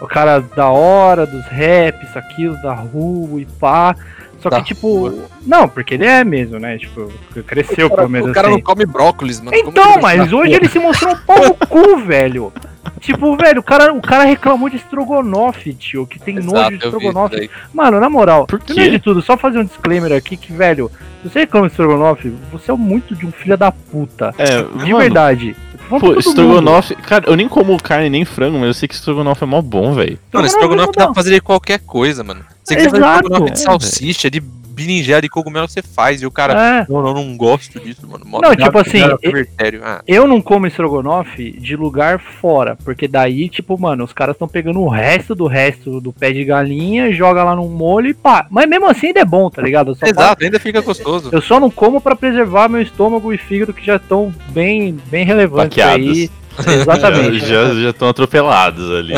O 0.00 0.06
cara 0.06 0.40
da 0.40 0.68
hora, 0.68 1.26
dos 1.26 1.44
raps, 1.46 2.16
aquilo, 2.16 2.60
da 2.62 2.74
rua 2.74 3.40
e 3.40 3.46
pá. 3.46 3.94
Só 4.40 4.50
Da 4.50 4.58
que, 4.58 4.74
tipo. 4.74 5.12
Não, 5.44 5.68
porque 5.68 5.94
ele 5.94 6.04
é 6.04 6.22
mesmo, 6.22 6.58
né? 6.58 6.78
Tipo, 6.78 7.10
cresceu 7.46 7.88
pelo 7.90 8.08
menos 8.08 8.30
o 8.30 8.32
cara 8.32 8.48
assim. 8.48 8.56
não 8.56 8.62
come 8.62 8.84
brócolis, 8.84 9.40
mano. 9.40 9.56
Então, 9.56 10.00
mas 10.00 10.32
hoje 10.32 10.52
ele 10.52 10.68
se 10.68 10.78
mostrou 10.78 11.14
um 11.14 11.18
pau 11.18 11.38
no 11.38 11.54
cu, 11.54 11.96
velho. 11.98 12.52
Tipo, 13.00 13.36
velho, 13.36 13.60
o 13.60 13.62
cara, 13.62 13.92
o 13.92 14.00
cara 14.00 14.24
reclamou 14.24 14.68
de 14.68 14.76
estrogonofe, 14.76 15.74
tio, 15.74 16.06
que 16.06 16.18
tem 16.18 16.38
Exato, 16.38 16.54
nojo 16.54 16.78
de 16.78 16.84
estrogonofe. 16.84 17.50
Mano, 17.72 18.00
na 18.00 18.08
moral, 18.08 18.46
primeiro 18.46 18.92
de 18.92 18.98
tudo, 18.98 19.22
só 19.22 19.36
fazer 19.36 19.58
um 19.58 19.64
disclaimer 19.64 20.12
aqui 20.12 20.36
que, 20.36 20.52
velho, 20.52 20.90
você 21.22 21.40
reclama 21.40 21.66
de 21.66 21.72
estrogonofe, 21.72 22.32
você 22.50 22.70
é 22.70 22.74
muito 22.74 23.14
de 23.14 23.26
um 23.26 23.32
filho 23.32 23.56
da 23.56 23.70
puta. 23.72 24.34
É, 24.38 24.62
De 24.84 24.94
verdade. 24.94 25.56
Tô 25.88 26.00
falando 26.00 26.14
Pô, 26.14 26.20
estrogonofe. 26.20 26.94
Cara, 26.96 27.24
eu 27.28 27.36
nem 27.36 27.48
como 27.48 27.80
carne 27.80 28.10
nem 28.10 28.24
frango, 28.24 28.58
mas 28.58 28.66
eu 28.68 28.74
sei 28.74 28.88
que 28.88 28.94
estrogonofe 28.94 29.44
é 29.44 29.46
mó 29.46 29.62
bom, 29.62 29.92
velho. 29.94 30.18
Mano, 30.32 30.46
estrogonofe 30.46 30.92
dá 30.96 31.06
pra 31.06 31.14
fazer 31.14 31.34
de 31.34 31.40
qualquer 31.40 31.78
coisa, 31.80 32.24
mano. 32.24 32.44
Você 32.64 32.74
quiser 32.76 32.90
fazer 32.90 33.04
estrogonofe 33.04 33.52
de 33.52 33.60
É, 33.60 33.62
salsicha, 33.62 34.30
de 34.30 34.42
berinjela, 34.76 35.22
de 35.22 35.28
cogumelo, 35.28 35.66
você 35.68 35.80
faz. 35.82 36.20
E 36.20 36.26
o 36.26 36.30
cara, 36.30 36.52
É. 36.52 36.86
não, 36.92 37.02
não, 37.02 37.14
não 37.14 37.36
gosto 37.36 37.80
disso, 37.80 38.06
mano. 38.06 38.24
Mó- 38.26 38.40
Não, 38.40 38.54
tipo 38.54 38.78
assim, 38.78 38.98
e- 39.22 39.30
critério. 39.32 39.80
Ah, 39.82 40.02
Eu 40.06 40.26
não 40.26 40.40
como 40.42 40.66
estrogonofe 40.66 41.52
de 41.58 41.74
lugar 41.74 42.20
fora, 42.20 42.76
porque 42.84 43.08
daí, 43.08 43.48
tipo, 43.48 43.78
mano, 43.80 44.04
os 44.04 44.12
caras 44.12 44.34
estão 44.34 44.46
pegando 44.46 44.80
o 44.80 44.88
resto 44.88 45.34
do 45.34 45.46
resto 45.46 46.00
do 46.00 46.12
pé 46.12 46.30
de 46.32 46.44
galinha, 46.44 47.10
joga 47.12 47.42
lá 47.42 47.56
no 47.56 47.66
molho 47.68 48.08
e 48.08 48.14
pá. 48.14 48.46
Mas 48.50 48.68
mesmo 48.68 48.86
assim 48.86 49.08
ainda 49.08 49.20
é 49.20 49.24
bom, 49.24 49.48
tá 49.48 49.62
ligado? 49.62 49.92
Eu 49.92 49.94
só 49.94 50.06
Exato, 50.06 50.44
ainda 50.44 50.60
fica 50.60 50.80
gostoso. 50.82 51.30
Eu 51.32 51.40
só 51.40 51.58
não 51.58 51.70
como 51.70 52.00
pra 52.00 52.14
preservar 52.14 52.68
meu 52.68 52.82
estômago 52.82 53.32
e 53.32 53.38
fígado 53.38 53.72
que 53.72 53.84
já 53.84 53.96
estão 53.96 54.32
bem, 54.50 54.98
bem 55.10 55.24
relevantes 55.24 55.76
Baqueados. 55.78 56.06
aí. 56.08 56.30
Exatamente. 56.80 57.40
Já 57.46 57.74
já 57.74 57.90
estão 57.90 58.08
atropelados 58.08 58.90
ali. 58.90 59.14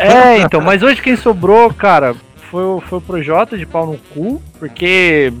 É, 0.00 0.38
então, 0.40 0.60
mas 0.60 0.82
hoje 0.82 1.00
quem 1.00 1.16
sobrou, 1.16 1.72
cara, 1.72 2.14
foi, 2.50 2.62
o- 2.64 2.80
foi 2.80 2.98
o 2.98 3.02
Projota 3.02 3.56
de 3.56 3.64
pau 3.66 3.86
no 3.86 3.98
cu, 4.14 4.40
porque, 4.58 5.32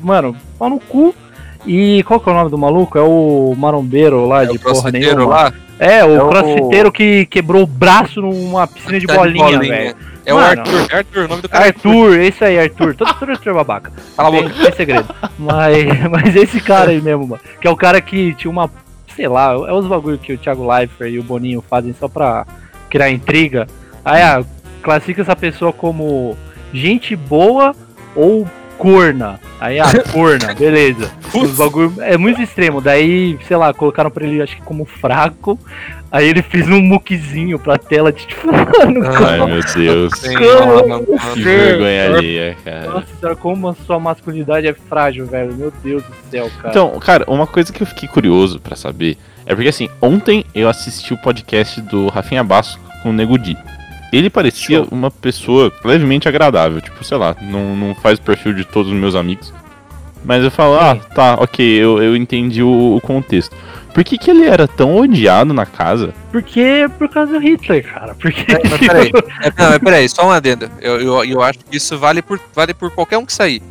mano, 0.00 0.36
pau 0.58 0.68
no 0.70 0.78
cu. 0.80 1.14
E 1.66 2.02
qual 2.04 2.20
que 2.20 2.28
é 2.28 2.32
o 2.32 2.34
nome 2.34 2.50
do 2.50 2.56
maluco? 2.56 2.96
É 2.96 3.02
o 3.02 3.54
marombeiro 3.58 4.26
lá 4.26 4.44
É 4.44 4.46
de 4.46 4.56
o 4.56 4.60
porra 4.60 4.90
nenhuma. 4.92 5.26
lá. 5.26 5.52
É, 5.78 6.04
o 6.04 6.14
É 6.16 6.22
o- 6.22 6.28
crossfiteiro 6.28 6.90
que 6.92 7.26
quebrou 7.26 7.62
o 7.62 7.66
braço 7.66 8.20
numa 8.20 8.66
piscina 8.66 8.98
de 8.98 9.06
Tá 9.06 9.14
bolinha, 9.16 9.58
velho. 9.58 9.96
É 10.24 10.32
o 10.32 10.36
Mano. 10.36 10.60
Arthur. 10.60 10.86
É 10.90 10.96
Arthur, 10.98 11.24
o 11.24 11.28
nome 11.28 11.42
do 11.42 11.48
cara 11.48 11.64
é 11.64 11.68
Arthur, 11.68 12.18
esse 12.20 12.44
aí, 12.44 12.58
Arthur. 12.58 12.94
Todo 12.94 13.12
todo 13.14 13.30
Arthur 13.30 13.50
é 13.50 13.54
babaca. 13.54 13.92
Cala 14.16 14.28
a 14.28 14.42
boca. 14.42 14.54
tem 14.62 14.72
segredo. 14.72 15.14
Mas, 15.38 15.84
mas 16.10 16.36
esse 16.36 16.60
cara 16.60 16.90
aí 16.90 17.00
mesmo, 17.00 17.26
mano. 17.26 17.40
Que 17.60 17.66
é 17.66 17.70
o 17.70 17.76
cara 17.76 18.00
que 18.00 18.34
tinha 18.34 18.50
uma. 18.50 18.70
Sei 19.16 19.26
lá, 19.26 19.52
é 19.52 19.72
os 19.72 19.86
bagulho 19.86 20.16
que 20.18 20.32
o 20.34 20.38
Thiago 20.38 20.66
Leifert 20.70 21.12
e 21.12 21.18
o 21.18 21.22
Boninho 21.24 21.62
fazem 21.68 21.92
só 21.98 22.08
pra 22.08 22.46
criar 22.88 23.10
intriga. 23.10 23.66
Aí, 24.04 24.22
ah, 24.22 24.44
classifica 24.82 25.22
essa 25.22 25.34
pessoa 25.34 25.72
como 25.72 26.36
gente 26.72 27.14
boa 27.16 27.74
ou 28.14 28.46
corna. 28.78 29.40
Aí, 29.60 29.80
ah, 29.80 29.90
corna, 30.12 30.54
beleza. 30.54 31.10
Os 31.34 31.56
bagulho 31.56 31.92
é 31.98 32.16
muito 32.16 32.40
extremo. 32.40 32.80
Daí, 32.80 33.38
sei 33.46 33.56
lá, 33.56 33.74
colocaram 33.74 34.10
pra 34.10 34.24
ele, 34.24 34.40
acho 34.40 34.56
que 34.56 34.62
como 34.62 34.84
fraco. 34.84 35.58
Aí 36.10 36.26
ele 36.26 36.40
fez 36.40 36.66
um 36.66 36.80
muquezinho 36.80 37.58
pra 37.58 37.76
tela 37.76 38.10
de 38.10 38.24
tipo, 38.26 38.46
mano, 38.46 39.06
Ai, 39.14 39.44
meu 39.44 39.60
Deus. 39.74 40.12
Mano. 40.22 41.06
Que 41.34 41.42
vergonha 41.42 42.06
alheia, 42.06 42.56
cara. 42.64 42.86
Nossa 42.86 43.06
senhora, 43.20 43.36
como 43.36 43.68
a 43.68 43.74
sua 43.74 43.98
masculinidade 43.98 44.66
é 44.66 44.72
frágil, 44.72 45.26
velho. 45.26 45.54
Meu 45.54 45.72
Deus 45.82 46.02
do 46.02 46.14
céu, 46.30 46.50
cara. 46.56 46.70
Então, 46.70 46.98
cara, 46.98 47.24
uma 47.28 47.46
coisa 47.46 47.72
que 47.72 47.82
eu 47.82 47.86
fiquei 47.86 48.08
curioso 48.08 48.58
pra 48.58 48.74
saber 48.74 49.18
é 49.44 49.54
porque 49.54 49.68
assim, 49.68 49.88
ontem 50.00 50.44
eu 50.54 50.68
assisti 50.68 51.12
o 51.12 51.18
podcast 51.18 51.80
do 51.82 52.08
Rafinha 52.08 52.44
Basso 52.44 52.78
com 53.02 53.10
o 53.10 53.12
Nego 53.12 53.38
Di. 53.38 53.56
Ele 54.12 54.30
parecia 54.30 54.82
uma 54.90 55.10
pessoa 55.10 55.72
levemente 55.84 56.28
agradável, 56.28 56.80
tipo, 56.80 57.02
sei 57.04 57.18
lá, 57.18 57.36
não, 57.40 57.76
não 57.76 57.94
faz 57.94 58.18
o 58.18 58.22
perfil 58.22 58.54
de 58.54 58.64
todos 58.64 58.90
os 58.90 58.98
meus 58.98 59.14
amigos. 59.14 59.52
Mas 60.24 60.42
eu 60.42 60.50
falo, 60.50 60.78
ah, 60.78 60.96
tá, 61.14 61.34
ok, 61.34 61.64
eu, 61.64 62.02
eu 62.02 62.16
entendi 62.16 62.62
o, 62.62 62.96
o 62.96 63.00
contexto. 63.00 63.54
Por 63.94 64.04
que, 64.04 64.18
que 64.18 64.30
ele 64.30 64.44
era 64.44 64.68
tão 64.68 64.96
odiado 64.96 65.52
na 65.52 65.66
casa? 65.66 66.14
Porque 66.30 66.88
por 66.98 67.08
causa 67.08 67.32
do 67.32 67.40
Hitler, 67.40 67.84
cara. 67.84 68.14
Porque. 68.14 68.44
Mas 68.70 68.78
peraí, 68.78 69.10
é, 69.42 69.52
não, 69.58 69.70
mas 69.70 69.78
peraí, 69.78 70.08
só 70.08 70.22
uma 70.24 70.36
adenda. 70.36 70.70
Eu, 70.80 71.00
eu, 71.00 71.24
eu 71.24 71.42
acho 71.42 71.58
que 71.58 71.76
isso 71.76 71.98
vale 71.98 72.22
por, 72.22 72.40
vale 72.54 72.74
por 72.74 72.90
qualquer 72.90 73.18
um 73.18 73.26
que 73.26 73.32
sair. 73.32 73.62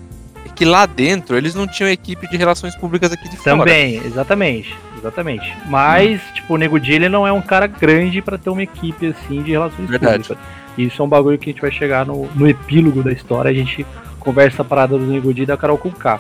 Que 0.58 0.66
lá 0.66 0.86
dentro 0.86 1.38
eles 1.38 1.54
não 1.54 1.68
tinham 1.68 1.90
equipe 1.90 2.28
de 2.28 2.36
relações 2.36 2.76
públicas 2.76 3.12
aqui 3.12 3.30
de 3.30 3.38
fora. 3.38 3.58
Também, 3.58 3.98
exatamente. 4.04 4.76
Exatamente. 4.98 5.56
Mas, 5.68 6.20
tipo, 6.34 6.56
o 6.56 6.58
Nego 6.58 6.80
Di, 6.80 6.94
ele 6.94 7.08
não 7.08 7.26
é 7.28 7.32
um 7.32 7.42
cara 7.42 7.68
grande 7.68 8.22
pra 8.22 8.38
ter 8.38 8.50
uma 8.50 8.64
equipe 8.64 9.06
assim 9.08 9.44
de 9.44 9.52
relações 9.52 9.88
Verdade. 9.88 10.24
públicas. 10.24 10.38
Isso 10.76 11.02
é 11.02 11.06
um 11.06 11.08
bagulho 11.08 11.38
que 11.38 11.50
a 11.50 11.54
gente 11.54 11.62
vai 11.62 11.72
chegar 11.72 12.06
no, 12.06 12.28
no 12.36 12.48
epílogo 12.50 13.04
da 13.04 13.12
história, 13.12 13.50
a 13.52 13.54
gente 13.54 13.86
conversa 14.20 14.64
a 14.64 14.66
parada 14.66 14.98
do 14.98 15.06
Nego 15.06 15.32
Di 15.34 15.44
e 15.44 15.46
da 15.46 15.56
Carol 15.56 15.78
com 15.78 15.92
K. 15.92 16.20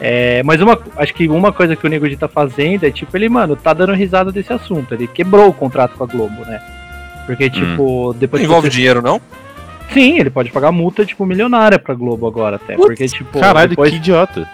É, 0.00 0.42
mas 0.42 0.60
uma, 0.60 0.78
acho 0.96 1.14
que 1.14 1.28
uma 1.28 1.52
coisa 1.52 1.76
que 1.76 1.86
o 1.86 1.90
Nego 1.90 2.08
Di 2.08 2.16
tá 2.16 2.26
fazendo 2.26 2.84
é, 2.84 2.90
tipo, 2.90 3.14
ele, 3.16 3.28
mano, 3.28 3.54
tá 3.54 3.72
dando 3.74 3.92
risada 3.92 4.32
desse 4.32 4.52
assunto. 4.52 4.94
Ele 4.94 5.06
quebrou 5.06 5.48
o 5.48 5.52
contrato 5.54 5.94
com 5.96 6.04
a 6.04 6.06
Globo, 6.06 6.42
né? 6.46 6.60
Porque, 7.26 7.48
tipo, 7.50 8.14
depois 8.18 8.42
Não 8.42 8.48
envolve 8.48 8.68
você- 8.70 8.76
dinheiro, 8.76 9.00
não? 9.02 9.20
Sim, 9.92 10.18
ele 10.18 10.30
pode 10.30 10.50
pagar 10.50 10.72
multa, 10.72 11.04
tipo, 11.04 11.24
milionária 11.24 11.78
pra 11.78 11.94
Globo 11.94 12.26
agora 12.26 12.56
até. 12.56 12.74
Putz, 12.74 12.86
porque, 12.86 13.06
tipo, 13.08 13.38
Caralho, 13.38 13.70
depois... 13.70 13.90
que 13.90 13.96
idiota. 13.96 14.48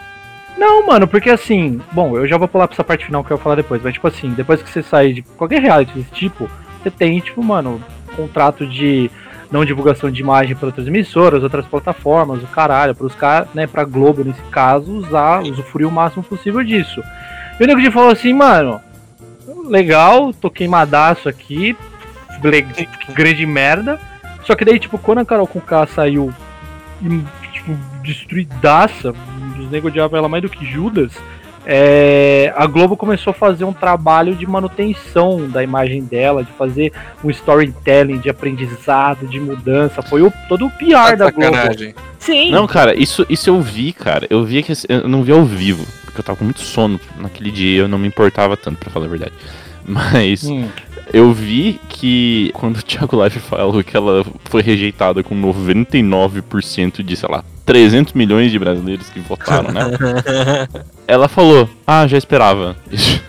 Não, 0.58 0.86
mano, 0.86 1.08
porque 1.08 1.30
assim, 1.30 1.80
bom, 1.90 2.16
eu 2.16 2.26
já 2.26 2.36
vou 2.36 2.46
pular 2.46 2.68
pra 2.68 2.74
essa 2.74 2.84
parte 2.84 3.06
final 3.06 3.24
que 3.24 3.32
eu 3.32 3.38
vou 3.38 3.42
falar 3.42 3.54
depois, 3.54 3.80
mas 3.82 3.94
tipo 3.94 4.06
assim, 4.06 4.30
depois 4.30 4.62
que 4.62 4.68
você 4.68 4.82
sair 4.82 5.14
de 5.14 5.22
qualquer 5.22 5.62
reality 5.62 5.94
desse 5.94 6.10
tipo, 6.10 6.50
você 6.82 6.90
tem, 6.90 7.18
tipo, 7.20 7.42
mano, 7.42 7.82
contrato 8.14 8.66
de 8.66 9.10
não 9.50 9.64
divulgação 9.64 10.10
de 10.10 10.20
imagem 10.20 10.54
para 10.54 10.66
outras 10.66 10.86
emissoras, 10.86 11.42
outras 11.42 11.66
plataformas, 11.66 12.42
o 12.42 12.46
caralho, 12.46 12.94
pros 12.94 13.14
caras, 13.14 13.48
né, 13.54 13.66
pra 13.66 13.84
Globo 13.84 14.22
nesse 14.22 14.42
caso, 14.50 14.92
usar, 14.92 15.42
usufruir 15.42 15.88
o 15.88 15.90
máximo 15.90 16.22
possível 16.22 16.62
disso. 16.62 17.02
E 17.58 17.64
o 17.64 17.66
Nego 17.66 17.80
Di 17.80 17.90
falou 17.90 18.10
assim, 18.10 18.34
mano, 18.34 18.80
legal, 19.66 20.32
tô 20.32 20.50
queimadaço 20.50 21.28
aqui, 21.28 21.76
grande 23.14 23.46
merda. 23.46 23.98
Só 24.44 24.54
que 24.54 24.64
daí, 24.64 24.78
tipo, 24.78 24.98
quando 24.98 25.18
a 25.18 25.24
Carol 25.24 25.46
com 25.46 25.60
K 25.60 25.86
saiu, 25.86 26.32
tipo, 27.52 27.76
destruidaça, 28.02 29.14
os 29.58 29.70
nego 29.70 29.88
odiavam 29.88 30.18
ela 30.18 30.28
mais 30.28 30.42
do 30.42 30.48
que 30.48 30.64
Judas, 30.64 31.12
é, 31.66 32.52
a 32.56 32.66
Globo 32.66 32.96
começou 32.96 33.32
a 33.32 33.34
fazer 33.34 33.64
um 33.64 33.72
trabalho 33.72 34.34
de 34.34 34.46
manutenção 34.46 35.48
da 35.48 35.62
imagem 35.62 36.02
dela, 36.02 36.42
de 36.42 36.50
fazer 36.52 36.92
um 37.22 37.30
storytelling, 37.30 38.18
de 38.18 38.30
aprendizado, 38.30 39.26
de 39.26 39.38
mudança. 39.38 40.00
Foi 40.02 40.22
o, 40.22 40.32
todo 40.48 40.66
o 40.66 40.70
PR 40.70 41.16
da 41.16 41.30
Globo. 41.30 41.54
Sacanagem. 41.54 41.94
Sim. 42.18 42.50
Não, 42.50 42.66
cara, 42.66 42.94
isso, 42.94 43.26
isso 43.28 43.50
eu 43.50 43.60
vi, 43.60 43.92
cara. 43.92 44.26
Eu 44.30 44.44
vi 44.44 44.62
que 44.62 44.72
eu 44.88 45.06
não 45.06 45.22
vi 45.22 45.32
ao 45.32 45.44
vivo, 45.44 45.86
porque 46.04 46.20
eu 46.20 46.24
tava 46.24 46.38
com 46.38 46.44
muito 46.44 46.60
sono 46.60 46.98
naquele 47.18 47.50
dia, 47.50 47.82
eu 47.82 47.88
não 47.88 47.98
me 47.98 48.08
importava 48.08 48.56
tanto, 48.56 48.78
pra 48.78 48.90
falar 48.90 49.06
a 49.06 49.10
verdade. 49.10 49.32
Mas 49.90 50.44
Hum. 50.44 50.68
eu 51.12 51.32
vi 51.32 51.80
que 51.88 52.50
quando 52.54 52.76
o 52.76 52.82
Thiago 52.82 53.22
Life 53.22 53.40
falou 53.40 53.82
que 53.82 53.96
ela 53.96 54.24
foi 54.44 54.62
rejeitada 54.62 55.22
com 55.22 55.34
99% 55.34 57.02
de, 57.02 57.16
sei 57.16 57.28
lá, 57.28 57.44
300 57.66 58.12
milhões 58.12 58.50
de 58.52 58.58
brasileiros 58.58 59.08
que 59.10 59.20
votaram, 59.20 59.72
né? 59.72 59.82
ela 61.06 61.28
falou: 61.28 61.68
"Ah, 61.86 62.06
já 62.06 62.16
esperava". 62.16 62.76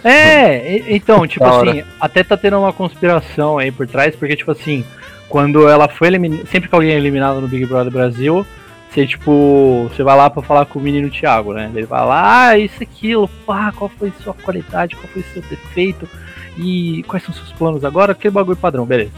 É, 0.03 0.93
então, 0.95 1.25
tipo 1.27 1.43
assim, 1.45 1.83
até 1.99 2.23
tá 2.23 2.37
tendo 2.37 2.57
uma 2.59 2.71
conspiração 2.73 3.57
aí 3.57 3.71
por 3.71 3.87
trás, 3.87 4.15
porque, 4.15 4.35
tipo 4.35 4.51
assim, 4.51 4.83
quando 5.27 5.67
ela 5.67 5.87
foi 5.87 6.07
eliminada. 6.09 6.45
Sempre 6.45 6.69
que 6.69 6.75
alguém 6.75 6.91
é 6.91 6.97
eliminado 6.97 7.41
no 7.41 7.47
Big 7.47 7.65
Brother 7.65 7.91
Brasil, 7.91 8.45
você, 8.89 9.07
tipo, 9.07 9.89
você 9.91 10.03
vai 10.03 10.17
lá 10.17 10.29
pra 10.29 10.41
falar 10.41 10.65
com 10.65 10.77
o 10.77 10.81
menino 10.81 11.09
Thiago, 11.09 11.53
né? 11.53 11.71
Ele 11.73 11.85
vai 11.85 12.05
lá, 12.05 12.47
ah, 12.49 12.57
isso, 12.57 12.81
aquilo, 12.83 13.27
pá, 13.45 13.71
qual 13.75 13.89
foi 13.97 14.11
sua 14.23 14.33
qualidade, 14.33 14.95
qual 14.95 15.07
foi 15.07 15.23
seu 15.33 15.41
defeito, 15.43 16.07
e 16.57 17.03
quais 17.07 17.23
são 17.23 17.33
seus 17.33 17.51
planos 17.53 17.83
agora, 17.85 18.11
aquele 18.11 18.33
bagulho 18.33 18.57
padrão, 18.57 18.85
beleza. 18.85 19.11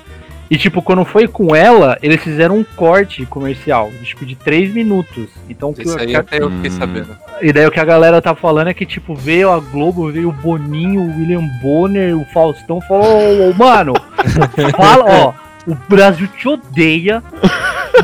E, 0.51 0.57
tipo, 0.57 0.81
quando 0.81 1.03
foi 1.05 1.27
com 1.27 1.55
ela, 1.55 1.97
eles 2.03 2.21
fizeram 2.21 2.57
um 2.57 2.63
corte 2.63 3.25
comercial, 3.25 3.89
de, 3.89 4.05
tipo, 4.05 4.25
de 4.25 4.35
3 4.35 4.71
minutos. 4.73 5.29
Então, 5.49 5.69
o 5.71 5.73
que, 5.73 5.81
Isso 5.83 5.97
aí 5.97 6.07
que- 6.07 6.15
até 6.15 6.39
eu 6.41 6.51
fiquei 6.51 6.69
Hum. 6.69 6.77
sabendo. 6.77 7.17
e 7.41 7.51
daí 7.51 7.65
o 7.65 7.71
que 7.71 7.79
a 7.79 7.85
galera 7.85 8.21
tá 8.21 8.35
falando 8.35 8.67
é 8.67 8.73
que, 8.73 8.85
tipo, 8.85 9.15
veio 9.15 9.49
a 9.51 9.59
Globo, 9.59 10.11
veio 10.11 10.29
o 10.29 10.33
Boninho, 10.33 11.01
o 11.01 11.17
William 11.17 11.47
Bonner, 11.61 12.15
o 12.15 12.25
Faustão, 12.25 12.79
falou, 12.81 13.49
ô, 13.49 13.53
mano, 13.55 13.93
fala, 14.77 15.05
ó, 15.07 15.33
o 15.71 15.75
Brasil 15.89 16.27
te 16.27 16.47
odeia, 16.47 17.23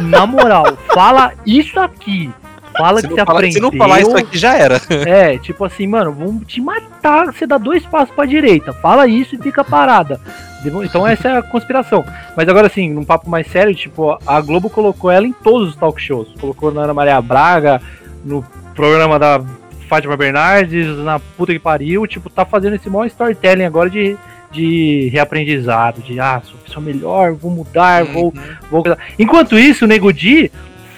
na 0.01 0.25
moral, 0.25 0.65
fala 0.93 1.33
isso 1.45 1.79
aqui. 1.79 2.31
Fala 2.79 3.01
Se 3.01 3.07
que 3.07 3.13
você 3.13 3.25
falar, 3.25 3.39
se 3.41 3.45
aprendeu. 3.47 3.61
não 3.61 3.71
falar 3.77 3.99
isso 3.99 4.17
aqui, 4.17 4.37
já 4.37 4.57
era. 4.57 4.81
É, 5.05 5.37
tipo 5.37 5.65
assim, 5.65 5.85
mano, 5.85 6.13
vamos 6.13 6.47
te 6.47 6.61
matar, 6.61 7.25
você 7.33 7.45
dá 7.45 7.57
dois 7.57 7.85
passos 7.85 8.15
pra 8.15 8.25
direita, 8.25 8.71
fala 8.71 9.05
isso 9.07 9.35
e 9.35 9.37
fica 9.37 9.63
parada. 9.63 10.19
Então 10.65 11.05
essa 11.05 11.27
é 11.27 11.37
a 11.37 11.41
conspiração. 11.41 12.05
Mas 12.35 12.47
agora 12.47 12.67
assim, 12.67 12.89
num 12.89 13.03
papo 13.03 13.29
mais 13.29 13.47
sério, 13.47 13.75
tipo, 13.75 14.17
a 14.25 14.41
Globo 14.41 14.69
colocou 14.69 15.11
ela 15.11 15.27
em 15.27 15.33
todos 15.33 15.69
os 15.69 15.75
talk 15.75 16.01
shows. 16.01 16.29
Colocou 16.39 16.71
na 16.71 16.83
Ana 16.83 16.93
Maria 16.93 17.21
Braga, 17.21 17.81
no 18.23 18.45
programa 18.75 19.19
da 19.19 19.41
Fátima 19.89 20.15
Bernardes, 20.15 20.97
na 20.99 21.19
puta 21.19 21.51
que 21.51 21.59
pariu, 21.59 22.05
tipo, 22.05 22.29
tá 22.29 22.45
fazendo 22.45 22.75
esse 22.75 22.89
maior 22.89 23.07
storytelling 23.07 23.65
agora 23.65 23.89
de, 23.89 24.15
de 24.51 25.09
reaprendizado, 25.11 26.01
de 26.01 26.19
ah, 26.19 26.41
sou 26.45 26.59
pessoa 26.59 26.83
melhor, 26.83 27.33
vou 27.33 27.51
mudar, 27.51 28.05
vou, 28.05 28.33
vou. 28.69 28.83
Enquanto 29.17 29.57
isso, 29.57 29.85
o 29.85 29.87
Nego 29.87 30.13
Di, 30.13 30.51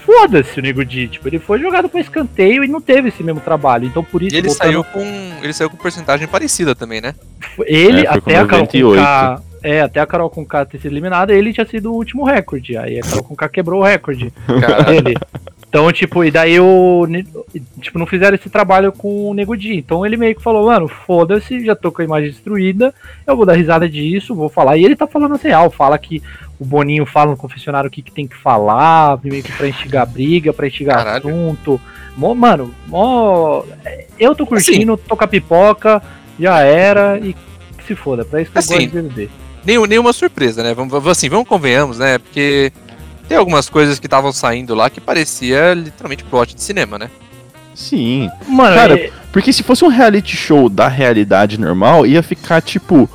foda-se 0.06 0.60
o 0.60 0.62
Nego 0.64 0.84
Di, 0.86 1.08
tipo, 1.08 1.28
ele 1.28 1.40
foi 1.40 1.60
jogado 1.60 1.88
pra 1.90 2.02
escanteio 2.02 2.64
e 2.64 2.68
não 2.68 2.82
teve 2.82 3.10
esse 3.10 3.24
mesmo 3.24 3.40
trabalho. 3.42 3.86
Então 3.86 4.04
por 4.04 4.22
isso 4.22 4.36
E 4.36 4.38
ele 4.38 4.48
voltando- 4.48 4.68
saiu 4.68 4.84
com. 4.84 5.02
Ele 5.44 5.54
saiu 5.54 5.70
com 5.70 5.78
porcentagem 5.78 6.28
parecida 6.28 6.74
também, 6.76 7.02
né? 7.02 7.16
ele, 7.66 8.02
É, 8.06 8.12
foi 8.12 8.22
com 8.22 8.30
até 8.30 8.40
a 8.40 8.46
Carol 8.46 8.60
98. 8.62 8.98
Conká, 9.00 9.42
é, 9.64 9.82
até 9.82 10.00
a 10.00 10.06
Carol 10.06 10.30
Conká 10.30 10.66
ter 10.66 10.80
sido 10.80 10.92
eliminada, 10.92 11.34
ele 11.34 11.54
tinha 11.54 11.66
sido 11.66 11.92
o 11.92 11.96
último 11.96 12.24
recorde. 12.26 12.78
Aí 12.78 13.00
a 13.00 13.04
Carol 13.04 13.24
Conká 13.24 13.50
quebrou 13.50 13.82
o 13.82 13.84
recorde 13.84 14.32
dele. 14.48 15.16
Então, 15.70 15.90
tipo, 15.94 16.22
e 16.26 16.30
daí 16.32 16.60
o. 16.60 17.08
Tipo, 17.80 17.98
não 17.98 18.06
fizeram 18.06 18.36
esse 18.36 18.50
trabalho 18.50 18.92
com 18.92 19.30
o 19.30 19.34
Nego 19.34 19.56
Di. 19.56 19.78
Então 19.78 20.06
ele 20.06 20.18
meio 20.18 20.36
que 20.36 20.44
falou, 20.44 20.66
mano, 20.68 20.88
foda-se, 20.90 21.64
já 21.66 21.74
tô 21.76 21.92
com 21.94 22.02
a 22.02 22.06
imagem 22.06 22.30
destruída, 22.30 22.94
eu 23.26 23.38
vou 23.38 23.46
dar 23.46 23.54
risada 23.54 23.88
disso, 23.88 24.36
vou 24.36 24.50
falar. 24.50 24.76
E 24.76 24.84
ele 24.84 24.98
tá 24.98 25.08
falando 25.08 25.36
assim, 25.36 25.48
real, 25.48 25.72
fala 25.72 25.98
que 25.98 26.22
o 26.62 26.66
Boninho 26.66 27.08
fala 27.08 27.32
no 27.32 27.38
confessionário 27.38 27.88
o 27.88 27.92
que, 27.92 28.04
que 28.04 28.12
tem 28.12 28.28
que 28.28 28.38
falar, 28.38 29.18
meio 29.24 29.42
que 29.42 29.52
pra 29.52 29.68
instigar 29.68 30.06
briga, 30.06 30.54
pra 30.54 30.68
instigar 30.68 30.96
Caralho. 30.98 31.28
assunto. 31.28 31.82
Mó, 32.16 32.36
mano, 32.36 32.72
mó. 32.88 33.64
Eu 34.20 34.36
tô 34.36 34.44
Assim. 34.44 34.50
curtindo, 34.50 34.96
tô 34.96 35.18
com 35.18 35.24
a 35.24 35.28
pipoca, 35.28 36.00
já 36.40 36.60
era, 36.60 37.18
e 37.20 37.34
que 37.78 37.84
se 37.88 37.96
foda, 37.96 38.24
pra 38.24 38.44
isso 38.44 38.52
que 38.52 38.60
Assim, 38.60 38.74
eu 38.76 38.80
gosto 38.82 38.92
de 38.92 39.02
BBB. 39.02 39.30
nenhum, 39.66 39.86
nenhuma 39.86 40.14
surpresa, 40.14 40.62
né? 40.62 40.72
Vamos, 40.76 40.92
vamos- 40.92 41.08
assim, 41.08 41.30
vamos 41.30 41.48
convenhamos, 41.48 41.98
né? 41.98 42.20
Porque 42.20 42.72
tem 43.28 43.38
algumas 43.38 43.68
coisas 43.68 43.98
que 43.98 44.06
estavam 44.06 44.32
saindo 44.32 44.76
lá 44.76 44.88
que 44.88 45.02
parecia 45.02 45.74
literalmente 45.74 46.24
plot 46.26 46.54
de 46.54 46.62
cinema, 46.62 47.00
né? 47.00 47.10
Sim. 47.74 48.30
Mano, 48.48 48.76
Cara, 48.76 49.00
é- 49.00 49.12
Porque 49.32 49.52
se 49.52 49.64
fosse 49.64 49.84
um 49.84 49.88
reality 49.88 50.36
show 50.38 50.70
da 50.70 50.88
realidade 50.90 51.60
normal, 51.60 52.06
ia 52.06 52.22
ficar 52.22 52.62
tipo 52.62 53.10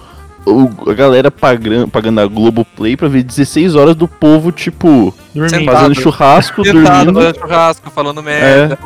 o- 0.47 0.91
a 0.91 0.95
galera 0.95 1.31
pagando, 1.31 1.89
pagando 1.89 2.21
a 2.21 2.27
Globoplay 2.27 2.97
pra 2.97 3.09
ver 3.09 3.23
16 3.23 3.75
horas 3.75 3.95
do 3.97 4.07
povo, 4.07 4.53
tipo, 4.53 5.13
dormindo. 5.35 5.51
Sentado. 5.59 5.77
fazendo 5.77 5.95
churrasco, 6.01 6.65
Sentado, 6.65 6.83
dormindo. 7.07 7.15
fazendo 7.21 7.39
churrasco, 7.41 7.91
falando 7.91 8.23
merda. 8.23 8.79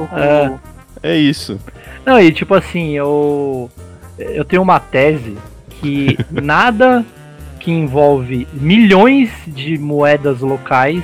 É. 1.03 1.11
É 1.13 1.17
isso. 1.17 1.59
Não, 2.05 2.19
e 2.21 2.33
tipo 2.33 2.55
assim, 2.55 2.91
eu. 2.97 3.71
Eu 4.19 4.45
tenho 4.45 4.61
uma 4.63 4.79
tese 4.81 5.37
que 5.81 6.19
nada 6.31 7.05
que 7.59 7.71
envolve 7.71 8.47
milhões 8.53 9.31
de 9.47 9.79
moedas 9.79 10.41
locais 10.41 11.03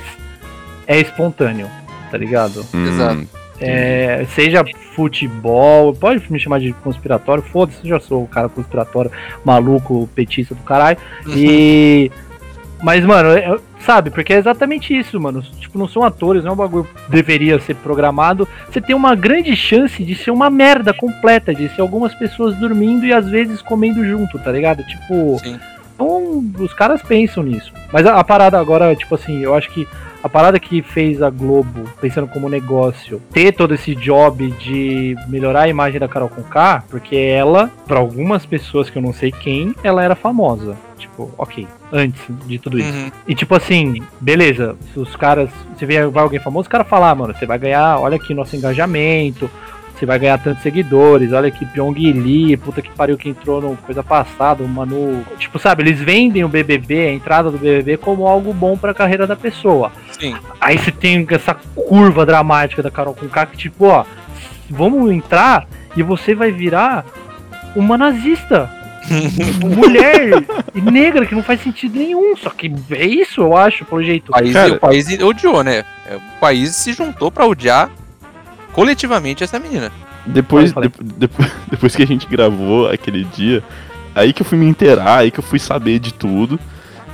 é 0.87 0.99
espontâneo, 0.99 1.67
tá 2.11 2.17
ligado? 2.17 2.65
Hum, 2.73 2.87
Exato. 2.87 3.27
É, 3.59 4.25
seja 4.35 4.63
futebol, 4.95 5.93
pode 5.93 6.21
me 6.31 6.39
chamar 6.39 6.59
de 6.59 6.73
conspiratório, 6.73 7.43
foda-se, 7.43 7.79
eu 7.83 7.89
já 7.89 7.99
sou 7.99 8.23
o 8.23 8.27
cara 8.27 8.49
conspiratório, 8.49 9.11
maluco, 9.43 10.07
petista 10.13 10.53
do 10.53 10.61
caralho. 10.63 10.97
E. 11.27 12.11
Mas, 12.83 13.03
mano, 13.03 13.29
é- 13.29 13.57
sabe, 13.79 14.11
porque 14.11 14.33
é 14.33 14.37
exatamente 14.37 14.95
isso, 14.95 15.19
mano. 15.19 15.41
Tipo, 15.41 15.79
não 15.79 15.87
são 15.87 16.03
atores, 16.03 16.43
não 16.43 16.51
é 16.51 16.53
um 16.53 16.57
bagulho 16.57 16.83
que 16.83 17.11
deveria 17.11 17.59
ser 17.59 17.75
programado. 17.75 18.47
Você 18.69 18.79
tem 18.79 18.95
uma 18.95 19.15
grande 19.15 19.55
chance 19.55 20.03
de 20.03 20.13
ser 20.13 20.29
uma 20.29 20.49
merda 20.49 20.93
completa, 20.93 21.55
de 21.55 21.69
ser 21.69 21.81
algumas 21.81 22.13
pessoas 22.13 22.55
dormindo 22.55 23.05
e 23.05 23.11
às 23.11 23.27
vezes 23.27 23.61
comendo 23.63 24.05
junto, 24.05 24.37
tá 24.37 24.51
ligado? 24.51 24.83
Tipo. 24.83 25.39
Sim. 25.39 25.59
Então, 25.95 26.43
os 26.59 26.73
caras 26.75 27.01
pensam 27.01 27.41
nisso. 27.41 27.73
Mas 27.91 28.05
a, 28.05 28.19
a 28.19 28.23
parada 28.23 28.59
agora, 28.59 28.95
tipo 28.95 29.15
assim, 29.15 29.39
eu 29.39 29.55
acho 29.55 29.67
que 29.71 29.87
a 30.23 30.29
parada 30.29 30.59
que 30.59 30.81
fez 30.81 31.21
a 31.21 31.29
Globo, 31.29 31.83
pensando 32.01 32.27
como 32.27 32.49
negócio, 32.49 33.21
ter 33.31 33.53
todo 33.53 33.73
esse 33.73 33.95
job 33.95 34.51
de 34.51 35.15
melhorar 35.27 35.61
a 35.63 35.67
imagem 35.67 35.99
da 35.99 36.07
Carol 36.07 36.29
Conká, 36.29 36.83
porque 36.89 37.15
ela, 37.15 37.71
pra 37.85 37.99
algumas 37.99 38.45
pessoas 38.45 38.89
que 38.89 38.97
eu 38.97 39.01
não 39.01 39.13
sei 39.13 39.31
quem, 39.31 39.73
ela 39.83 40.03
era 40.03 40.15
famosa. 40.15 40.75
Tipo, 40.97 41.31
ok, 41.37 41.67
antes 41.91 42.21
de 42.45 42.57
tudo 42.57 42.79
isso. 42.79 42.91
Uhum. 42.91 43.11
E 43.27 43.35
tipo 43.35 43.53
assim, 43.55 44.01
beleza, 44.19 44.75
se 44.91 44.99
os 44.99 45.15
caras. 45.15 45.49
Você 45.75 45.85
vê 45.85 46.07
vai 46.07 46.23
alguém 46.23 46.39
famoso, 46.39 46.67
o 46.67 46.71
cara 46.71 46.83
fala, 46.83 47.11
ah, 47.11 47.15
mano, 47.15 47.35
você 47.35 47.45
vai 47.45 47.59
ganhar, 47.59 47.99
olha 47.99 48.15
aqui 48.15 48.33
nosso 48.33 48.55
engajamento, 48.55 49.49
você 49.97 50.05
vai 50.05 50.19
ganhar 50.19 50.37
tantos 50.37 50.61
seguidores, 50.61 51.33
olha 51.33 51.47
aqui 51.47 51.65
Pyong 51.65 51.93
Lee, 51.97 52.55
puta 52.55 52.81
que 52.81 52.89
pariu 52.91 53.17
que 53.17 53.29
entrou 53.29 53.59
no 53.59 53.75
coisa 53.77 54.03
passada, 54.03 54.63
o 54.63 54.67
Manu. 54.67 55.25
Tipo, 55.39 55.57
sabe, 55.57 55.81
eles 55.83 55.99
vendem 55.99 56.43
o 56.43 56.47
BBB, 56.49 57.07
a 57.07 57.13
entrada 57.13 57.49
do 57.49 57.57
BBB, 57.57 57.97
como 57.97 58.27
algo 58.27 58.53
bom 58.53 58.77
pra 58.77 58.93
carreira 58.93 59.25
da 59.25 59.35
pessoa. 59.35 59.91
Sim. 60.19 60.35
Aí 60.61 60.77
você 60.77 60.91
tem 60.91 61.25
essa 61.31 61.55
curva 61.75 62.25
dramática 62.25 62.83
da 62.83 62.91
Carol 62.91 63.15
com 63.15 63.27
que 63.27 63.57
tipo, 63.57 63.85
ó, 63.85 64.05
vamos 64.69 65.11
entrar 65.11 65.65
e 65.95 66.03
você 66.03 66.35
vai 66.35 66.51
virar 66.51 67.03
uma 67.75 67.97
nazista. 67.97 68.71
mulher 69.63 70.43
e 70.75 70.81
negra 70.81 71.25
que 71.25 71.33
não 71.33 71.41
faz 71.41 71.61
sentido 71.61 71.97
nenhum. 71.97 72.35
Só 72.35 72.49
que 72.49 72.69
é 72.91 73.05
isso, 73.05 73.39
eu 73.39 73.55
acho, 73.55 73.85
pelo 73.85 74.03
jeito. 74.03 74.29
O 74.29 74.33
país, 74.33 74.51
Cara- 74.51 74.73
o 74.73 74.79
país 74.79 75.07
odiou, 75.21 75.63
né? 75.63 75.85
É, 76.05 76.17
O 76.17 76.21
país 76.41 76.75
se 76.75 76.91
juntou 76.91 77.31
pra 77.31 77.45
odiar 77.45 77.89
coletivamente 78.77 79.43
essa 79.43 79.59
menina. 79.59 79.91
Depois, 80.23 80.71
de- 80.71 80.91
depois, 81.15 81.51
depois 81.67 81.95
que 81.95 82.03
a 82.03 82.05
gente 82.05 82.27
gravou 82.27 82.87
aquele 82.87 83.23
dia, 83.23 83.63
aí 84.13 84.31
que 84.31 84.43
eu 84.43 84.45
fui 84.45 84.55
me 84.55 84.67
inteirar, 84.67 85.17
aí 85.17 85.31
que 85.31 85.39
eu 85.39 85.43
fui 85.43 85.57
saber 85.57 85.97
de 85.97 86.13
tudo. 86.13 86.59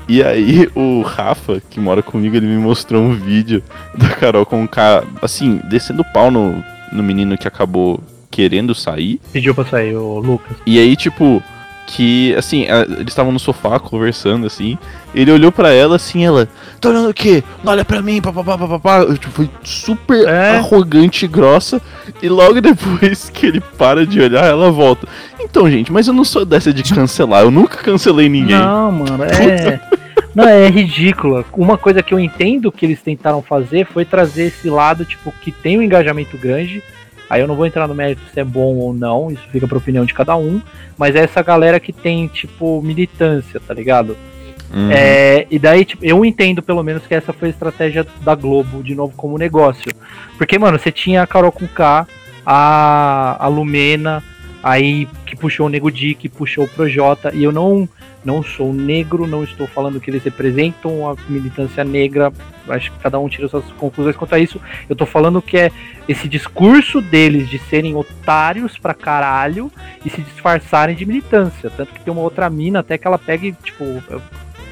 E 0.05 0.22
aí 0.22 0.70
o 0.76 1.01
Rafa, 1.03 1.61
que 1.70 1.80
mora 1.80 2.03
comigo, 2.03 2.36
ele 2.36 2.47
me 2.47 2.57
mostrou 2.57 3.01
um 3.01 3.14
vídeo 3.16 3.64
da 3.97 4.09
Carol 4.09 4.45
com 4.45 4.68
K, 4.68 5.05
assim, 5.22 5.61
descendo 5.64 6.03
pau 6.14 6.30
no, 6.30 6.61
no 6.91 7.01
menino 7.01 7.38
que 7.38 7.47
acabou 7.47 8.03
querendo 8.30 8.76
sair. 8.76 9.22
Pediu 9.32 9.55
pra 9.55 9.64
sair 9.64 9.95
o 9.95 10.20
Lucas. 10.20 10.57
E 10.66 10.78
aí, 10.78 10.97
tipo, 10.97 11.41
que, 11.88 12.34
assim, 12.36 12.65
a- 12.69 12.81
eles 12.84 13.09
estavam 13.09 13.31
no 13.31 13.39
sofá 13.39 13.79
conversando, 13.79 14.47
assim. 14.47 14.77
Ele 15.13 15.31
olhou 15.31 15.51
pra 15.51 15.71
ela, 15.71 15.95
assim, 15.97 16.25
ela, 16.25 16.47
tá 16.81 16.89
olhando 16.89 17.09
o 17.09 17.13
quê? 17.13 17.43
Olha 17.65 17.84
pra 17.86 18.01
mim, 18.01 18.21
papapá, 18.21 18.57
papapá. 18.57 19.05
Tipo, 19.13 19.29
foi 19.31 19.49
super 19.63 20.27
É. 20.27 20.57
arrogante 20.57 21.25
e 21.25 21.27
grossa. 21.27 21.81
E 22.21 22.29
logo 22.29 22.59
depois 22.61 23.29
que 23.29 23.45
ele 23.45 23.61
para 23.77 24.05
de 24.07 24.19
olhar, 24.21 24.45
ela 24.45 24.71
volta. 24.71 25.07
Então, 25.39 25.69
gente, 25.69 25.91
mas 25.91 26.07
eu 26.07 26.13
não 26.13 26.23
sou 26.23 26.45
dessa 26.45 26.73
de 26.73 26.84
cancelar. 26.84 27.43
Eu 27.43 27.51
nunca 27.51 27.77
cancelei 27.77 28.27
ninguém. 28.29 28.55
Não, 28.57 28.91
mano, 28.91 29.23
é. 29.25 29.79
Não, 30.34 30.47
é 30.47 30.67
ridícula. 30.67 31.45
Uma 31.53 31.77
coisa 31.77 32.01
que 32.01 32.11
eu 32.11 32.19
entendo 32.19 32.71
que 32.71 32.84
eles 32.88 32.99
tentaram 32.99 33.39
fazer 33.43 33.86
foi 33.86 34.03
trazer 34.03 34.45
esse 34.45 34.67
lado, 34.67 35.05
tipo, 35.05 35.31
que 35.39 35.51
tem 35.51 35.77
um 35.77 35.81
engajamento 35.81 36.36
grande. 36.39 36.81
Aí 37.34 37.41
eu 37.41 37.47
não 37.47 37.55
vou 37.55 37.65
entrar 37.65 37.88
no 37.88 37.95
mérito 37.95 38.21
se 38.31 38.39
é 38.39 38.43
bom 38.43 38.75
ou 38.75 38.93
não, 38.93 39.31
isso 39.31 39.41
fica 39.51 39.67
pra 39.67 39.79
opinião 39.79 40.05
de 40.05 40.13
cada 40.13 40.36
um. 40.36 40.61
Mas 40.95 41.15
é 41.15 41.23
essa 41.23 41.41
galera 41.41 41.79
que 41.79 41.91
tem, 41.91 42.27
tipo, 42.27 42.79
militância, 42.84 43.59
tá 43.59 43.73
ligado? 43.73 44.15
Uhum. 44.71 44.91
É, 44.91 45.47
e 45.49 45.57
daí, 45.57 45.84
tipo, 45.84 46.05
eu 46.05 46.23
entendo 46.23 46.61
pelo 46.61 46.84
menos 46.84 47.07
que 47.07 47.15
essa 47.15 47.34
foi 47.34 47.47
a 47.47 47.51
estratégia 47.51 48.05
da 48.21 48.36
Globo, 48.36 48.84
de 48.84 48.93
novo, 48.93 49.15
como 49.17 49.36
negócio. 49.39 49.91
Porque, 50.38 50.59
mano, 50.59 50.77
você 50.77 50.91
tinha 50.91 51.23
a 51.23 51.27
Carol 51.27 51.51
com 51.51 51.67
K, 51.67 52.07
a, 52.45 53.43
a 53.43 53.47
Lumena, 53.47 54.23
aí 54.61 55.07
que 55.25 55.36
puxou 55.36 55.65
o 55.65 55.69
Nego 55.69 55.89
Di, 55.89 56.13
que 56.13 56.29
puxou 56.29 56.65
o 56.65 56.69
Projota, 56.69 57.31
e 57.34 57.43
eu 57.43 57.51
não, 57.51 57.89
não 58.24 58.43
sou 58.43 58.74
negro, 58.74 59.28
não 59.28 59.43
estou 59.43 59.67
falando 59.67 59.99
que 59.99 60.09
eles 60.09 60.24
representam 60.24 61.09
a 61.09 61.15
militância 61.28 61.84
negra, 61.84 62.32
acho 62.69 62.91
que 62.91 62.99
cada 62.99 63.19
um 63.19 63.28
tira 63.28 63.47
suas 63.47 63.65
conclusões 63.74 64.15
quanto 64.15 64.36
a 64.36 64.39
isso. 64.39 64.59
Eu 64.89 64.95
tô 64.95 65.05
falando 65.05 65.41
que 65.41 65.57
é 65.57 65.71
esse 66.07 66.28
discurso 66.28 67.01
deles 67.01 67.49
de 67.49 67.59
serem 67.59 67.95
otários 67.95 68.78
pra 68.78 68.93
caralho 68.93 69.71
e 70.05 70.09
se 70.09 70.21
disfarçarem 70.21 70.95
de 70.95 71.05
militância. 71.05 71.69
Tanto 71.69 71.93
que 71.93 71.99
tem 72.01 72.13
uma 72.13 72.21
outra 72.21 72.49
mina 72.49 72.80
até 72.80 72.97
que 72.97 73.07
ela 73.07 73.17
pega 73.17 73.47
e, 73.47 73.51
tipo. 73.51 73.84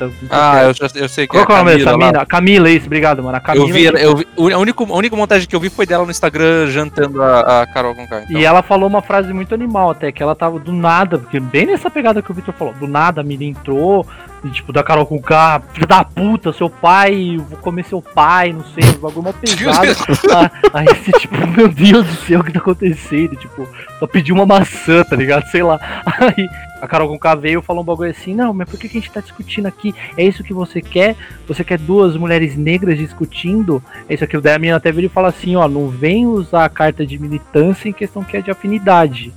Não 0.05 0.13
sei 0.13 0.27
Ah, 0.29 0.61
é- 0.61 0.65
eu, 0.69 0.73
já, 0.73 0.87
eu 0.95 1.09
sei 1.09 1.27
que 1.27 1.33
qual 1.33 1.45
que 1.45 1.51
é 1.51 1.55
o 1.55 1.57
nome 1.59 1.71
dessa 1.71 1.85
Camila 1.85 2.05
lá. 2.05 2.11
mina? 2.11 2.25
Camila, 2.25 2.69
isso, 2.69 2.85
obrigado, 2.85 3.23
mano. 3.23 3.37
A 3.37 3.39
Camila. 3.39 3.67
Eu 3.67 3.73
vi, 3.73 3.85
eu 3.85 4.15
vi, 4.17 4.53
a, 4.53 4.57
única, 4.57 4.83
a 4.83 4.95
única 4.95 5.15
montagem 5.15 5.47
que 5.47 5.55
eu 5.55 5.59
vi 5.59 5.69
foi 5.69 5.85
dela 5.85 6.05
no 6.05 6.11
Instagram 6.11 6.67
jantando 6.67 7.21
a, 7.21 7.61
a 7.61 7.67
Carol 7.67 7.95
com 7.95 8.01
Então, 8.03 8.23
E 8.29 8.43
ela 8.45 8.61
falou 8.61 8.87
uma 8.87 9.01
frase 9.01 9.31
muito 9.33 9.53
animal 9.53 9.91
até, 9.91 10.11
que 10.11 10.21
ela 10.21 10.35
tava 10.35 10.59
do 10.59 10.71
nada, 10.71 11.17
porque 11.17 11.39
bem 11.39 11.65
nessa 11.65 11.89
pegada 11.89 12.21
que 12.21 12.31
o 12.31 12.33
Victor 12.33 12.53
falou, 12.53 12.73
do 12.73 12.87
nada 12.87 13.21
a 13.21 13.23
mina 13.23 13.43
entrou, 13.43 14.05
e 14.43 14.49
tipo, 14.49 14.73
da 14.73 14.81
Carol 14.83 15.05
com 15.05 15.21
K, 15.21 15.61
filho 15.73 15.85
da 15.85 16.03
puta, 16.03 16.51
seu 16.51 16.69
pai, 16.69 17.37
vou 17.49 17.57
comer 17.59 17.85
seu 17.85 18.01
pai, 18.01 18.51
não 18.53 18.63
sei, 18.73 18.83
um 18.89 18.99
bagulho 18.99 19.23
mó 19.23 19.33
pesado. 19.33 19.87
Ah, 20.33 20.51
Aí 20.73 20.85
você, 20.97 21.11
tipo, 21.19 21.35
meu 21.47 21.67
Deus 21.67 22.07
do 22.07 22.15
céu, 22.25 22.39
o 22.39 22.43
que 22.43 22.51
tá 22.51 22.59
acontecendo? 22.59 23.35
Tipo, 23.35 23.67
só 23.99 24.07
pediu 24.07 24.33
uma 24.33 24.45
maçã, 24.45 25.03
tá 25.03 25.15
ligado? 25.15 25.45
Sei 25.51 25.61
lá. 25.61 25.79
Aí 26.05 26.49
a 26.81 26.87
Carol 26.87 27.07
com 27.07 27.19
K 27.19 27.35
veio 27.35 27.59
e 27.59 27.63
falou 27.63 27.83
um 27.83 27.85
bagulho 27.85 28.09
assim, 28.09 28.33
não, 28.33 28.53
mas 28.53 28.67
por 28.67 28.79
que, 28.79 28.89
que 28.89 28.97
a 28.97 29.01
gente 29.01 29.11
tá 29.11 29.21
discutindo 29.21 29.67
aqui? 29.67 29.93
É 30.17 30.25
isso 30.25 30.43
que 30.43 30.53
você 30.53 30.81
quer? 30.81 31.15
Você 31.47 31.63
quer 31.63 31.77
duas 31.77 32.17
mulheres 32.17 32.57
negras 32.57 32.97
discutindo? 32.97 33.81
É 34.09 34.15
isso 34.15 34.23
aqui. 34.23 34.37
Daí 34.39 34.55
a 34.55 34.59
menina 34.59 34.77
até 34.77 34.91
veio 34.91 35.05
e 35.05 35.09
fala 35.09 35.27
assim, 35.27 35.55
ó, 35.55 35.67
não 35.67 35.87
vem 35.87 36.25
usar 36.25 36.65
a 36.65 36.69
carta 36.69 37.05
de 37.05 37.19
militância 37.19 37.87
em 37.87 37.93
questão 37.93 38.23
que 38.23 38.35
é 38.35 38.41
de 38.41 38.49
afinidade. 38.49 39.31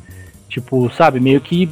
Tipo, 0.49 0.89
sabe, 0.91 1.19
meio 1.19 1.41
que 1.41 1.69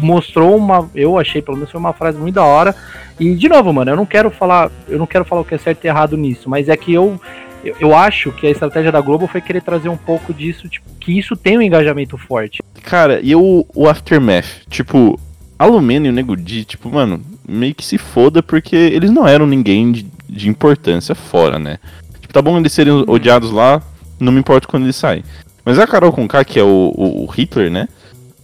mostrou 0.00 0.56
uma. 0.56 0.90
Eu 0.94 1.18
achei, 1.18 1.40
pelo 1.40 1.56
menos 1.56 1.70
foi 1.70 1.80
uma 1.80 1.94
frase 1.94 2.18
muito 2.18 2.34
da 2.34 2.44
hora. 2.44 2.74
E, 3.18 3.34
de 3.34 3.48
novo, 3.48 3.72
mano, 3.72 3.92
eu 3.92 3.96
não 3.96 4.04
quero 4.04 4.30
falar. 4.30 4.70
Eu 4.86 4.98
não 4.98 5.06
quero 5.06 5.24
falar 5.24 5.40
o 5.40 5.44
que 5.44 5.54
é 5.54 5.58
certo 5.58 5.82
e 5.84 5.88
errado 5.88 6.18
nisso, 6.18 6.50
mas 6.50 6.68
é 6.68 6.76
que 6.76 6.92
eu. 6.92 7.18
Eu, 7.66 7.76
eu 7.80 7.94
acho 7.94 8.32
que 8.32 8.46
a 8.46 8.50
estratégia 8.50 8.92
da 8.92 9.00
Globo 9.00 9.26
foi 9.26 9.40
querer 9.40 9.62
trazer 9.62 9.88
um 9.88 9.96
pouco 9.96 10.32
disso, 10.32 10.68
tipo, 10.68 10.88
que 11.00 11.18
isso 11.18 11.36
tem 11.36 11.58
um 11.58 11.62
engajamento 11.62 12.16
forte. 12.16 12.62
Cara, 12.82 13.20
e 13.22 13.34
o, 13.34 13.66
o 13.74 13.88
Aftermath? 13.88 14.62
Tipo, 14.68 15.18
a 15.58 15.64
Lumena 15.64 16.06
e 16.06 16.10
o 16.10 16.12
Nego 16.12 16.36
Di, 16.36 16.64
tipo, 16.64 16.90
mano, 16.90 17.20
meio 17.46 17.74
que 17.74 17.84
se 17.84 17.98
foda 17.98 18.42
porque 18.42 18.76
eles 18.76 19.10
não 19.10 19.26
eram 19.26 19.46
ninguém 19.46 19.90
de, 19.90 20.06
de 20.28 20.48
importância 20.48 21.14
fora, 21.14 21.58
né? 21.58 21.78
Tipo, 22.20 22.32
tá 22.32 22.42
bom 22.42 22.58
eles 22.58 22.72
serem 22.72 22.92
odiados 23.06 23.50
lá, 23.50 23.82
não 24.20 24.32
me 24.32 24.40
importa 24.40 24.68
quando 24.68 24.84
eles 24.84 24.96
saem. 24.96 25.24
Mas 25.64 25.78
a 25.78 25.86
Carol 25.86 26.12
Conká, 26.12 26.44
que 26.44 26.60
é 26.60 26.62
o, 26.62 26.92
o, 26.94 27.24
o 27.24 27.26
Hitler, 27.26 27.70
né? 27.70 27.88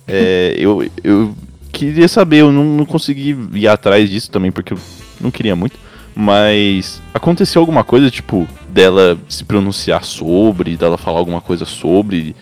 É, 0.09 0.55
eu, 0.59 0.85
eu 1.05 1.35
queria 1.71 2.09
saber, 2.09 2.39
eu 2.39 2.51
não, 2.53 2.65
não 2.65 2.85
consegui 2.85 3.37
ir 3.55 3.69
atrás 3.69 4.09
disso 4.11 4.31
também, 4.31 4.51
porque 4.51 4.73
eu 4.73 4.79
não 5.21 5.31
queria 5.31 5.55
muito. 5.55 5.79
Mas 6.15 7.01
aconteceu 7.15 7.61
alguma 7.61 7.83
coisa, 7.85 8.11
tipo, 8.11 8.47
dela 8.69 9.19
se 9.29 9.45
pronunciar 9.45 10.05
sobre, 10.05 10.77
dela 10.77 10.99
falar 10.99 11.19
alguma 11.19 11.41
coisa 11.41 11.65
sobre, 11.65 12.37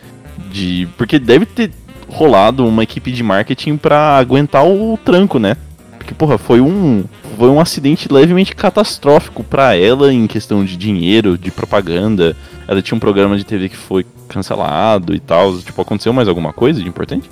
de. 0.51 0.89
Porque 0.97 1.19
deve 1.19 1.47
ter 1.47 1.71
rolado 2.09 2.67
uma 2.67 2.83
equipe 2.83 3.13
de 3.13 3.23
marketing 3.23 3.77
pra 3.77 4.17
aguentar 4.17 4.67
o 4.67 4.99
tranco, 5.05 5.39
né? 5.39 5.57
Porque, 5.99 6.15
porra, 6.15 6.39
foi 6.39 6.61
um. 6.61 7.05
Foi 7.39 7.49
um 7.49 7.61
acidente 7.61 8.13
levemente 8.13 8.55
catastrófico 8.55 9.43
pra 9.43 9.75
ela 9.75 10.13
em 10.13 10.27
questão 10.27 10.65
de 10.65 10.77
dinheiro, 10.77 11.39
de 11.39 11.51
propaganda. 11.51 12.37
Ela 12.67 12.83
tinha 12.83 12.97
um 12.97 13.01
programa 13.01 13.37
de 13.37 13.45
TV 13.45 13.69
que 13.69 13.77
foi 13.77 14.05
cancelado 14.29 15.15
e 15.15 15.21
tal. 15.21 15.57
Tipo, 15.59 15.81
aconteceu 15.81 16.13
mais 16.13 16.29
alguma 16.29 16.53
coisa 16.53 16.83
de 16.83 16.89
importante? 16.89 17.31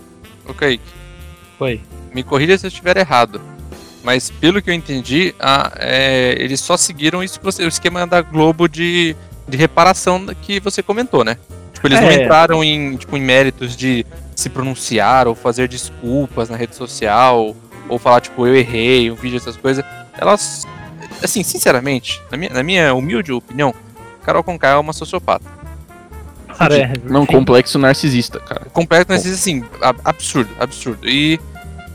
Ok, 0.48 0.80
Foi. 1.58 1.80
me 2.14 2.22
corrija 2.22 2.56
se 2.56 2.66
eu 2.66 2.68
estiver 2.68 2.96
errado. 2.96 3.40
Mas 4.02 4.30
pelo 4.30 4.62
que 4.62 4.70
eu 4.70 4.74
entendi, 4.74 5.34
a- 5.40 5.72
é, 5.76 6.34
eles 6.38 6.60
só 6.60 6.76
seguiram 6.76 7.22
isso 7.22 7.38
que 7.38 7.44
você, 7.44 7.64
o 7.64 7.68
esquema 7.68 8.06
da 8.06 8.22
Globo 8.22 8.68
de, 8.68 9.14
de 9.46 9.56
reparação 9.56 10.24
que 10.42 10.60
você 10.60 10.82
comentou, 10.82 11.24
né? 11.24 11.36
Tipo, 11.74 11.88
eles 11.88 12.00
não 12.00 12.08
É. 12.08 12.22
entraram 12.22 12.62
em, 12.64 12.96
tipo, 12.96 13.16
em 13.16 13.20
méritos 13.20 13.76
de 13.76 14.06
se 14.36 14.48
pronunciar 14.48 15.26
ou 15.26 15.34
fazer 15.34 15.68
desculpas 15.68 16.48
na 16.48 16.56
rede 16.56 16.74
social, 16.76 17.56
ou 17.88 17.98
falar, 17.98 18.20
tipo, 18.20 18.46
eu 18.46 18.54
errei, 18.56 19.10
um 19.10 19.14
vídeo, 19.14 19.36
essas 19.36 19.56
coisas. 19.56 19.84
Elas, 20.16 20.66
assim, 21.22 21.42
sinceramente, 21.42 22.20
na 22.30 22.36
minha, 22.36 22.50
na 22.52 22.62
minha 22.62 22.94
humilde 22.94 23.32
opinião, 23.32 23.74
Carol 24.22 24.44
Conká 24.44 24.68
é 24.70 24.76
uma 24.76 24.92
sociopata. 24.92 25.44
Cara, 26.56 26.76
é, 26.76 26.92
Não, 27.04 27.24
complexo 27.24 27.78
narcisista, 27.78 28.40
cara. 28.40 28.66
Completo 28.72 29.10
narcisista, 29.12 29.40
assim, 29.40 29.64
ab- 29.80 30.00
absurdo, 30.04 30.50
absurdo. 30.58 31.08
E 31.08 31.38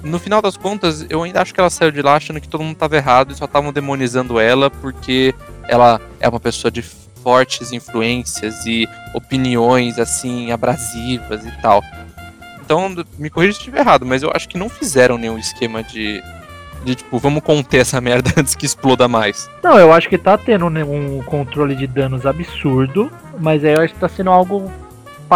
no 0.04 0.20
final 0.20 0.42
das 0.42 0.58
contas, 0.58 1.06
eu 1.10 1.24
ainda 1.24 1.42
acho 1.42 1.54
que 1.54 1.60
ela 1.60 1.70
saiu 1.70 1.92
de 1.92 2.02
lá 2.02 2.16
achando 2.16 2.42
que 2.42 2.48
todo 2.48 2.64
mundo 2.64 2.76
tava 2.76 2.98
errado 2.98 3.32
e 3.32 3.36
só 3.36 3.46
estavam 3.46 3.72
demonizando 3.72 4.40
ela 4.40 4.70
porque 4.70 5.34
ela 5.68 6.00
é 6.20 6.28
uma 6.28 6.40
pessoa 6.40 6.70
de 6.70 6.82
fortes 6.82 7.72
influências 7.72 8.66
e 8.66 8.88
opiniões 9.14 9.98
assim 9.98 10.52
abrasivas 10.52 11.46
e 11.46 11.52
tal. 11.62 11.82
Então, 12.62 12.94
me 13.18 13.30
corrija 13.30 13.54
se 13.54 13.60
estiver 13.60 13.80
errado, 13.80 14.06
mas 14.06 14.24
eu 14.24 14.32
acho 14.34 14.48
que 14.48 14.58
não 14.58 14.70
fizeram 14.70 15.18
nenhum 15.18 15.38
esquema 15.38 15.82
de 15.82 16.22
de 16.84 16.96
tipo, 16.96 17.18
vamos 17.18 17.42
conter 17.42 17.80
essa 17.80 18.02
merda 18.02 18.32
antes 18.38 18.56
que 18.56 18.66
exploda 18.66 19.08
mais. 19.08 19.50
Não, 19.64 19.80
eu 19.80 19.94
acho 19.94 20.10
que 20.10 20.18
tá 20.18 20.38
tendo 20.38 20.66
um 20.66 21.24
controle 21.24 21.76
de 21.76 21.88
danos 21.88 22.26
absurdo, 22.26 23.10
mas 23.40 23.64
aí 23.64 23.74
eu 23.74 23.82
acho 23.82 23.94
que 23.94 24.00
tá 24.02 24.10
sendo 24.10 24.30
algo 24.30 24.70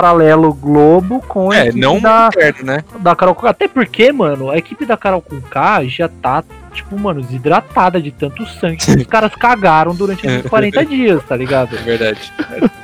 paralelo 0.02 0.54
Globo 0.54 1.24
com 1.28 1.52
a 1.52 1.56
É, 1.58 1.62
equipe 1.64 1.80
não 1.80 2.00
da, 2.00 2.30
perto, 2.30 2.64
né? 2.66 2.84
da 3.00 3.16
Carol 3.16 3.34
Conká. 3.34 3.50
Até 3.50 3.68
porque, 3.68 4.12
mano, 4.12 4.52
a 4.52 4.58
equipe 4.58 4.86
da 4.86 4.95
Carol 4.95 5.22
Conká 5.22 5.84
já 5.86 6.08
tá, 6.08 6.43
tipo, 6.72 6.98
mano, 7.00 7.22
desidratada 7.22 8.00
de 8.00 8.12
tanto 8.12 8.45
sangue 8.45 8.78
que 8.78 8.91
os 8.91 9.04
caras 9.08 9.34
cagaram 9.36 9.95
durante 9.95 10.26
esses 10.28 10.48
40 10.48 10.86
dias, 10.86 11.24
tá 11.28 11.36
ligado? 11.36 11.76
É 11.76 11.82
verdade. 11.82 12.32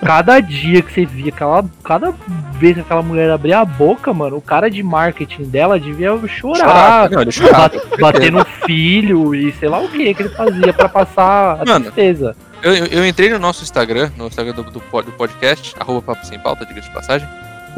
Cada 0.03 0.39
dia 0.39 0.82
que 0.82 0.91
você 0.91 1.05
via 1.05 1.30
aquela. 1.32 1.64
Cada 1.84 2.11
vez 2.53 2.74
que 2.76 2.82
aquela 2.82 3.01
mulher 3.03 3.30
abria 3.30 3.59
a 3.59 3.66
boca, 3.66 4.11
mano, 4.14 4.38
o 4.38 4.41
cara 4.41 4.70
de 4.72 4.82
marketing 4.82 5.43
dela 5.43 5.80
devia 5.80 6.18
chorar. 6.28 7.09
Não, 7.11 7.22
ele 7.22 7.32
chorava. 7.32 7.70
Bat- 7.70 7.99
bater 7.99 8.32
no 8.32 8.43
filho 8.66 9.36
e 9.36 9.51
sei 9.53 9.70
lá 9.70 9.80
o 9.80 9.88
que 9.88 10.14
que 10.14 10.24
ele 10.24 10.30
fazia 10.30 10.74
pra 10.74 10.89
passar 10.89 11.61
a 11.61 11.66
Mano. 11.66 11.82
tristeza. 11.86 12.36
Eu, 12.64 12.74
eu- 12.76 12.86
eu 12.88 13.05
entrei 13.05 13.30
no 13.30 13.38
nosso 13.39 13.61
Instagram, 13.64 14.09
no 14.18 14.28
Instagram 14.28 14.53
do, 14.53 14.64
do, 14.64 14.72
do 14.72 15.11
podcast, 15.11 15.76
arroba 15.80 16.01
Papo 16.01 16.26
Sem 16.26 16.39
Pauta, 16.39 16.66
diga 16.66 16.82
de 16.82 16.89
passagem. 16.91 17.28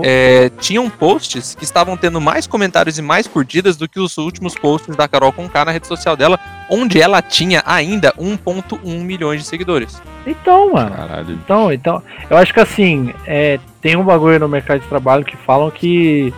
É, 0.04 0.50
tinham 0.60 0.90
posts 0.90 1.56
que 1.56 1.64
estavam 1.64 1.96
tendo 1.96 2.20
mais 2.20 2.46
comentários 2.46 2.98
e 2.98 3.02
mais 3.02 3.28
curtidas 3.28 3.78
do 3.78 3.88
que 3.88 3.98
os 3.98 4.18
últimos 4.18 4.54
posts 4.54 4.94
da 4.94 5.08
Carol 5.08 5.32
Conká 5.32 5.64
na 5.64 5.72
rede 5.72 5.88
social 5.88 6.18
dela, 6.18 6.38
onde 6.70 7.02
ela 7.02 7.22
tinha 7.22 7.64
ainda 7.66 8.12
1.1 8.20 8.84
milhões 9.02 9.42
de 9.42 9.48
seguidores. 9.48 10.02
Então, 10.28 10.74
mano. 10.74 10.94
Caralho. 10.94 11.32
Então, 11.32 11.72
então, 11.72 12.04
eu 12.30 12.36
acho 12.36 12.54
que 12.54 12.60
assim, 12.60 13.14
é, 13.26 13.58
tem 13.82 13.96
um 13.96 14.04
bagulho 14.04 14.38
no 14.38 14.50
mercado 14.50 14.82
de 14.82 14.88
trabalho 14.88 15.24
que 15.24 15.38
falam 15.38 15.72
que 15.72 16.34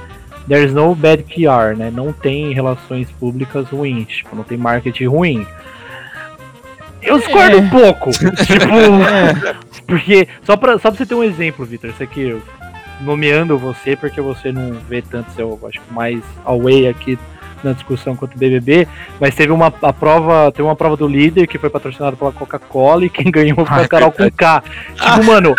there's 0.47 0.71
no 0.71 0.93
bad 0.93 1.23
PR, 1.23 1.75
né? 1.75 1.89
Não 1.91 2.13
tem 2.13 2.53
relações 2.53 3.09
públicas 3.19 3.67
ruins, 3.69 4.07
tipo, 4.07 4.35
não 4.35 4.43
tem 4.43 4.55
marketing 4.57 5.05
ruim. 5.05 5.47
Eu 7.01 7.19
discordo 7.19 7.57
um 7.57 7.69
pouco. 7.69 8.11
tipo, 8.45 9.85
porque 9.85 10.27
só 10.43 10.57
pra, 10.57 10.73
só 10.73 10.89
pra 10.89 10.97
você 10.97 11.05
ter 11.05 11.15
um 11.15 11.23
exemplo, 11.23 11.65
Vitor, 11.65 11.89
isso 11.89 12.03
aqui 12.03 12.21
eu 12.21 12.41
nomeando 13.01 13.57
você 13.57 13.95
porque 13.95 14.19
você 14.19 14.51
não 14.51 14.73
vê 14.89 15.01
tanto 15.01 15.31
seu, 15.31 15.59
acho 15.67 15.79
que 15.79 15.93
mais 15.93 16.21
away 16.45 16.87
aqui 16.87 17.17
na 17.63 17.73
discussão 17.73 18.15
quanto 18.15 18.35
o 18.35 18.37
BBB, 18.37 18.87
mas 19.19 19.35
teve 19.35 19.51
uma 19.51 19.73
a 19.81 19.93
prova, 19.93 20.51
teve 20.51 20.63
uma 20.63 20.75
prova 20.75 20.95
do 20.95 21.07
líder 21.07 21.47
que 21.47 21.57
foi 21.57 21.69
patrocinada 21.69 22.15
pela 22.15 22.31
Coca-Cola 22.31 23.05
e 23.05 23.09
quem 23.09 23.31
ganhou 23.31 23.65
foi 23.65 23.83
a 23.83 23.87
Carol 23.87 24.11
com 24.11 24.29
K. 24.29 24.63
Tipo, 24.95 25.23
mano, 25.23 25.55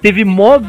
teve 0.00 0.24
mó 0.24 0.60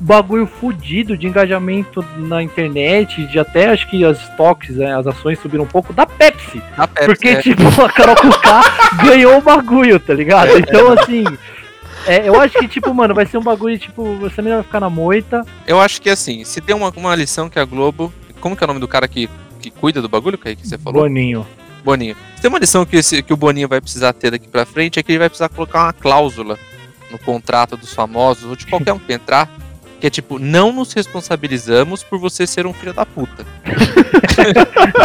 bagulho 0.00 0.46
fudido 0.46 1.16
de 1.16 1.26
engajamento 1.26 2.04
na 2.16 2.42
internet, 2.42 3.26
de 3.26 3.38
até 3.38 3.70
acho 3.70 3.88
que 3.88 4.04
as 4.04 4.20
stocks, 4.22 4.76
né, 4.76 4.96
as 4.96 5.06
ações 5.06 5.38
subiram 5.40 5.64
um 5.64 5.68
pouco 5.68 5.92
da 5.92 6.06
Pepsi. 6.06 6.62
Na 6.76 6.86
Pepsi, 6.86 7.06
Porque, 7.06 7.28
é. 7.28 7.42
tipo, 7.42 7.62
a 7.82 7.90
Carol 7.90 8.16
com 8.16 8.30
K 8.30 8.62
ganhou 9.04 9.38
o 9.38 9.42
bagulho, 9.42 9.98
tá 9.98 10.14
ligado? 10.14 10.56
Então, 10.58 10.92
assim, 10.92 11.24
é, 12.06 12.28
eu 12.28 12.40
acho 12.40 12.58
que, 12.58 12.68
tipo, 12.68 12.92
mano, 12.94 13.14
vai 13.14 13.26
ser 13.26 13.38
um 13.38 13.42
bagulho, 13.42 13.78
tipo, 13.78 14.16
você 14.16 14.40
nem 14.40 14.54
vai 14.54 14.62
ficar 14.62 14.80
na 14.80 14.88
moita. 14.88 15.44
Eu 15.66 15.80
acho 15.80 16.00
que 16.00 16.08
assim, 16.08 16.44
se 16.44 16.60
tem 16.60 16.74
uma, 16.74 16.90
uma 16.96 17.14
lição 17.14 17.48
que 17.48 17.58
a 17.58 17.64
Globo. 17.64 18.12
Como 18.40 18.56
que 18.56 18.62
é 18.62 18.66
o 18.66 18.68
nome 18.68 18.78
do 18.78 18.86
cara 18.86 19.08
que, 19.08 19.28
que 19.60 19.68
cuida 19.68 20.00
do 20.00 20.08
bagulho, 20.08 20.38
Kaique, 20.38 20.62
que 20.62 20.68
você 20.68 20.78
falou? 20.78 21.02
Boninho. 21.02 21.44
Boninho. 21.84 22.16
Se 22.36 22.42
tem 22.42 22.48
uma 22.48 22.60
lição 22.60 22.86
que, 22.86 22.96
esse, 22.96 23.20
que 23.20 23.32
o 23.32 23.36
Boninho 23.36 23.66
vai 23.66 23.80
precisar 23.80 24.12
ter 24.12 24.30
daqui 24.30 24.46
pra 24.46 24.64
frente, 24.64 25.00
é 25.00 25.02
que 25.02 25.10
ele 25.10 25.18
vai 25.18 25.28
precisar 25.28 25.48
colocar 25.48 25.84
uma 25.84 25.92
cláusula 25.92 26.56
no 27.10 27.18
contrato 27.18 27.76
dos 27.76 27.92
famosos, 27.92 28.44
ou 28.44 28.54
de 28.54 28.66
qualquer 28.66 28.92
um 28.92 28.98
que 28.98 29.12
entrar, 29.12 29.50
que 30.00 30.06
é 30.06 30.10
tipo, 30.10 30.38
não 30.38 30.72
nos 30.72 30.92
responsabilizamos 30.92 32.02
por 32.04 32.18
você 32.18 32.46
ser 32.46 32.66
um 32.66 32.72
filho 32.72 32.92
da 32.92 33.04
puta. 33.06 33.44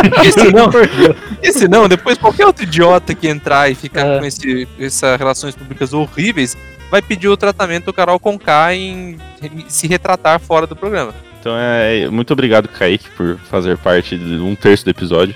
Porque 0.09 0.31
senão, 0.31 0.69
porque 0.69 1.51
senão, 1.53 1.87
depois 1.87 2.17
qualquer 2.17 2.45
outro 2.45 2.63
idiota 2.63 3.13
que 3.15 3.27
entrar 3.27 3.69
e 3.71 3.75
ficar 3.75 4.05
É. 4.05 4.19
com 4.19 4.25
esse, 4.25 4.67
essas 4.79 5.17
relações 5.17 5.55
públicas 5.55 5.93
horríveis, 5.93 6.55
vai 6.91 7.01
pedir 7.01 7.27
o 7.27 7.35
tratamento 7.37 7.85
do 7.85 7.93
Carol 7.93 8.19
Conká 8.19 8.73
em 8.75 9.17
em 9.41 9.65
se 9.67 9.87
retratar 9.87 10.39
fora 10.39 10.65
do 10.67 10.75
programa. 10.75 11.13
Então 11.39 11.53
é. 11.57 12.07
Muito 12.09 12.31
obrigado, 12.31 12.67
Kaique, 12.69 13.09
por 13.17 13.37
fazer 13.49 13.77
parte 13.77 14.17
de 14.17 14.35
um 14.35 14.55
terço 14.55 14.85
do 14.85 14.91
episódio. 14.91 15.35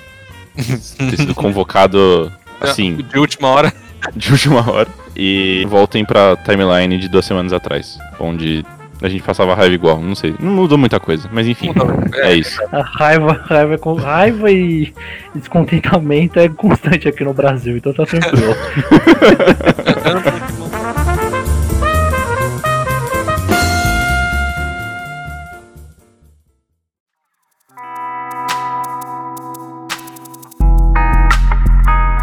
ter 0.55 1.17
sido 1.17 1.33
convocado 1.35 2.31
assim, 2.61 2.95
De 2.97 3.19
última 3.19 3.49
hora. 3.49 3.73
de 4.15 4.31
última 4.31 4.69
hora. 4.71 4.87
E 5.15 5.65
voltem 5.67 6.05
pra 6.05 6.35
timeline 6.37 6.97
de 6.99 7.09
duas 7.09 7.25
semanas 7.25 7.51
atrás. 7.51 7.97
Onde 8.19 8.63
a 9.01 9.07
gente 9.09 9.23
passava 9.23 9.53
raiva 9.55 9.73
igual. 9.75 10.01
Não 10.01 10.15
sei. 10.15 10.35
Não 10.39 10.51
mudou 10.51 10.77
muita 10.77 10.99
coisa. 10.99 11.29
Mas 11.31 11.47
enfim. 11.47 11.71
É 12.15 12.33
isso. 12.33 12.59
A 12.71 12.81
raiva, 12.81 13.33
raiva, 13.45 13.77
com- 13.77 13.93
raiva 13.93 14.51
e 14.51 14.93
descontentamento 15.35 16.39
é 16.39 16.49
constante 16.49 17.07
aqui 17.07 17.23
no 17.23 17.33
Brasil, 17.33 17.77
então 17.77 17.93
tá 17.93 18.05
tranquilo. 18.05 18.55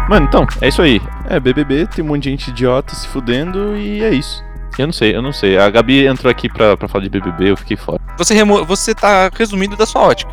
Mano, 0.07 0.27
então, 0.27 0.45
é 0.61 0.67
isso 0.67 0.81
aí. 0.81 1.01
É, 1.27 1.39
BBB, 1.39 1.87
tem 1.87 2.03
um 2.05 2.07
monte 2.09 2.23
de 2.23 2.29
gente 2.29 2.49
idiota 2.49 2.93
se 2.93 3.07
fudendo 3.07 3.75
e 3.75 4.03
é 4.03 4.11
isso. 4.13 4.43
Eu 4.77 4.87
não 4.87 4.93
sei, 4.93 5.15
eu 5.15 5.21
não 5.21 5.31
sei. 5.31 5.57
A 5.57 5.69
Gabi 5.69 6.05
entrou 6.05 6.29
aqui 6.29 6.49
pra, 6.49 6.75
pra 6.75 6.87
falar 6.87 7.03
de 7.03 7.09
BBB, 7.09 7.51
eu 7.51 7.57
fiquei 7.57 7.77
fora. 7.77 7.99
Você, 8.17 8.33
remo... 8.33 8.65
você 8.65 8.93
tá 8.93 9.29
resumindo 9.33 9.75
da 9.75 9.85
sua 9.85 10.01
ótica. 10.01 10.31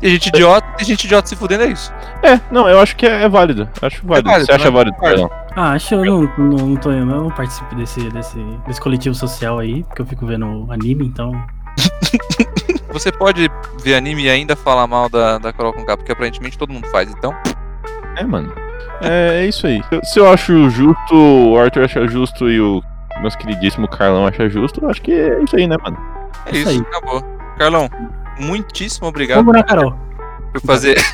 Tem 0.00 0.10
gente 0.10 0.28
idiota, 0.28 0.66
tem 0.76 0.86
gente 0.86 1.04
idiota 1.04 1.26
se 1.26 1.34
fudendo, 1.34 1.64
é 1.64 1.68
isso. 1.68 1.92
É, 2.22 2.38
não, 2.52 2.68
eu 2.68 2.78
acho 2.78 2.94
que 2.94 3.04
é, 3.04 3.22
é 3.24 3.28
válido. 3.28 3.68
Acho 3.82 4.06
válido. 4.06 4.28
válido, 4.30 4.46
Você 4.46 4.52
acha 4.52 4.64
né? 4.66 4.70
válido, 4.70 4.96
Válido. 5.00 5.30
Ah, 5.56 5.72
acho 5.72 5.88
que 5.88 5.94
eu 5.96 6.04
não, 6.04 6.22
não, 6.38 6.66
não 6.68 6.76
tô. 6.76 6.92
Eu 6.92 7.04
não 7.04 7.28
participo 7.30 7.74
desse, 7.74 8.00
desse, 8.10 8.38
desse 8.66 8.80
coletivo 8.80 9.14
social 9.14 9.58
aí, 9.58 9.82
porque 9.82 10.02
eu 10.02 10.06
fico 10.06 10.24
vendo 10.24 10.66
anime, 10.70 11.04
então. 11.06 11.32
Você 12.92 13.10
pode 13.12 13.50
ver 13.82 13.94
anime 13.96 14.24
e 14.24 14.30
ainda 14.30 14.54
falar 14.56 14.86
mal 14.86 15.08
da, 15.08 15.38
da 15.38 15.52
Carol 15.52 15.72
Conká, 15.72 15.96
porque 15.96 16.12
aparentemente 16.12 16.56
todo 16.56 16.72
mundo 16.72 16.86
faz, 16.88 17.10
então. 17.10 17.34
É, 18.16 18.24
mano. 18.24 18.52
É, 19.02 19.42
é 19.42 19.46
isso 19.46 19.66
aí. 19.66 19.82
Se 19.88 19.94
eu- 19.94 20.04
Se 20.04 20.18
eu 20.20 20.32
acho 20.32 20.70
justo, 20.70 21.14
o 21.14 21.58
Arthur 21.58 21.84
acha 21.84 22.06
justo 22.06 22.48
e 22.50 22.60
o 22.60 22.82
nosso 23.22 23.38
queridíssimo 23.38 23.88
Carlão 23.88 24.26
acha 24.26 24.48
justo, 24.48 24.82
eu 24.84 24.90
acho 24.90 25.02
que 25.02 25.12
é 25.12 25.42
isso 25.42 25.56
aí, 25.56 25.66
né, 25.66 25.76
mano? 25.82 25.96
É 26.46 26.50
Isso 26.50 26.70
isso, 26.70 26.70
aí. 26.70 26.80
acabou. 26.80 27.22
Carlão, 27.58 27.88
muitíssimo 28.38 29.08
obrigado 29.08 29.38
Vamos 29.38 29.52
na 29.54 29.62
Carol. 29.62 29.94
por 30.52 30.60
fazer. 30.62 30.96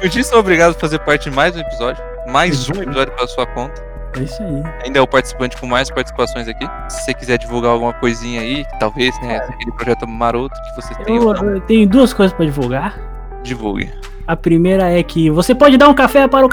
muitíssimo 0.00 0.38
obrigado 0.38 0.74
por 0.74 0.80
fazer 0.80 0.98
parte 1.00 1.30
de 1.30 1.36
mais 1.36 1.54
um 1.56 1.60
episódio. 1.60 2.02
Mais 2.28 2.68
um 2.68 2.82
episódio 2.82 3.12
pela 3.14 3.26
sua 3.28 3.46
conta. 3.46 3.86
É 4.18 4.22
isso 4.22 4.42
aí. 4.42 4.62
Ainda 4.84 4.98
é 4.98 5.02
o 5.02 5.06
participante 5.06 5.56
com 5.56 5.66
mais 5.66 5.90
participações 5.90 6.48
aqui. 6.48 6.66
Se 6.88 7.04
você 7.04 7.14
quiser 7.14 7.38
divulgar 7.38 7.72
alguma 7.72 7.92
coisinha 7.94 8.40
aí, 8.40 8.64
talvez, 8.80 9.18
né? 9.20 9.36
Aquele 9.38 9.72
projeto 9.72 10.06
maroto 10.06 10.54
que 10.62 10.82
você 10.82 10.94
tem, 11.04 11.16
Eu, 11.16 11.34
eu 11.34 11.60
tenho 11.62 11.88
duas 11.88 12.12
coisas 12.12 12.34
pra 12.34 12.44
divulgar. 12.44 12.98
divulgue. 13.42 13.92
A 14.28 14.36
primeira 14.36 14.90
é 14.90 15.02
que 15.02 15.30
você 15.30 15.54
pode 15.54 15.78
dar 15.78 15.88
um 15.88 15.94
café 15.94 16.28
para 16.28 16.44
o, 16.44 16.50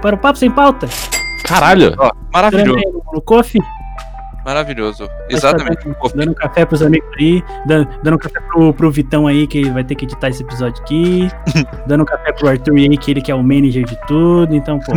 para 0.00 0.14
o 0.14 0.18
Papo 0.18 0.38
Sem 0.38 0.48
Pauta. 0.48 0.86
Caralho! 1.44 1.92
Ó, 1.98 2.12
maravilhoso, 2.32 2.80
No, 3.12 3.20
Coffee. 3.20 3.60
maravilhoso. 4.44 5.08
Exatamente. 5.28 5.80
Dando 6.14 6.32
café 6.36 6.64
pros 6.64 6.80
amigos 6.80 7.08
aí. 7.18 7.42
Dando, 7.66 7.88
dando 8.04 8.18
café 8.18 8.38
pro, 8.52 8.72
pro 8.72 8.90
Vitão 8.92 9.26
aí, 9.26 9.48
que 9.48 9.68
vai 9.68 9.82
ter 9.82 9.96
que 9.96 10.04
editar 10.04 10.28
esse 10.28 10.44
episódio 10.44 10.80
aqui. 10.80 11.28
dando 11.88 12.04
café 12.04 12.32
pro 12.32 12.48
Arthur 12.48 12.76
aí, 12.76 12.96
que 12.96 13.10
ele 13.10 13.20
que 13.20 13.32
é 13.32 13.34
o 13.34 13.42
manager 13.42 13.84
de 13.84 13.98
tudo. 14.06 14.54
Então, 14.54 14.78
pô. 14.78 14.92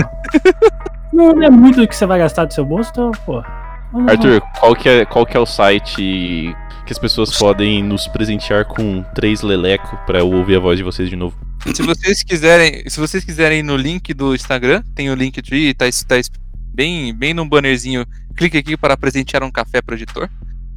não 1.12 1.42
é 1.42 1.50
muito 1.50 1.82
o 1.82 1.88
que 1.88 1.96
você 1.96 2.06
vai 2.06 2.20
gastar 2.20 2.46
do 2.46 2.54
seu 2.54 2.64
bolso, 2.64 2.92
então, 2.92 3.10
pô. 3.26 3.44
Arthur, 4.08 4.42
qual 4.60 4.76
que, 4.76 4.88
é, 4.88 5.06
qual 5.06 5.26
que 5.26 5.36
é 5.36 5.40
o 5.40 5.46
site 5.48 6.56
que 6.86 6.92
as 6.92 7.00
pessoas 7.00 7.36
podem 7.36 7.82
nos 7.84 8.08
presentear 8.08 8.66
com 8.66 9.02
três 9.16 9.42
leleco 9.42 9.98
pra 10.06 10.20
eu 10.20 10.32
ouvir 10.32 10.58
a 10.58 10.60
voz 10.60 10.78
de 10.78 10.84
vocês 10.84 11.10
de 11.10 11.16
novo? 11.16 11.36
Se 11.74 11.84
vocês 11.84 12.24
quiserem, 12.24 12.84
se 12.89 12.99
vocês 12.99 13.24
quiserem 13.24 13.59
ir 13.59 13.64
no 13.64 13.78
link 13.78 14.14
do 14.14 14.34
Instagram, 14.34 14.84
tem 14.95 15.09
o 15.09 15.14
link 15.14 15.38
Linktree, 15.38 15.74
tá, 15.74 15.86
tá 16.07 16.16
bem, 16.74 17.14
bem 17.14 17.34
num 17.34 17.47
bannerzinho. 17.47 18.05
Clique 18.36 18.57
aqui 18.57 18.76
para 18.76 18.97
presentear 18.97 19.43
um 19.43 19.51
café 19.51 19.82
pro 19.82 19.95
editor. 19.95 20.30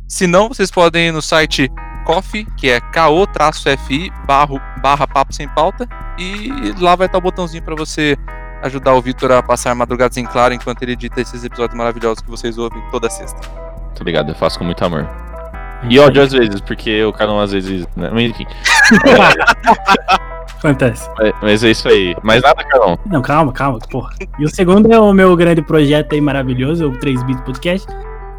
Se 0.07 0.27
não, 0.27 0.49
vocês 0.49 0.71
podem 0.71 1.09
ir 1.09 1.13
no 1.13 1.23
site 1.23 1.71
Coffee, 2.05 2.47
que 2.59 2.69
é 2.69 2.81
ko-fi 2.81 4.11
barra, 4.27 4.59
barra 4.83 5.07
papo 5.07 5.33
sem 5.33 5.49
pauta, 5.49 5.89
e 6.19 6.51
lá 6.79 6.95
vai 6.95 7.07
estar 7.07 7.19
o 7.19 7.23
botãozinho 7.23 7.63
para 7.63 7.75
você 7.75 8.17
ajudar 8.63 8.95
o 8.95 9.01
Vitor 9.01 9.33
a 9.33 9.43
passar 9.43 9.75
madrugadas 9.75 10.17
em 10.17 10.25
claro 10.25 10.55
enquanto 10.55 10.83
ele 10.83 10.93
edita 10.93 11.21
esses 11.21 11.45
episódios 11.45 11.77
maravilhosos 11.77 12.23
que 12.23 12.31
vocês 12.31 12.59
ouvem 12.59 12.83
toda 12.91 13.09
sexta. 13.09 13.41
Tá 13.41 14.05
ligado? 14.05 14.31
Eu 14.31 14.35
faço 14.35 14.59
com 14.59 14.65
muito 14.65 14.85
amor. 14.85 15.09
É 15.83 15.87
E 15.89 15.99
ódio 15.99 16.23
às 16.23 16.33
vezes, 16.33 16.61
porque 16.61 17.03
o 17.05 17.13
Carlão 17.13 17.41
às 17.41 17.53
vezes. 17.53 17.87
Né? 17.97 18.11
Mas 18.13 18.31
enfim. 18.31 18.47
Acontece. 20.65 21.11
Mas, 21.19 21.33
mas 21.43 21.65
é 21.65 21.71
isso 21.71 21.87
aí. 21.89 22.17
Mais 22.23 22.43
nada, 22.43 22.65
Carlão? 22.65 22.99
Não, 23.05 23.21
calma, 23.21 23.53
calma, 23.53 23.79
porra. 23.91 24.15
E 24.39 24.45
o 24.45 24.49
segundo 24.49 24.91
é 24.91 24.99
o 24.99 25.13
meu 25.13 25.37
grande 25.37 25.61
projeto 25.61 26.15
aí 26.15 26.21
maravilhoso, 26.23 26.89
o 26.89 26.99
3 26.99 27.23
Bits 27.25 27.43
Podcast. 27.43 27.87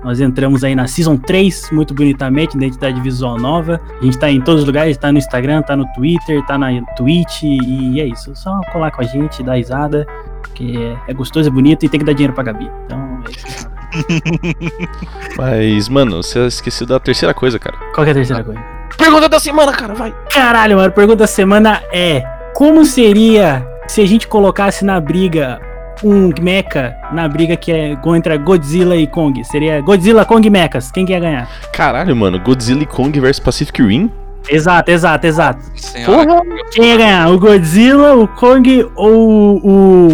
Nós 0.04 0.20
entramos 0.20 0.64
aí 0.64 0.76
na 0.76 0.88
Season 0.88 1.18
3, 1.18 1.70
muito 1.72 1.94
bonitamente, 1.94 2.58
identidade 2.58 3.00
visual 3.02 3.38
nova. 3.38 3.80
A 4.00 4.04
gente 4.04 4.18
tá 4.18 4.30
em 4.30 4.42
todos 4.42 4.62
os 4.62 4.68
lugares, 4.68 4.98
tá 4.98 5.12
no 5.12 5.20
Instagram, 5.20 5.62
tá 5.62 5.76
no 5.76 5.86
Twitter, 5.94 6.44
tá 6.46 6.58
na 6.58 6.82
Twitch, 6.96 7.44
e 7.44 8.02
é 8.02 8.06
isso. 8.06 8.36
Só 8.36 8.60
colar 8.72 8.92
com 8.92 9.02
a 9.02 9.06
gente, 9.06 9.44
dar 9.44 9.56
risada, 9.56 10.06
que 10.54 10.78
é, 10.78 10.98
é 11.08 11.14
gostoso, 11.14 11.48
é 11.48 11.52
bonito 11.52 11.86
e 11.86 11.90
tem 11.90 12.00
que 12.00 12.06
dar 12.06 12.14
dinheiro 12.14 12.34
pra 12.34 12.44
Gabi. 12.44 12.70
Então 12.86 13.20
é 13.26 13.32
isso. 13.32 13.76
Mas, 15.38 15.90
mano, 15.90 16.22
você 16.22 16.46
esqueceu 16.48 16.86
da 16.86 17.00
terceira 17.00 17.34
coisa, 17.34 17.60
cara. 17.60 17.78
Qual 17.94 18.04
que 18.04 18.10
é 18.10 18.12
a 18.12 18.16
terceira 18.16 18.44
coisa? 18.44 18.75
Pergunta 18.98 19.30
da 19.30 19.40
semana, 19.40 19.72
cara, 19.72 19.94
vai. 19.94 20.14
Caralho, 20.30 20.78
mano, 20.78 20.88
a 20.90 20.92
pergunta 20.92 21.18
da 21.18 21.28
semana 21.28 21.82
é: 21.92 22.24
Como 22.56 22.86
seria 22.86 23.66
se 23.88 24.02
a 24.02 24.06
gente 24.08 24.28
colocasse 24.28 24.84
na 24.84 25.00
briga 25.00 25.60
um 26.04 26.30
mecha 26.42 26.94
na 27.14 27.28
briga 27.28 27.56
que 27.56 27.72
é 27.72 27.96
contra 27.98 28.38
Godzilla 28.38 28.96
e 28.96 29.08
Kong? 29.08 29.44
Seria 29.46 29.82
Godzilla, 29.82 30.26
Kong 30.26 30.46
e 30.46 30.50
Mechas. 30.50 30.92
Quem 30.92 31.06
que 31.06 31.12
ia 31.14 31.20
ganhar? 31.20 31.50
Caralho, 31.72 32.16
mano, 32.16 32.40
Godzilla 32.40 32.84
e 32.84 32.86
Kong 32.86 33.18
vs 33.20 33.40
Pacific 33.40 33.82
Rim? 33.82 34.12
Exato, 34.48 34.92
exato, 34.92 35.26
exato. 35.26 35.60
Senhora, 35.76 36.40
Quem 36.72 36.90
ia 36.90 36.98
ganhar? 36.98 37.30
O 37.32 37.40
Godzilla, 37.40 38.14
o 38.16 38.28
Kong 38.28 38.86
ou 38.96 39.58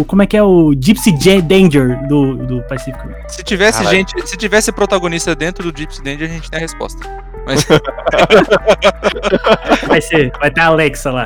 o. 0.00 0.04
Como 0.06 0.22
é 0.22 0.26
que 0.26 0.36
é? 0.36 0.42
O 0.42 0.72
Gypsy 0.72 1.12
J 1.18 1.42
Danger 1.42 2.06
do, 2.08 2.36
do 2.46 2.62
Pacific 2.62 2.98
Rim? 3.06 3.12
se 3.28 3.42
tivesse 3.42 3.78
Caralho. 3.78 3.96
gente, 3.98 4.26
se 4.28 4.36
tivesse 4.36 4.72
protagonista 4.72 5.34
dentro 5.34 5.70
do 5.70 5.78
Gypsy 5.78 6.02
Danger, 6.02 6.30
a 6.30 6.32
gente 6.32 6.50
tem 6.50 6.58
a 6.58 6.62
resposta. 6.62 7.06
Mas 7.44 7.66
Vai 9.88 10.00
ser, 10.00 10.30
vai 10.38 10.50
ter 10.50 10.60
a 10.60 10.66
Alexa 10.66 11.10
lá. 11.10 11.24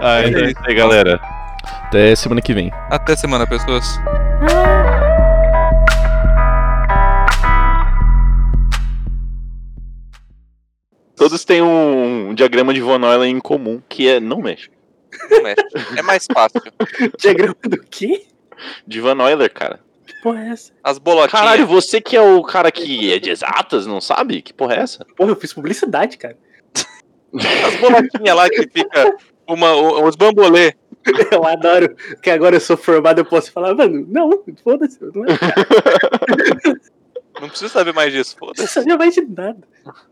Ah, 0.00 0.20
é 0.22 0.28
isso 0.28 0.60
aí, 0.66 0.74
galera. 0.74 1.20
Até 1.86 2.14
semana 2.14 2.42
que 2.42 2.52
vem. 2.52 2.70
até 2.90 3.16
semana, 3.16 3.46
pessoas. 3.46 3.98
Todos 11.16 11.44
têm 11.44 11.60
um, 11.60 12.32
diagrama 12.32 12.72
de 12.72 12.80
Von 12.80 13.00
Euler 13.00 13.28
em 13.28 13.40
comum, 13.40 13.82
que 13.88 14.08
é 14.08 14.20
não 14.20 14.40
mexe. 14.40 14.70
Não 15.30 15.42
mexe. 15.42 15.64
É 15.96 16.02
mais 16.02 16.26
fácil. 16.32 16.60
Diagrama 17.18 17.56
do 17.64 17.80
quê? 17.90 18.24
De 18.86 19.00
Van 19.00 19.16
Euler, 19.18 19.52
cara. 19.52 19.80
Que 20.18 20.22
porra 20.22 20.44
é 20.44 20.48
essa? 20.48 20.72
As 20.82 20.98
bolotinhas. 20.98 21.30
Caralho, 21.30 21.64
você 21.66 22.00
que 22.00 22.16
é 22.16 22.20
o 22.20 22.42
cara 22.42 22.72
que 22.72 23.12
é 23.12 23.20
de 23.20 23.30
exatas, 23.30 23.86
não 23.86 24.00
sabe? 24.00 24.42
Que 24.42 24.52
porra 24.52 24.74
é 24.74 24.80
essa? 24.80 25.04
Porra, 25.16 25.30
eu 25.30 25.36
fiz 25.36 25.52
publicidade, 25.52 26.18
cara. 26.18 26.36
As 27.66 27.76
bolotinhas 27.76 28.36
lá 28.36 28.50
que 28.50 28.68
fica 28.68 29.16
uma, 29.46 29.72
os 30.02 30.16
bambolê. 30.16 30.74
Eu 31.32 31.46
adoro 31.46 31.94
que 32.20 32.28
agora 32.28 32.56
eu 32.56 32.60
sou 32.60 32.76
formado, 32.76 33.20
eu 33.20 33.24
posso 33.24 33.50
falar, 33.50 33.74
mano, 33.74 34.04
não, 34.10 34.44
foda-se, 34.62 35.00
eu 35.00 35.10
não 35.14 35.24
é, 35.24 35.28
Não 37.40 37.48
precisa 37.48 37.70
saber 37.70 37.94
mais 37.94 38.12
disso, 38.12 38.36
foda-se. 38.36 38.60
não 38.60 38.68
sabia 38.68 38.98
mais 38.98 39.14
de 39.14 39.22
nada. 39.22 39.56